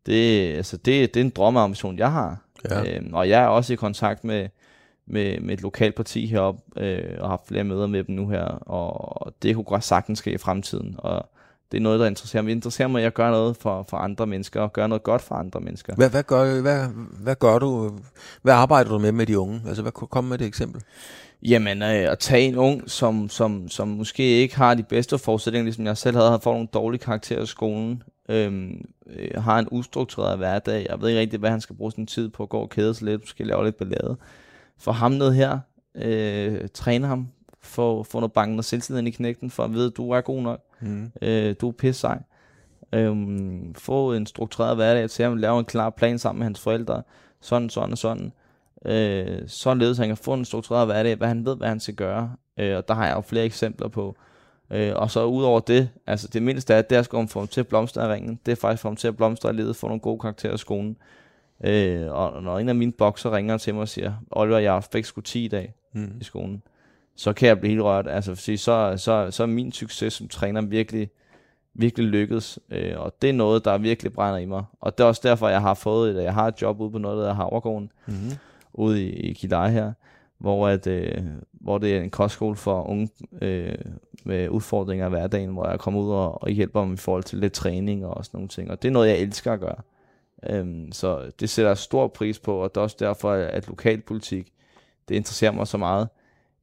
det, 0.07 0.55
altså 0.55 0.77
det, 0.77 1.15
det 1.15 1.21
er 1.21 1.25
en 1.25 1.31
drømmeambition, 1.31 1.99
jeg 1.99 2.13
har. 2.13 2.37
Ja. 2.71 2.97
Øhm, 2.97 3.15
og 3.15 3.29
jeg 3.29 3.43
er 3.43 3.47
også 3.47 3.73
i 3.73 3.77
kontakt 3.77 4.25
med, 4.25 4.49
med, 5.07 5.41
med 5.41 5.55
et 5.55 5.63
lokalt 5.63 5.95
parti 5.95 6.27
heroppe, 6.27 6.63
øh, 6.77 7.17
og 7.19 7.25
har 7.25 7.29
haft 7.29 7.49
flere 7.49 7.65
møder 7.65 7.87
med 7.87 8.05
dem 8.05 8.15
nu 8.15 8.29
her, 8.29 8.45
og 8.45 9.33
det 9.43 9.55
kunne 9.55 9.65
godt 9.65 9.85
sagtens 9.85 10.19
ske 10.19 10.33
i 10.33 10.39
fremtiden, 10.39 10.95
og 10.99 11.29
det 11.73 11.79
er 11.79 11.83
noget, 11.83 12.01
der 12.01 12.07
interesserer 12.07 12.43
mig. 12.43 12.49
Det 12.49 12.55
interesserer 12.55 12.89
mig, 12.89 12.99
at 12.99 13.05
jeg 13.05 13.13
gør 13.13 13.31
noget 13.31 13.57
for, 13.57 13.87
for 13.89 13.97
andre 13.97 14.27
mennesker, 14.27 14.61
og 14.61 14.73
gør 14.73 14.87
noget 14.87 15.03
godt 15.03 15.23
for 15.23 15.35
andre 15.35 15.61
mennesker. 15.61 15.95
Hvad, 15.95 16.11
hvad, 16.11 16.23
gør, 16.23 16.61
hvad, 16.61 16.87
hvad 17.23 17.35
gør 17.35 17.59
du? 17.59 17.91
Hvad 18.43 18.55
arbejder 18.55 18.91
du 18.91 18.99
med 18.99 19.13
med 19.13 19.27
de 19.27 19.39
unge? 19.39 19.63
Altså, 19.67 19.83
hvad 19.83 19.93
kom 19.93 20.25
med 20.25 20.41
et 20.41 20.47
eksempel? 20.47 20.83
Jamen, 21.43 21.83
øh, 21.83 21.89
at 21.89 22.19
tage 22.19 22.43
en 22.43 22.57
ung, 22.57 22.91
som, 22.91 23.29
som, 23.29 23.69
som 23.69 23.89
måske 23.89 24.23
ikke 24.23 24.57
har 24.57 24.75
de 24.75 24.83
bedste 24.83 25.19
forudsætninger, 25.19 25.65
ligesom 25.65 25.87
jeg 25.87 25.97
selv 25.97 26.17
havde, 26.17 26.31
har 26.31 26.39
fået 26.39 26.55
nogle 26.55 26.69
dårlige 26.75 27.01
karakterer 27.01 27.43
i 27.43 27.47
skolen, 27.47 28.03
øhm, 28.29 28.85
øh, 29.07 29.43
har 29.43 29.59
en 29.59 29.69
ustruktureret 29.71 30.39
hverdag, 30.39 30.87
jeg 30.91 31.01
ved 31.01 31.09
ikke 31.09 31.21
rigtig, 31.21 31.41
hvad 31.41 31.51
han 31.51 31.61
skal 31.61 31.77
bruge 31.77 31.93
sin 31.93 32.07
tid 32.07 32.29
på, 32.29 32.43
at 32.43 32.49
gå 32.49 32.59
og 32.59 32.71
kæde 32.71 32.95
sig 32.95 33.05
lidt, 33.05 33.21
måske 33.21 33.45
lave 33.45 33.65
lidt 33.65 33.77
ballade. 33.77 34.17
For 34.83 34.93
ham 34.93 35.13
ned 35.13 35.33
her, 35.33 35.59
øh, 35.95 36.69
træne 36.75 37.07
ham, 37.07 37.29
få, 37.61 38.03
få 38.03 38.21
noget 38.21 38.33
banken 38.33 38.59
og 38.59 38.65
selvtilliden 38.65 39.07
i 39.07 39.11
knægten, 39.11 39.51
for 39.51 39.65
at 39.65 39.73
vide, 39.73 39.87
at 39.87 39.97
du 39.97 40.11
er 40.11 40.21
god 40.21 40.43
nok, 40.43 40.61
mm. 40.81 41.13
øh, 41.23 41.55
du 41.61 41.69
er 41.69 41.73
pisse 41.73 42.01
sej. 42.01 42.23
Øhm, 42.93 43.75
få 43.75 44.13
en 44.13 44.27
struktureret 44.27 44.77
hverdag 44.77 45.11
til 45.11 45.25
ham, 45.25 45.37
lave 45.37 45.59
en 45.59 45.65
klar 45.65 45.91
plan 45.91 46.19
sammen 46.19 46.39
med 46.39 46.47
hans 46.47 46.61
forældre, 46.61 47.03
sådan, 47.41 47.71
sådan 47.71 47.93
og 47.93 47.99
sådan 47.99 48.33
øh, 48.85 49.43
således 49.47 49.99
han 49.99 50.09
kan 50.09 50.17
få 50.17 50.35
en 50.35 50.45
struktureret 50.45 50.87
hverdag, 50.87 51.17
hvad 51.17 51.29
han 51.29 51.45
ved, 51.45 51.57
hvad 51.57 51.69
han 51.69 51.81
skal 51.81 51.95
gøre. 51.95 52.33
Øh, 52.59 52.77
og 52.77 52.89
der 52.89 52.95
har 52.95 53.07
jeg 53.07 53.17
jo 53.17 53.21
flere 53.21 53.45
eksempler 53.45 53.89
på. 53.89 54.17
Øh, 54.71 54.93
og 54.97 55.11
så 55.11 55.25
udover 55.25 55.61
det, 55.61 55.89
altså 56.07 56.29
det 56.29 56.43
mindste 56.43 56.75
er, 56.75 56.83
det 56.83 56.97
er 56.97 57.19
at 57.21 57.31
få 57.31 57.39
ham 57.41 57.49
til 57.49 57.61
at 57.61 57.69
blomstre 57.69 58.05
i 58.05 58.13
ringen. 58.13 58.41
Det 58.47 58.53
er 58.53 58.57
faktisk 58.57 58.83
få 58.83 58.89
ham 58.89 58.97
til 58.97 59.09
at 59.09 59.17
blomstre 59.17 59.51
i 59.51 59.53
livet, 59.53 59.77
få 59.77 59.87
nogle 59.87 60.01
gode 60.01 60.21
karakterer 60.21 60.55
i 60.55 60.59
skolen. 60.59 60.97
Øh, 61.63 62.13
og 62.13 62.43
når 62.43 62.59
en 62.59 62.69
af 62.69 62.75
mine 62.75 62.93
bokser 62.93 63.37
ringer 63.37 63.57
til 63.57 63.75
mig 63.75 63.81
og 63.81 63.89
siger, 63.89 64.13
Oliver, 64.31 64.59
jeg 64.59 64.85
fik 64.93 65.05
sgu 65.05 65.21
10 65.21 65.45
i 65.45 65.49
dag 65.49 65.75
mm. 65.93 66.13
i 66.21 66.25
skolen, 66.25 66.63
så 67.17 67.33
kan 67.33 67.49
jeg 67.49 67.61
blive 67.61 67.71
helt 67.71 67.83
rørt. 67.83 68.09
Altså, 68.09 68.35
fordi 68.35 68.57
så, 68.57 68.95
så, 68.97 69.31
så 69.31 69.43
er 69.43 69.47
min 69.47 69.73
succes 69.73 70.13
som 70.13 70.29
træner 70.29 70.63
virkelig, 70.63 71.11
virkelig 71.75 72.07
lykkedes. 72.07 72.59
Øh, 72.71 72.95
og 72.97 73.15
det 73.23 73.31
er 73.31 73.35
noget, 73.35 73.65
der 73.65 73.79
virkelig 73.79 74.13
brænder 74.13 74.39
i 74.39 74.45
mig. 74.45 74.65
Og 74.81 74.99
det 74.99 75.05
er 75.05 75.09
også 75.09 75.21
derfor, 75.25 75.49
jeg 75.49 75.61
har 75.61 75.75
fået 75.75 76.17
et, 76.17 76.23
jeg 76.23 76.35
har 76.35 76.47
et 76.47 76.63
job 76.63 76.81
ude 76.81 76.91
på 76.91 76.99
noget, 76.99 77.17
der 77.17 77.23
hedder 77.23 77.35
Havregården. 77.35 77.93
Mm 78.07 78.33
ude 78.75 79.03
i, 79.03 79.11
i 79.11 79.33
Kidai 79.33 79.71
her, 79.71 79.93
hvor, 80.39 80.69
at, 80.69 80.87
øh, 80.87 81.23
hvor 81.53 81.79
det 81.79 81.97
er 81.97 82.01
en 82.01 82.11
kostskole 82.11 82.57
for 82.57 82.89
unge 82.89 83.09
øh, 83.43 83.75
med 84.25 84.49
udfordringer 84.49 85.07
i 85.07 85.11
hverdagen, 85.11 85.51
hvor 85.51 85.69
jeg 85.69 85.79
kommer 85.79 86.01
ud 86.01 86.11
og, 86.11 86.43
og 86.43 86.51
hjælper 86.51 86.81
dem 86.81 86.93
i 86.93 86.97
forhold 86.97 87.23
til 87.23 87.39
lidt 87.39 87.53
træning 87.53 88.07
og 88.07 88.25
sådan 88.25 88.39
nogle 88.39 88.49
ting. 88.49 88.71
Og 88.71 88.83
det 88.83 88.89
er 88.89 88.93
noget, 88.93 89.09
jeg 89.09 89.19
elsker 89.19 89.53
at 89.53 89.61
gøre. 89.61 89.77
Øhm, 90.51 90.93
så 90.93 91.31
det 91.41 91.51
sætter 91.51 91.71
jeg 91.71 91.79
stor 91.79 92.09
pris 92.09 92.39
på, 92.39 92.57
og 92.57 92.75
det 92.75 92.77
er 92.77 92.81
også 92.83 92.97
derfor, 92.99 93.33
at 93.33 93.69
lokalpolitik, 93.69 94.53
det 95.09 95.15
interesserer 95.15 95.53
mig 95.53 95.67
så 95.67 95.79
meget. 95.79 96.09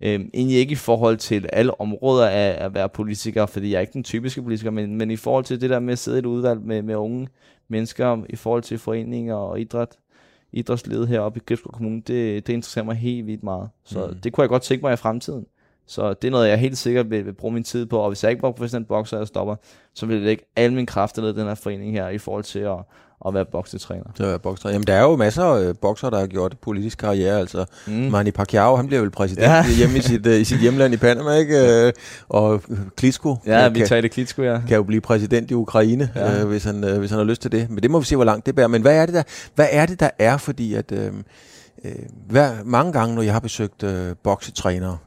Øhm, 0.01 0.29
egentlig 0.33 0.57
ikke 0.57 0.71
i 0.71 0.75
forhold 0.75 1.17
til 1.17 1.49
alle 1.53 1.81
områder 1.81 2.27
af 2.27 2.65
at 2.65 2.73
være 2.73 2.89
politiker, 2.89 3.45
fordi 3.45 3.71
jeg 3.71 3.77
er 3.77 3.81
ikke 3.81 3.93
den 3.93 4.03
typiske 4.03 4.41
politiker, 4.41 4.71
men, 4.71 4.95
men 4.95 5.11
i 5.11 5.15
forhold 5.15 5.43
til 5.43 5.61
det 5.61 5.69
der 5.69 5.79
med 5.79 5.93
at 5.93 5.99
sidde 5.99 6.17
i 6.17 6.19
et 6.19 6.25
udvalg 6.25 6.61
med, 6.61 6.81
med 6.81 6.95
unge 6.95 7.27
mennesker, 7.67 8.23
i 8.29 8.35
forhold 8.35 8.63
til 8.63 8.77
foreninger 8.77 9.35
og 9.35 9.59
idræt, 9.59 9.97
idrætslivet 10.51 11.07
heroppe 11.07 11.39
i 11.39 11.43
Gribskov 11.45 11.71
Kommune, 11.71 12.01
det, 12.01 12.47
det 12.47 12.53
interesserer 12.53 12.85
mig 12.85 12.95
helt 12.95 13.27
vildt 13.27 13.43
meget. 13.43 13.69
Så 13.83 14.07
mm. 14.07 14.19
det 14.19 14.33
kunne 14.33 14.41
jeg 14.41 14.49
godt 14.49 14.63
tænke 14.63 14.85
mig 14.85 14.93
i 14.93 14.97
fremtiden. 14.97 15.45
Så 15.89 16.13
det 16.13 16.27
er 16.27 16.31
noget, 16.31 16.49
jeg 16.49 16.57
helt 16.57 16.77
sikkert 16.77 17.09
vil, 17.09 17.25
vil 17.25 17.33
bruge 17.33 17.53
min 17.53 17.63
tid 17.63 17.85
på, 17.85 17.97
og 17.97 18.09
hvis 18.09 18.23
jeg 18.23 18.31
ikke 18.31 18.43
var 18.43 18.51
professionel 18.51 18.85
bokser, 18.87 19.17
og 19.17 19.21
jeg 19.21 19.27
stopper, 19.27 19.55
så 19.95 20.05
vil 20.05 20.15
jeg 20.15 20.25
lægge 20.25 20.43
alle 20.55 20.75
mine 20.75 20.87
kræfter 20.87 21.21
ned 21.21 21.35
i 21.35 21.39
den 21.39 21.47
her 21.47 21.55
forening 21.55 21.93
her, 21.93 22.09
i 22.09 22.17
forhold 22.17 22.43
til 22.43 22.59
at, 22.59 22.77
at 23.27 23.33
være 23.33 23.45
boksetræner. 23.45 24.03
Det 24.17 24.33
er 24.33 24.37
bokser. 24.37 24.69
Jamen, 24.69 24.87
der 24.87 24.93
er 24.93 25.01
jo 25.01 25.15
masser 25.15 25.43
af 25.43 25.63
øh, 25.63 25.75
bokser, 25.81 26.09
der 26.09 26.19
har 26.19 26.27
gjort 26.27 26.55
politisk 26.61 26.97
karriere. 26.97 27.39
Altså, 27.39 27.65
mm. 27.87 27.93
Manny 27.93 28.31
Pacquiao, 28.31 28.75
han 28.75 28.87
bliver 28.87 29.01
vel 29.01 29.09
præsident 29.09 29.47
ja. 29.47 29.65
hjemme 29.77 29.97
i 29.97 30.01
sit, 30.01 30.27
uh, 30.27 30.33
i 30.33 30.43
sit 30.43 30.59
hjemland 30.59 30.93
i 30.93 30.97
Panama, 30.97 31.31
ikke? 31.33 31.85
Uh, 31.85 31.91
og 32.29 32.61
Klitschko. 32.97 33.35
Ja, 33.45 33.69
vi 33.69 33.81
tager 33.85 34.01
det 34.01 34.11
Klitschko, 34.11 34.41
ja. 34.41 34.61
Kan 34.67 34.75
jo 34.75 34.83
blive 34.83 35.01
præsident 35.01 35.51
i 35.51 35.53
Ukraine, 35.53 36.09
ja. 36.15 36.43
uh, 36.43 36.49
hvis, 36.49 36.63
han, 36.63 36.83
uh, 36.83 36.97
hvis 36.97 37.09
han 37.09 37.19
har 37.19 37.25
lyst 37.25 37.41
til 37.41 37.51
det. 37.51 37.69
Men 37.69 37.83
det 37.83 37.91
må 37.91 37.99
vi 37.99 38.05
se, 38.05 38.15
hvor 38.15 38.25
langt 38.25 38.45
det 38.45 38.55
bærer. 38.55 38.67
Men 38.67 38.81
hvad 38.81 38.95
er 38.95 39.05
det, 39.05 39.15
der, 39.15 39.23
hvad 39.55 39.67
er, 39.71 39.85
det, 39.85 39.99
der 39.99 40.09
er? 40.19 40.37
Fordi 40.37 40.73
at, 40.73 40.91
uh, 40.91 40.97
hver, 42.29 42.51
mange 42.65 42.93
gange, 42.93 43.15
når 43.15 43.21
jeg 43.21 43.33
har 43.33 43.39
besøgt 43.39 43.83
uh, 43.83 43.91
boksetrænere, 44.23 44.97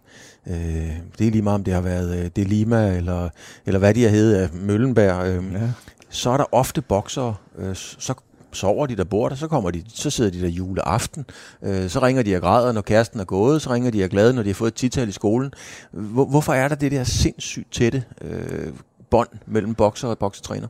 Øh, 0.46 0.96
det 1.18 1.26
er 1.26 1.30
lige 1.30 1.42
meget, 1.42 1.54
om 1.54 1.64
det 1.64 1.74
har 1.74 1.80
været 1.80 2.18
øh, 2.18 2.30
det 2.36 2.48
Lima, 2.48 2.96
eller, 2.96 3.28
eller 3.66 3.78
hvad 3.78 3.94
de 3.94 4.02
har 4.02 4.10
heddet, 4.10 4.54
Møllenberg. 4.54 5.26
Øh, 5.26 5.52
ja. 5.52 5.70
Så 6.08 6.30
er 6.30 6.36
der 6.36 6.54
ofte 6.54 6.82
bokser, 6.82 7.40
øh, 7.58 7.74
så 7.76 8.14
sover 8.52 8.86
de, 8.86 8.96
der 8.96 9.04
bor 9.04 9.28
der, 9.28 9.36
så 9.36 9.48
kommer 9.48 9.70
de, 9.70 9.82
så 9.88 10.10
sidder 10.10 10.30
de 10.30 10.40
der 10.40 10.48
juleaften, 10.48 11.26
øh, 11.62 11.88
så 11.90 12.02
ringer 12.02 12.22
de 12.22 12.36
og 12.36 12.42
græder, 12.42 12.72
når 12.72 12.80
kæresten 12.80 13.20
er 13.20 13.24
gået, 13.24 13.62
så 13.62 13.70
ringer 13.70 13.90
de 13.90 14.04
og 14.04 14.10
glade, 14.10 14.34
når 14.34 14.42
de 14.42 14.48
har 14.48 14.54
fået 14.54 14.70
et 14.70 14.74
tital 14.74 15.08
i 15.08 15.12
skolen. 15.12 15.52
Hvor, 15.90 16.24
hvorfor 16.24 16.52
er 16.52 16.68
der 16.68 16.74
det 16.74 16.92
der 16.92 17.04
sindssygt 17.04 17.72
tætte 17.72 18.04
øh, 18.20 18.72
bånd 19.10 19.28
mellem 19.46 19.74
bokser 19.74 20.08
og 20.08 20.18
boksetræner? 20.18 20.68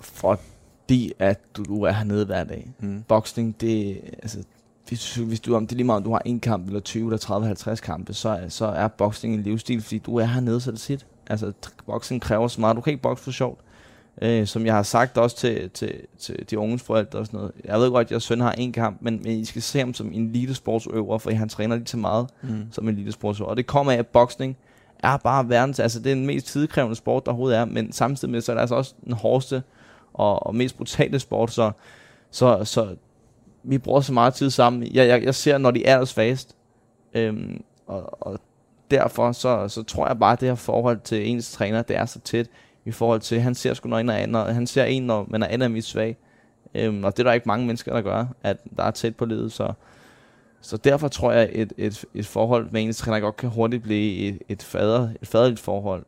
Fordi 0.00 1.12
at 1.18 1.40
du, 1.56 1.64
du 1.64 1.82
er 1.82 1.92
hernede 1.92 2.24
hver 2.24 2.44
dag. 2.44 2.70
Mm. 2.80 3.02
Boksning, 3.08 3.60
det, 3.60 4.00
altså, 4.22 4.38
hvis, 4.88 5.14
hvis 5.14 5.40
du, 5.40 5.56
om 5.56 5.66
det 5.66 5.74
er 5.74 5.76
lige 5.76 5.86
meget, 5.86 5.96
om 5.96 6.04
du 6.04 6.10
har 6.10 6.22
en 6.24 6.40
kamp, 6.40 6.66
eller 6.66 6.80
20, 6.80 7.06
eller 7.06 7.18
30, 7.18 7.46
50 7.46 7.80
kampe, 7.80 8.14
så, 8.14 8.40
så 8.48 8.66
er 8.66 8.88
boksning 8.88 9.34
en 9.34 9.42
livsstil, 9.42 9.82
fordi 9.82 9.98
du 9.98 10.16
er 10.16 10.24
hernede, 10.24 10.60
så 10.60 10.70
det 10.70 10.80
sit. 10.80 11.06
Altså, 11.26 11.52
boksning 11.86 12.22
kræver 12.22 12.48
så 12.48 12.60
meget. 12.60 12.76
Du 12.76 12.80
kan 12.80 12.90
ikke 12.90 13.02
bokse 13.02 13.24
for 13.24 13.30
sjovt. 13.30 13.60
Øh, 14.22 14.46
som 14.46 14.66
jeg 14.66 14.74
har 14.74 14.82
sagt 14.82 15.18
også 15.18 15.36
til, 15.36 15.70
til, 15.70 15.94
til 16.18 16.50
de 16.50 16.58
unges 16.58 16.82
forældre 16.82 17.18
og 17.18 17.26
sådan 17.26 17.38
noget. 17.38 17.52
Jeg 17.64 17.78
ved 17.78 17.90
godt, 17.90 18.06
at 18.06 18.10
jeres 18.10 18.22
søn 18.24 18.40
har 18.40 18.52
en 18.52 18.72
kamp, 18.72 18.98
men, 19.00 19.20
men 19.22 19.32
I 19.32 19.44
skal 19.44 19.62
se 19.62 19.78
ham 19.78 19.94
som 19.94 20.12
en 20.12 20.28
elitesportsøver, 20.28 21.18
for 21.18 21.30
han 21.30 21.48
træner 21.48 21.76
lige 21.76 21.84
til 21.84 21.98
meget 21.98 22.26
mm. 22.42 22.66
som 22.70 22.88
en 22.88 22.94
elitesportsøver. 22.94 23.50
Og 23.50 23.56
det 23.56 23.66
kommer 23.66 23.92
af, 23.92 23.96
at 23.96 24.06
boksning 24.06 24.56
er 24.98 25.16
bare 25.16 25.48
verdens, 25.48 25.80
altså 25.80 25.98
det 26.00 26.12
er 26.12 26.14
den 26.14 26.26
mest 26.26 26.46
tidkrævende 26.46 26.96
sport, 26.96 27.26
der 27.26 27.32
overhovedet 27.32 27.58
er, 27.58 27.64
men 27.64 27.92
samtidig 27.92 28.32
med, 28.32 28.40
så 28.40 28.52
er 28.52 28.54
det 28.54 28.60
altså 28.60 28.74
også 28.74 28.94
den 29.04 29.12
hårdeste 29.12 29.62
og, 30.14 30.46
og 30.46 30.54
mest 30.54 30.76
brutale 30.76 31.18
sport, 31.18 31.52
så, 31.52 31.70
så, 32.30 32.64
så 32.64 32.96
vi 33.64 33.78
bruger 33.78 34.00
så 34.00 34.12
meget 34.12 34.34
tid 34.34 34.50
sammen. 34.50 34.82
Jeg, 34.82 35.08
jeg, 35.08 35.24
jeg 35.24 35.34
ser, 35.34 35.58
når 35.58 35.70
de 35.70 35.86
er 35.86 36.04
svagest, 36.04 36.56
øhm, 37.14 37.62
og, 37.86 38.22
og 38.22 38.40
derfor 38.90 39.32
så, 39.32 39.68
så 39.68 39.82
tror 39.82 40.06
jeg 40.06 40.18
bare, 40.18 40.32
at 40.32 40.40
det 40.40 40.48
her 40.48 40.54
forhold 40.54 41.00
til 41.04 41.28
ens 41.30 41.52
træner, 41.52 41.82
det 41.82 41.96
er 41.96 42.06
så 42.06 42.20
tæt 42.20 42.46
i 42.84 42.90
forhold 42.90 43.20
til, 43.20 43.40
han 43.40 43.54
ser 43.54 43.74
sgu 43.74 43.88
når 43.88 43.98
en 43.98 44.08
er, 44.08 44.14
andre, 44.14 44.54
han 44.54 44.66
ser 44.66 44.84
en, 44.84 45.02
når 45.02 45.26
man 45.28 45.42
er 45.42 45.46
andet 45.46 45.84
svag. 45.84 46.16
Øhm, 46.74 47.04
og 47.04 47.16
det 47.16 47.22
er 47.22 47.24
der 47.24 47.32
ikke 47.32 47.48
mange 47.48 47.66
mennesker, 47.66 47.92
der 47.92 48.00
gør, 48.00 48.26
at 48.42 48.56
der 48.76 48.82
er 48.82 48.90
tæt 48.90 49.16
på 49.16 49.24
livet, 49.24 49.52
så, 49.52 49.72
så 50.60 50.76
derfor 50.76 51.08
tror 51.08 51.32
jeg, 51.32 51.42
at 51.42 51.50
et, 51.52 51.72
et, 51.76 52.04
et 52.14 52.26
forhold 52.26 52.68
med 52.70 52.82
ens 52.82 52.96
træner 52.96 53.20
godt 53.20 53.36
kan 53.36 53.48
hurtigt 53.48 53.82
blive 53.82 54.28
et, 54.28 54.38
et, 54.48 54.62
fader, 54.62 55.08
et 55.22 55.28
faderligt 55.28 55.60
forhold. 55.60 56.04